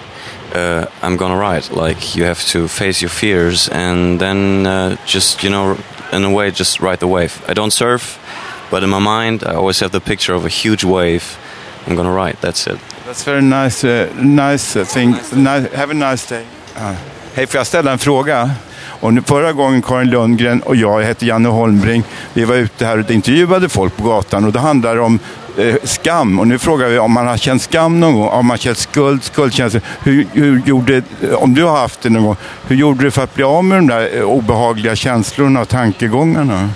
Uh, 0.53 0.87
I'm 1.01 1.17
gonna 1.17 1.37
ride. 1.37 1.71
Like 1.71 2.17
you 2.17 2.25
have 2.25 2.45
to 2.49 2.67
face 2.67 3.01
your 3.01 3.11
fears, 3.11 3.69
and 3.69 4.21
then 4.21 4.67
uh, 4.67 4.97
just 5.07 5.45
you 5.45 5.51
know, 5.51 5.79
in 6.13 6.25
a 6.25 6.31
way, 6.31 6.51
just 6.51 6.81
ride 6.81 6.99
the 6.99 7.07
wave. 7.09 7.41
I 7.47 7.55
don't 7.55 7.73
surf, 7.73 8.19
but 8.69 8.83
in 8.83 8.91
my 8.91 8.99
mind, 8.99 9.45
I 9.45 9.55
always 9.55 9.79
have 9.79 9.93
the 9.93 10.01
picture 10.01 10.35
of 10.35 10.45
a 10.45 10.49
huge 10.49 10.83
wave. 10.83 11.39
I'm 11.87 11.95
gonna 11.95 12.13
ride. 12.13 12.39
That's 12.41 12.67
it. 12.67 12.81
That's 13.07 13.23
very 13.23 13.43
nice, 13.43 13.85
uh, 13.85 14.13
nice 14.17 14.75
thing. 14.93 15.13
Nice, 15.35 15.73
have 15.73 15.91
a 15.91 15.95
nice 15.95 16.29
day. 16.29 16.45
Hej, 17.35 17.47
får 17.47 17.59
jag 17.59 17.67
ställa 17.67 17.93
en 17.93 17.99
fråga? 17.99 18.51
Och 19.01 19.15
nu, 19.15 19.23
förra 19.23 19.53
gången 19.53 19.83
Karin 19.83 20.11
Lundgren 20.11 20.61
och 20.61 20.77
jag, 20.77 21.03
jag 21.03 21.07
heter 21.07 21.27
Janne 21.27 21.49
Holmbring, 21.49 22.05
vi 22.33 22.45
var 22.45 22.55
ute 22.55 22.87
här 22.87 22.99
och 22.99 23.11
intervjuade 23.11 23.69
folk 23.69 23.97
på 23.97 24.09
gatan 24.09 24.45
och 24.45 24.53
det 24.53 24.61
handlar 24.61 24.97
om 24.97 25.19
eh, 25.59 25.75
skam. 25.85 26.39
Och 26.39 26.49
nu 26.49 26.59
frågar 26.59 26.89
vi 26.89 26.99
om 26.99 27.13
man 27.13 27.27
har 27.27 27.37
känt 27.37 27.63
skam 27.63 28.01
någon 28.01 28.15
gång, 28.15 28.29
om 28.29 28.47
man 28.47 28.59
känt 28.59 28.79
skuld, 28.79 29.25
skuldkänslor. 29.25 29.83
Hur, 30.03 30.27
hur 30.33 30.63
gjorde, 30.67 31.03
om 31.35 31.55
du 31.55 31.65
har 31.65 31.77
haft 31.77 32.01
det 32.01 32.11
någon 32.11 32.25
gång, 32.25 32.37
hur 32.67 32.77
gjorde 32.77 33.05
du 33.05 33.11
för 33.11 33.25
att 33.25 33.35
bli 33.35 33.45
av 33.45 33.65
med 33.65 33.79
de 33.79 33.87
där 33.87 34.17
eh, 34.17 34.23
obehagliga 34.23 34.97
känslorna 34.97 35.61
och 35.61 35.69
tankegångarna? 35.69 36.71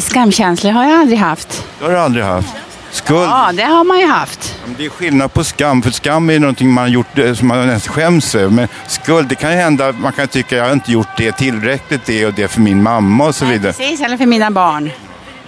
Skamkänslor 0.00 0.72
har 0.72 0.84
jag 0.84 1.00
aldrig 1.00 1.18
haft. 1.18 1.64
Det 1.78 1.84
har 1.84 1.92
du 1.92 1.98
aldrig 1.98 2.24
haft. 2.24 2.54
Skuld? 2.90 3.28
Ja, 3.30 3.50
det 3.54 3.62
har 3.62 3.84
man 3.84 4.00
ju 4.00 4.06
haft. 4.06 4.54
Men 4.66 4.74
Det 4.78 4.84
är 4.84 4.90
skillnad 4.90 5.32
på 5.32 5.44
skam, 5.44 5.82
för 5.82 5.90
skam 5.90 6.30
är 6.30 6.38
någonting 6.38 6.70
man 6.72 6.84
har 6.84 6.88
gjort 6.88 7.18
eh, 7.18 7.34
som 7.34 7.48
man 7.48 7.80
skäms 7.80 8.34
över. 8.34 8.50
Men 8.50 8.68
skuld, 8.86 9.28
det 9.28 9.34
kan 9.34 9.50
ju 9.50 9.56
hända, 9.56 9.92
man 9.92 10.12
kan 10.12 10.28
tycka 10.28 10.56
jag 10.56 10.64
har 10.64 10.72
inte 10.72 10.92
gjort 10.92 11.08
det 11.16 11.32
tillräckligt, 11.32 12.06
det 12.06 12.26
och 12.26 12.34
det 12.34 12.48
för 12.48 12.60
min 12.60 12.82
mamma 12.82 13.26
och 13.26 13.34
så 13.34 13.44
vidare. 13.44 13.72
Precis, 13.72 14.00
eller 14.00 14.16
för 14.16 14.26
mina 14.26 14.50
barn. 14.50 14.90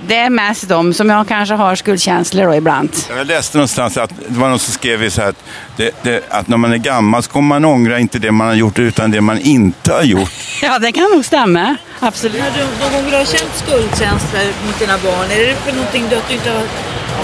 Det 0.07 0.17
är 0.17 0.31
mest 0.31 0.69
de 0.69 0.95
som 0.95 1.11
jag 1.11 1.29
kanske 1.29 1.55
har 1.55 1.75
skuldkänslor 1.75 2.47
då 2.47 2.55
ibland. 2.55 2.91
Jag 3.17 3.27
läste 3.27 3.57
någonstans 3.59 3.97
att 3.97 4.11
det 4.29 4.39
var 4.39 4.49
någon 4.49 4.59
som 4.59 4.73
skrev 4.73 5.11
så 5.11 5.21
här 5.21 5.29
att, 5.29 5.45
det, 5.77 5.91
det, 6.03 6.23
att 6.29 6.49
när 6.49 6.57
man 6.57 6.73
är 6.73 6.77
gammal 6.77 7.23
så 7.23 7.31
kommer 7.31 7.49
man 7.49 7.65
ångra 7.65 7.99
inte 7.99 8.19
det 8.19 8.33
man 8.33 8.47
har 8.47 8.55
gjort 8.55 8.79
utan 8.79 9.11
det 9.11 9.21
man 9.21 9.39
inte 9.39 9.93
har 9.93 10.03
gjort. 10.03 10.31
Ja, 10.63 10.79
det 10.79 10.93
kan 10.93 11.11
nog 11.11 11.25
stämma. 11.25 11.77
Absolut. 12.01 12.41
När 12.41 12.51
du 12.51 12.85
någon 12.85 12.93
gång 13.03 13.11
du 13.11 13.17
har 13.17 13.25
känt 13.25 13.53
skuldkänslor 13.55 14.67
mot 14.67 14.79
dina 14.79 14.99
barn, 14.99 15.31
är 15.31 15.47
det 15.47 15.55
för 15.55 15.73
någonting 15.73 16.05
du, 16.11 16.17
att 16.17 16.29
du 16.29 16.35
inte 16.35 16.51
har 16.51 16.63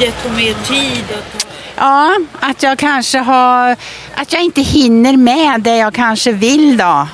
gett 0.00 0.24
dem 0.24 0.36
mer 0.36 0.54
tid? 0.54 1.04
Att 1.18 1.40
ta... 1.40 1.48
Ja, 1.76 2.16
att 2.40 2.62
jag 2.62 2.78
kanske 2.78 3.18
har... 3.18 3.76
Att 4.14 4.32
jag 4.32 4.42
inte 4.42 4.60
hinner 4.60 5.16
med 5.16 5.60
det 5.60 5.76
jag 5.76 5.94
kanske 5.94 6.32
vill 6.32 6.76
då. 6.76 7.08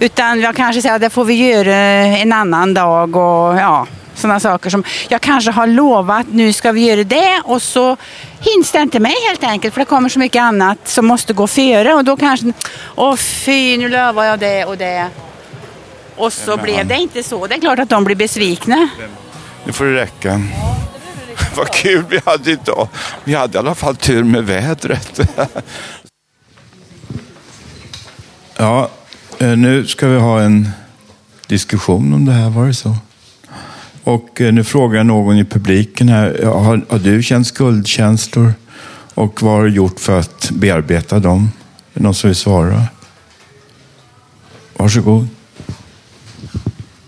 Utan 0.00 0.40
jag 0.40 0.56
kanske 0.56 0.82
säger 0.82 0.94
att 0.94 1.00
det 1.00 1.10
får 1.10 1.24
vi 1.24 1.34
göra 1.50 1.74
en 1.76 2.32
annan 2.32 2.74
dag 2.74 3.16
och 3.16 3.56
ja, 3.58 3.86
sådana 4.14 4.40
saker 4.40 4.70
som 4.70 4.84
jag 5.08 5.20
kanske 5.20 5.50
har 5.50 5.66
lovat 5.66 6.26
nu 6.32 6.52
ska 6.52 6.72
vi 6.72 6.86
göra 6.88 7.04
det 7.04 7.40
och 7.44 7.62
så 7.62 7.96
hinns 8.40 8.70
det 8.70 8.78
inte 8.78 9.00
med 9.00 9.12
helt 9.28 9.44
enkelt 9.44 9.74
för 9.74 9.80
det 9.80 9.84
kommer 9.84 10.08
så 10.08 10.18
mycket 10.18 10.40
annat 10.42 10.78
som 10.84 11.06
måste 11.06 11.32
gå 11.32 11.46
före 11.46 11.94
och 11.94 12.04
då 12.04 12.16
kanske, 12.16 12.52
åh 12.94 13.16
fy 13.16 13.76
nu 13.76 13.88
lovar 13.88 14.24
jag 14.24 14.38
det 14.38 14.64
och 14.64 14.78
det. 14.78 15.08
Och 16.16 16.32
så 16.32 16.56
blev 16.56 16.76
han- 16.76 16.88
det 16.88 16.96
inte 16.96 17.22
så. 17.22 17.46
Det 17.46 17.54
är 17.54 17.60
klart 17.60 17.78
att 17.78 17.88
de 17.88 18.04
blir 18.04 18.16
besvikna. 18.16 18.88
Nu 19.64 19.72
får 19.72 19.84
det 19.84 19.94
räcka. 20.02 20.40
Vad 21.56 21.70
kul 21.70 22.04
vi 22.08 22.20
hade 22.24 22.50
idag. 22.50 22.88
Vi 23.24 23.34
hade 23.34 23.56
i 23.56 23.58
alla 23.58 23.74
fall 23.74 23.96
tur 23.96 24.24
med 24.24 24.44
vädret. 24.44 25.20
ja, 28.56 28.90
eh, 29.38 29.56
nu 29.56 29.86
ska 29.86 30.08
vi 30.08 30.18
ha 30.18 30.40
en 30.40 30.68
diskussion 31.46 32.14
om 32.14 32.24
det 32.24 32.32
här, 32.32 32.50
var 32.50 32.66
det 32.66 32.74
så? 32.74 32.96
Och 34.04 34.40
eh, 34.40 34.52
nu 34.52 34.64
frågar 34.64 34.96
jag 34.96 35.06
någon 35.06 35.36
i 35.36 35.44
publiken 35.44 36.08
här, 36.08 36.42
har, 36.44 36.86
har 36.88 36.98
du 36.98 37.22
känt 37.22 37.46
skuldkänslor? 37.46 38.54
Och 39.14 39.42
vad 39.42 39.52
har 39.52 39.64
du 39.64 39.70
gjort 39.70 40.00
för 40.00 40.18
att 40.18 40.50
bearbeta 40.50 41.18
dem? 41.18 41.50
Är 41.94 41.98
det 41.98 42.02
någon 42.02 42.14
som 42.14 42.28
vill 42.28 42.36
svara? 42.36 42.82
Varsågod. 44.76 45.28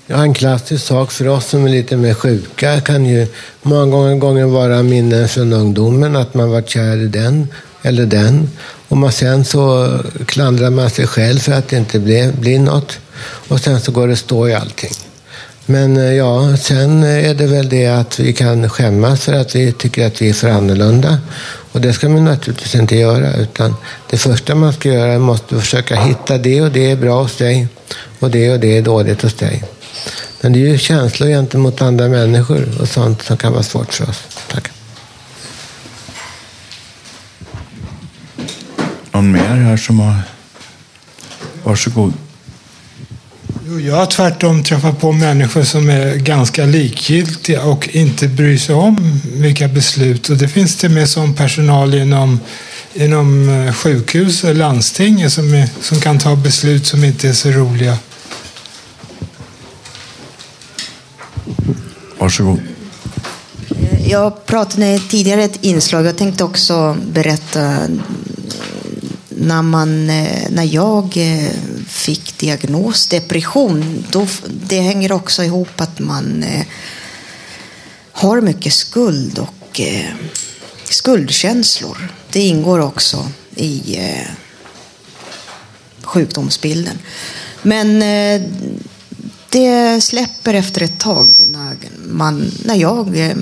Ja, 0.09 0.23
en 0.23 0.35
klassisk 0.35 0.87
sak 0.87 1.13
för 1.13 1.29
oss 1.29 1.47
som 1.47 1.65
är 1.65 1.69
lite 1.69 1.97
mer 1.97 2.15
sjuka 2.15 2.81
kan 2.81 3.07
ju 3.07 3.27
många 3.63 3.87
gånger, 3.87 4.17
gånger 4.17 4.45
vara 4.45 4.83
minnen 4.83 5.29
från 5.29 5.53
ungdomen, 5.53 6.17
att 6.17 6.35
man 6.35 6.51
var 6.51 6.63
kär 6.63 6.97
i 6.97 7.07
den 7.07 7.49
eller 7.83 8.07
den. 8.07 8.51
Och 8.89 8.97
man 8.97 9.13
sen 9.13 9.45
så 9.45 9.91
klandrar 10.27 10.71
man 10.71 10.91
sig 10.91 11.07
själv 11.07 11.39
för 11.39 11.53
att 11.53 11.69
det 11.69 11.77
inte 11.77 11.99
blev, 11.99 12.41
blir 12.41 12.59
något. 12.59 12.99
Och 13.49 13.61
sen 13.61 13.81
så 13.81 13.93
går 13.93 14.09
det 14.09 14.17
stå 14.17 14.49
i 14.49 14.55
allting. 14.55 14.93
Men 15.67 15.97
eh, 15.97 16.13
ja, 16.13 16.57
sen 16.57 17.03
är 17.03 17.35
det 17.35 17.47
väl 17.47 17.69
det 17.69 17.87
att 17.87 18.19
vi 18.21 18.33
kan 18.33 18.69
skämmas 18.69 19.25
för 19.25 19.33
att 19.33 19.55
vi 19.57 19.73
tycker 19.73 20.07
att 20.07 20.23
vi 20.23 20.29
är 20.29 20.33
för 20.33 20.49
annorlunda. 20.49 21.19
Och 21.73 21.81
det 21.81 21.93
ska 21.93 22.09
man 22.09 22.25
naturligtvis 22.25 22.75
inte 22.75 22.97
göra. 22.97 23.35
Utan 23.35 23.75
det 24.11 24.17
första 24.17 24.55
man 24.55 24.73
ska 24.73 24.89
göra 24.89 25.13
är 25.13 25.35
att 25.35 25.61
försöka 25.61 25.97
hitta 25.97 26.39
det 26.39 26.63
och 26.63 26.71
det 26.71 26.91
är 26.91 26.97
bra 26.97 27.23
hos 27.23 27.37
dig. 27.37 27.69
Och 28.19 28.31
det 28.31 28.53
och 28.53 28.61
det 28.61 28.79
är 28.79 28.83
dåligt 28.83 29.23
hos 29.23 29.35
dig. 29.35 29.63
Men 30.41 30.53
det 30.53 30.59
är 30.59 30.69
ju 30.69 30.79
känslor 30.79 31.29
gentemot 31.29 31.83
andra 31.83 32.09
människor 32.09 32.81
och 32.81 32.89
sånt 32.89 33.23
som 33.23 33.37
kan 33.37 33.53
vara 33.53 33.63
svårt 33.63 33.95
för 33.95 34.11
oss. 34.11 34.23
Tack. 34.49 34.69
Någon 39.13 39.33
mer 39.33 39.41
här 39.41 39.77
som 39.77 40.01
har... 40.01 40.17
Varsågod. 41.63 42.13
Jo, 43.69 43.81
Jag 43.81 43.97
har 43.97 44.07
tvärtom 44.07 44.63
träffat 44.63 45.01
på 45.01 45.13
människor 45.13 45.63
som 45.63 45.91
är 45.91 46.17
ganska 46.17 46.65
likgiltiga 46.65 47.63
och 47.63 47.89
inte 47.89 48.29
bryr 48.29 48.59
sig 48.59 48.75
om 48.75 49.21
vilka 49.25 49.69
beslut. 49.69 50.29
Och 50.29 50.37
det 50.37 50.49
finns 50.49 50.77
det 50.77 50.89
med 50.89 51.09
som 51.09 51.35
personal 51.35 51.95
inom, 51.95 52.41
inom 52.95 53.49
eh, 53.49 53.73
sjukhus 53.73 54.45
och 54.45 54.55
landsting 54.55 55.31
som, 55.31 55.55
är, 55.55 55.69
som 55.81 56.01
kan 56.01 56.19
ta 56.19 56.37
beslut 56.37 56.87
som 56.87 57.05
inte 57.05 57.29
är 57.29 57.33
så 57.33 57.51
roliga. 57.51 57.99
Varsågod. 62.27 62.61
Eh, 63.71 64.11
jag 64.11 64.47
pratade 64.47 64.87
i 64.87 64.95
ett 64.95 65.11
tidigare 65.11 65.45
ett 65.45 65.65
inslag. 65.65 66.07
Jag 66.07 66.17
tänkte 66.17 66.45
också 66.45 66.97
berätta 67.13 67.63
eh, 67.63 67.89
när, 69.29 69.63
man, 69.63 70.11
eh, 70.11 70.51
när 70.51 70.75
jag 70.75 71.19
fick 71.89 72.39
diagnos 72.39 73.07
depression. 73.07 74.05
Då, 74.11 74.27
det 74.69 74.81
hänger 74.81 75.13
också 75.13 75.45
ihop 75.45 75.81
att 75.81 75.99
man 75.99 76.45
har 78.13 78.41
mycket 78.41 78.73
skuld 78.73 79.39
och 79.39 79.81
skuldkänslor. 80.85 82.13
Det 82.31 82.41
ingår 82.41 82.79
också 82.79 83.31
i 83.57 83.99
sjukdomsbilden. 86.03 86.99
Men 87.63 88.03
eh, 88.03 88.51
det 89.57 90.01
släpper 90.01 90.55
efter 90.55 90.83
ett 90.83 90.99
tag 90.99 91.29
när, 91.47 91.77
man, 92.09 92.51
när 92.65 92.75
jag 92.75 93.19
eh, 93.19 93.37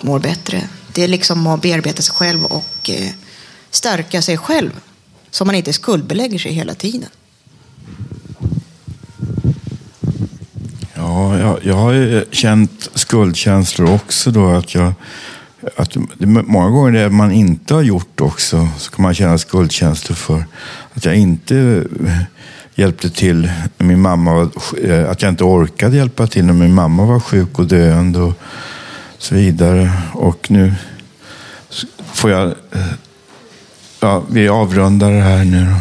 mår 0.00 0.18
bättre. 0.18 0.62
Det 0.92 1.04
är 1.04 1.08
liksom 1.08 1.46
att 1.46 1.62
bearbeta 1.62 2.02
sig 2.02 2.14
själv 2.14 2.44
och 2.44 2.90
eh, 2.90 3.10
stärka 3.70 4.22
sig 4.22 4.36
själv. 4.36 4.70
Så 5.30 5.44
man 5.44 5.54
inte 5.54 5.72
skuldbelägger 5.72 6.38
sig 6.38 6.52
hela 6.52 6.74
tiden. 6.74 7.08
Ja, 10.94 11.38
jag, 11.38 11.58
jag 11.62 11.74
har 11.74 11.92
ju 11.92 12.24
känt 12.30 12.90
skuldkänslor 12.94 13.90
också 13.90 14.30
då. 14.30 14.48
Att 14.48 14.74
jag, 14.74 14.92
att 15.76 15.96
det, 16.18 16.26
många 16.26 16.70
gånger 16.70 16.92
det 16.92 17.10
man 17.10 17.32
inte 17.32 17.74
har 17.74 17.82
gjort 17.82 18.20
också, 18.20 18.68
så 18.78 18.90
kan 18.90 19.02
man 19.02 19.14
känna 19.14 19.38
skuldkänslor 19.38 20.16
för. 20.16 20.44
Att 20.94 21.04
jag 21.04 21.16
inte 21.16 21.84
eh, 22.06 22.22
hjälpte 22.74 23.10
till 23.10 23.50
när 23.76 23.86
min 23.86 24.00
mamma 24.00 24.34
var, 24.34 24.48
eh, 24.84 25.10
att 25.10 25.22
jag 25.22 25.28
inte 25.28 25.44
orkade 25.44 25.96
hjälpa 25.96 26.26
till 26.26 26.44
när 26.44 26.52
min 26.52 26.74
mamma 26.74 27.04
var 27.04 27.20
sjuk 27.20 27.58
och 27.58 27.66
döende 27.66 28.18
och 28.18 28.34
så 29.18 29.34
vidare. 29.34 29.92
Och 30.12 30.50
nu 30.50 30.74
får 32.12 32.30
jag, 32.30 32.48
eh, 32.48 32.92
ja, 34.00 34.22
vi 34.30 34.48
avrundar 34.48 35.10
det 35.10 35.20
här 35.20 35.44
nu 35.44 35.64
då. 35.64 35.76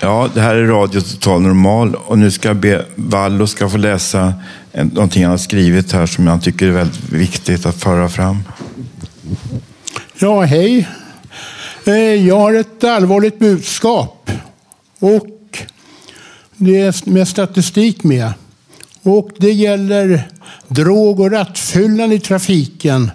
Ja, 0.00 0.28
det 0.34 0.40
här 0.40 0.54
är 0.54 0.66
Radio 0.66 1.00
Total 1.00 1.42
Normal 1.42 1.94
och 1.94 2.18
nu 2.18 2.30
ska 2.30 2.48
jag 2.48 2.56
be 2.56 2.84
Vallo 2.94 3.46
ska 3.46 3.68
få 3.68 3.76
läsa 3.76 4.34
någonting 4.84 5.22
han 5.22 5.30
har 5.30 5.38
skrivit 5.38 5.92
här 5.92 6.06
som 6.06 6.26
jag 6.26 6.42
tycker 6.42 6.66
är 6.66 6.70
väldigt 6.70 7.08
viktigt 7.10 7.66
att 7.66 7.82
föra 7.82 8.08
fram. 8.08 8.38
Ja, 10.18 10.42
hej. 10.42 10.88
Eh, 11.84 11.94
jag 11.94 12.38
har 12.38 12.54
ett 12.54 12.84
allvarligt 12.84 13.38
budskap 13.38 14.30
och 14.98 15.58
det 16.56 16.80
är 16.80 17.10
med 17.10 17.28
statistik 17.28 18.04
med. 18.04 18.32
Och 19.02 19.30
det 19.38 19.52
gäller 19.52 20.28
drog 20.68 21.20
och 21.20 21.30
rattfyllan 21.30 22.12
i 22.12 22.20
trafiken. 22.20 23.10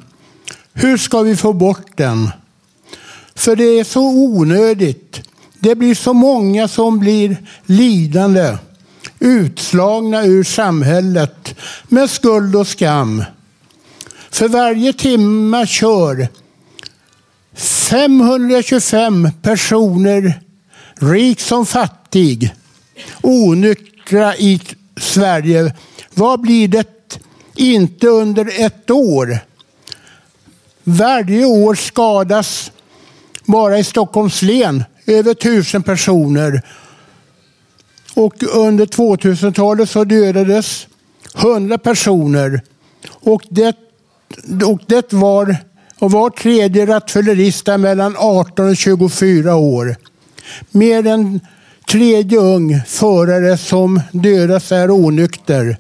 Hur 0.73 0.97
ska 0.97 1.21
vi 1.21 1.35
få 1.35 1.53
bort 1.53 1.97
den? 1.97 2.29
För 3.35 3.55
det 3.55 3.79
är 3.79 3.83
så 3.83 4.01
onödigt. 4.01 5.21
Det 5.59 5.75
blir 5.75 5.95
så 5.95 6.13
många 6.13 6.67
som 6.67 6.99
blir 6.99 7.37
lidande, 7.65 8.57
utslagna 9.19 10.25
ur 10.25 10.43
samhället 10.43 11.55
med 11.87 12.09
skuld 12.09 12.55
och 12.55 12.67
skam. 12.67 13.23
För 14.31 14.47
varje 14.47 14.93
timme 14.93 15.67
kör 15.67 16.27
525 17.55 19.29
personer, 19.41 20.41
rik 20.95 21.39
som 21.39 21.65
fattig, 21.65 22.53
onyktra 23.21 24.35
i 24.35 24.61
Sverige. 24.97 25.73
Vad 26.13 26.41
blir 26.41 26.67
det 26.67 27.19
inte 27.55 28.07
under 28.07 28.65
ett 28.65 28.91
år? 28.91 29.39
Varje 30.83 31.45
år 31.45 31.75
skadas 31.75 32.71
bara 33.45 33.79
i 33.79 33.83
Stockholms 33.83 34.41
län 34.41 34.83
över 35.05 35.33
tusen 35.33 35.83
personer. 35.83 36.61
Och 38.13 38.43
under 38.43 38.85
2000-talet 38.85 39.89
så 39.89 40.03
dödades 40.03 40.87
100 41.35 41.77
personer. 41.77 42.61
Och 43.09 43.41
det, 43.49 43.75
och 44.65 44.81
det 44.87 45.13
var, 45.13 45.57
och 45.99 46.11
var 46.11 46.29
tredje 46.29 46.85
rattfyllerist 46.85 47.67
är 47.67 47.77
mellan 47.77 48.15
18 48.17 48.69
och 48.69 48.77
24 48.77 49.55
år. 49.55 49.95
Mer 50.71 51.07
än 51.07 51.39
tredje 51.91 52.37
ung 52.37 52.81
förare 52.87 53.57
som 53.57 54.01
dödas 54.11 54.71
är 54.71 54.91
onykter. 54.91 55.77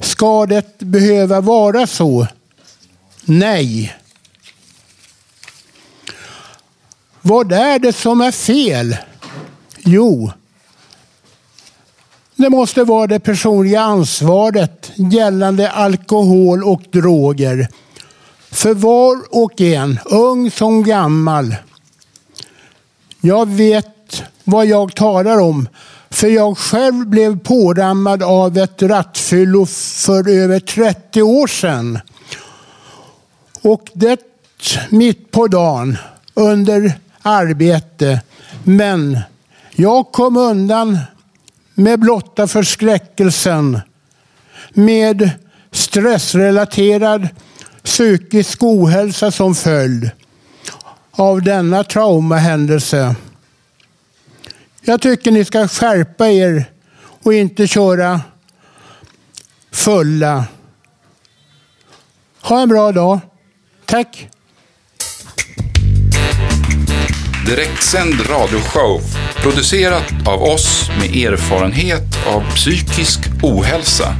Ska 0.00 0.46
det 0.46 0.78
behöva 0.78 1.40
vara 1.40 1.86
så? 1.86 2.26
Nej. 3.24 3.96
Vad 7.20 7.52
är 7.52 7.78
det 7.78 7.92
som 7.92 8.20
är 8.20 8.32
fel? 8.32 8.96
Jo, 9.78 10.32
det 12.36 12.50
måste 12.50 12.84
vara 12.84 13.06
det 13.06 13.20
personliga 13.20 13.80
ansvaret 13.80 14.92
gällande 14.94 15.70
alkohol 15.70 16.64
och 16.64 16.82
droger. 16.92 17.68
För 18.50 18.74
var 18.74 19.16
och 19.30 19.60
en, 19.60 19.98
ung 20.04 20.50
som 20.50 20.84
gammal. 20.84 21.56
Jag 23.20 23.48
vet 23.48 24.22
vad 24.44 24.66
jag 24.66 24.94
talar 24.94 25.38
om. 25.40 25.68
För 26.10 26.28
jag 26.28 26.58
själv 26.58 27.06
blev 27.06 27.38
pårammad 27.38 28.22
av 28.22 28.58
ett 28.58 28.82
rattfyllo 28.82 29.66
för 29.66 30.28
över 30.28 30.60
30 30.60 31.22
år 31.22 31.46
sedan. 31.46 31.98
Och 33.62 33.90
det 33.94 34.20
mitt 34.90 35.30
på 35.30 35.46
dagen 35.46 35.96
under 36.34 36.92
arbete. 37.22 38.20
Men 38.64 39.18
jag 39.70 40.12
kom 40.12 40.36
undan 40.36 40.98
med 41.74 42.00
blotta 42.00 42.46
förskräckelsen. 42.48 43.80
Med 44.70 45.30
stressrelaterad 45.70 47.28
psykisk 47.82 48.62
ohälsa 48.62 49.30
som 49.30 49.54
följd 49.54 50.10
av 51.10 51.42
denna 51.42 51.84
traumahändelse. 51.84 53.14
Jag 54.80 55.00
tycker 55.00 55.30
ni 55.30 55.44
ska 55.44 55.68
skärpa 55.68 56.28
er 56.28 56.64
och 57.22 57.34
inte 57.34 57.66
köra 57.66 58.20
fulla. 59.70 60.44
Ha 62.40 62.62
en 62.62 62.68
bra 62.68 62.92
dag. 62.92 63.20
Tack. 63.84 64.28
Direktsänd 67.46 68.14
radioshow 68.30 69.00
producerat 69.36 70.14
av 70.26 70.42
oss 70.42 70.90
med 71.00 71.16
erfarenhet 71.16 72.26
av 72.26 72.54
psykisk 72.54 73.20
ohälsa. 73.42 74.16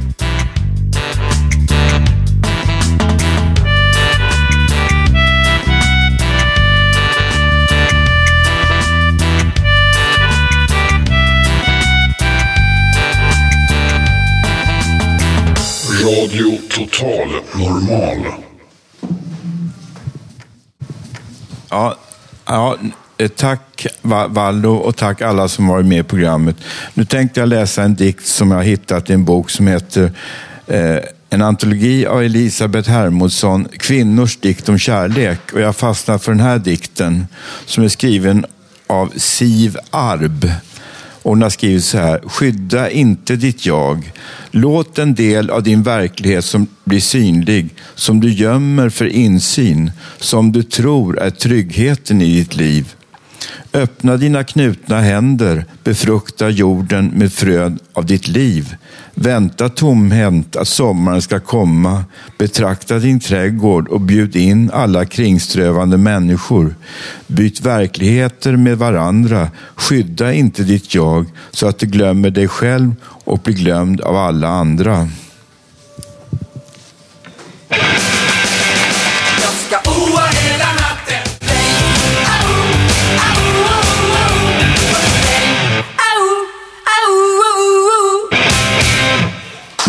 Radio 16.03 16.57
Total 16.69 17.29
Normal. 17.53 18.17
Ja, 21.69 21.95
ja, 22.45 22.77
Eh, 23.17 23.27
tack 23.27 23.87
Valdo 24.01 24.33
Vallo 24.33 24.75
och 24.75 24.95
tack 24.95 25.21
alla 25.21 25.47
som 25.47 25.67
varit 25.67 25.85
med 25.85 25.99
i 25.99 26.03
programmet. 26.03 26.55
Nu 26.93 27.05
tänkte 27.05 27.39
jag 27.39 27.49
läsa 27.49 27.83
en 27.83 27.95
dikt 27.95 28.25
som 28.25 28.51
jag 28.51 28.63
hittat 28.63 29.09
i 29.09 29.13
en 29.13 29.25
bok 29.25 29.49
som 29.49 29.67
heter 29.67 30.11
eh, 30.67 30.97
En 31.29 31.41
antologi 31.41 32.05
av 32.05 32.23
Elisabeth 32.23 32.89
Hermodsson, 32.89 33.67
Kvinnors 33.79 34.37
dikt 34.37 34.69
om 34.69 34.77
kärlek. 34.77 35.39
Och 35.53 35.61
jag 35.61 35.75
fastnade 35.75 36.19
för 36.19 36.31
den 36.31 36.41
här 36.41 36.59
dikten 36.59 37.27
som 37.65 37.83
är 37.83 37.87
skriven 37.87 38.45
av 38.87 39.13
Siv 39.15 39.77
Arb. 39.91 40.51
Och 41.21 41.31
hon 41.31 41.41
har 41.41 41.49
skrivit 41.49 41.83
så 41.83 41.97
här. 41.97 42.21
Skydda 42.25 42.89
inte 42.89 43.35
ditt 43.35 43.65
jag. 43.65 44.11
Låt 44.51 44.99
en 44.99 45.15
del 45.15 45.49
av 45.49 45.63
din 45.63 45.83
verklighet 45.83 46.45
som 46.45 46.67
blir 46.83 46.99
synlig, 46.99 47.69
som 47.95 48.19
du 48.19 48.33
gömmer 48.33 48.89
för 48.89 49.05
insyn, 49.05 49.91
som 50.19 50.51
du 50.51 50.63
tror 50.63 51.19
är 51.19 51.29
tryggheten 51.29 52.21
i 52.21 52.37
ditt 52.37 52.55
liv. 52.55 52.95
Öppna 53.73 54.17
dina 54.17 54.43
knutna 54.43 55.01
händer, 55.01 55.65
befrukta 55.83 56.49
jorden 56.49 57.07
med 57.07 57.33
frön 57.33 57.79
av 57.93 58.05
ditt 58.05 58.27
liv. 58.27 58.75
Vänta 59.13 59.69
tomhänt 59.69 60.55
att 60.55 60.67
sommaren 60.67 61.21
ska 61.21 61.39
komma. 61.39 62.03
Betrakta 62.37 62.99
din 62.99 63.19
trädgård 63.19 63.87
och 63.87 64.01
bjud 64.01 64.35
in 64.35 64.71
alla 64.73 65.05
kringströvande 65.05 65.97
människor. 65.97 66.75
Byt 67.27 67.61
verkligheter 67.61 68.55
med 68.55 68.77
varandra. 68.77 69.49
Skydda 69.75 70.33
inte 70.33 70.63
ditt 70.63 70.95
jag 70.95 71.25
så 71.51 71.67
att 71.67 71.79
du 71.79 71.85
glömmer 71.85 72.29
dig 72.29 72.47
själv 72.47 72.95
och 73.03 73.39
blir 73.39 73.55
glömd 73.55 74.01
av 74.01 74.15
alla 74.15 74.47
andra. 74.47 75.09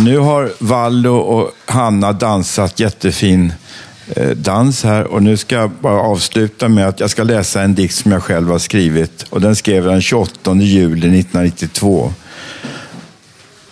Nu 0.07 0.19
har 0.19 0.53
Vallo 0.59 1.17
och 1.17 1.53
Hanna 1.65 2.13
dansat 2.13 2.81
jättefin 2.81 3.53
eh, 4.09 4.31
dans 4.31 4.85
här 4.85 5.05
och 5.05 5.23
nu 5.23 5.37
ska 5.37 5.55
jag 5.55 5.71
bara 5.71 6.01
avsluta 6.01 6.69
med 6.69 6.89
att 6.89 7.01
jag 7.01 7.11
ska 7.11 7.23
läsa 7.23 7.63
en 7.63 7.75
dikt 7.75 7.95
som 7.95 8.13
jag 8.13 8.23
själv 8.23 8.51
har 8.51 8.59
skrivit 8.59 9.23
och 9.31 9.41
den 9.41 9.57
skrev 9.57 9.85
jag 9.85 9.95
den 9.95 10.03
28 10.03 10.55
juli 10.55 11.21
1992. 11.21 12.13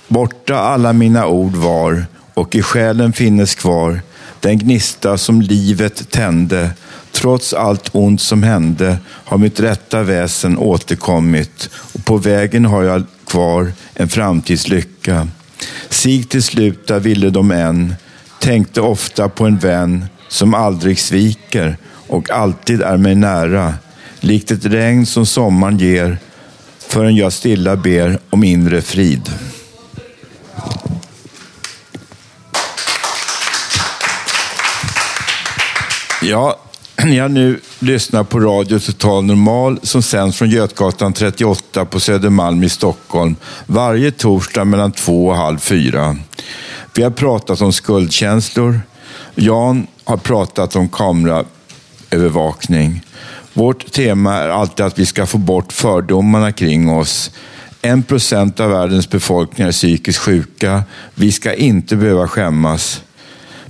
Borta 0.08 0.58
alla 0.58 0.92
mina 0.92 1.26
ord 1.26 1.52
var 1.52 2.06
och 2.34 2.54
i 2.54 2.62
själen 2.62 3.12
finnes 3.12 3.54
kvar 3.54 4.00
den 4.40 4.58
gnista 4.58 5.18
som 5.18 5.42
livet 5.42 6.10
tände 6.10 6.70
Trots 7.12 7.52
allt 7.52 7.88
ont 7.92 8.20
som 8.20 8.42
hände 8.42 8.98
har 9.06 9.38
mitt 9.38 9.60
rätta 9.60 10.02
väsen 10.02 10.58
återkommit 10.58 11.70
och 11.74 12.04
på 12.04 12.16
vägen 12.16 12.64
har 12.64 12.82
jag 12.82 13.04
kvar 13.26 13.72
en 13.94 14.08
framtidslycka. 14.08 15.28
Sig 15.88 16.24
till 16.24 16.42
sluta 16.42 16.98
ville 16.98 17.30
de 17.30 17.50
än, 17.50 17.94
tänkte 18.40 18.80
ofta 18.80 19.28
på 19.28 19.46
en 19.46 19.58
vän 19.58 20.04
som 20.28 20.54
aldrig 20.54 20.98
sviker 20.98 21.76
och 22.08 22.30
alltid 22.30 22.82
är 22.82 22.96
mig 22.96 23.14
nära, 23.14 23.74
likt 24.20 24.50
ett 24.50 24.64
regn 24.64 25.06
som 25.06 25.26
sommaren 25.26 25.78
ger 25.78 26.18
förrän 26.88 27.16
jag 27.16 27.32
stilla 27.32 27.76
ber 27.76 28.18
om 28.30 28.44
inre 28.44 28.82
frid. 28.82 29.32
Ja, 36.22 36.60
ni 37.04 37.18
har 37.18 37.28
nu 37.28 37.60
lyssnat 37.78 38.28
på 38.28 38.40
Radio 38.40 38.78
Total 38.78 39.24
Normal 39.24 39.78
som 39.82 40.02
sänds 40.02 40.38
från 40.38 40.50
Götgatan 40.50 41.12
38 41.12 41.84
på 41.84 42.00
Södermalm 42.00 42.62
i 42.62 42.68
Stockholm 42.68 43.36
varje 43.66 44.10
torsdag 44.10 44.64
mellan 44.64 44.92
två 44.92 45.26
och 45.26 45.36
halv 45.36 45.58
fyra. 45.58 46.16
Vi 46.94 47.02
har 47.02 47.10
pratat 47.10 47.60
om 47.60 47.72
skuldkänslor. 47.72 48.80
Jan 49.34 49.86
har 50.04 50.16
pratat 50.16 50.76
om 50.76 50.88
kameraövervakning. 50.88 53.02
Vårt 53.52 53.92
tema 53.92 54.34
är 54.34 54.48
alltid 54.48 54.86
att 54.86 54.98
vi 54.98 55.06
ska 55.06 55.26
få 55.26 55.38
bort 55.38 55.72
fördomarna 55.72 56.52
kring 56.52 56.90
oss. 56.90 57.30
En 57.82 58.02
procent 58.02 58.60
av 58.60 58.70
världens 58.70 59.10
befolkning 59.10 59.66
är 59.66 59.72
psykiskt 59.72 60.18
sjuka. 60.18 60.82
Vi 61.14 61.32
ska 61.32 61.54
inte 61.54 61.96
behöva 61.96 62.28
skämmas. 62.28 63.02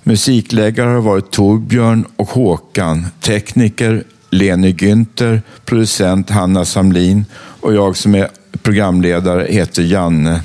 Musikläggare 0.06 0.90
har 0.90 1.00
varit 1.00 1.30
Torbjörn 1.30 2.04
och 2.16 2.28
Håkan, 2.28 3.06
tekniker 3.20 4.04
Leni 4.30 4.72
Günther, 4.72 5.42
producent 5.64 6.30
Hanna 6.30 6.64
Samlin 6.64 7.24
och 7.36 7.74
jag 7.74 7.96
som 7.96 8.14
är 8.14 8.28
programledare 8.62 9.46
heter 9.50 9.82
Janne. 9.82 10.40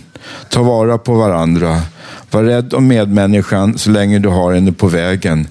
Ta 0.50 0.64
vara 0.64 0.98
på 0.98 1.14
varandra. 1.14 1.82
Var 2.32 2.44
rädd 2.44 2.74
om 2.74 2.88
medmänniskan 2.88 3.78
så 3.78 3.90
länge 3.90 4.20
du 4.20 4.30
har 4.30 4.54
henne 4.54 4.72
på 4.72 4.88
vägen. 4.88 5.48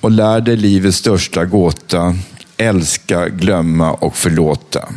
Och 0.00 0.10
lär 0.10 0.40
dig 0.40 0.56
livets 0.56 0.96
största 0.96 1.44
gåta. 1.44 2.16
Älska, 2.56 3.28
glömma 3.28 3.92
och 3.92 4.16
förlåta. 4.16 4.88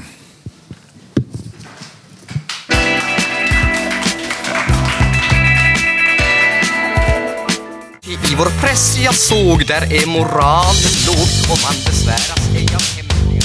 I 8.33 8.35
vår 8.35 8.61
press 8.61 8.97
jag 9.05 9.15
såg 9.15 9.65
där 9.67 9.81
är 9.93 10.05
moral 10.07 10.75
låg. 11.07 11.51
och 11.51 11.59
man 11.63 11.73
besväras 11.85 12.49
är 12.55 12.71
jag 12.73 12.81
hemlig. 12.95 13.43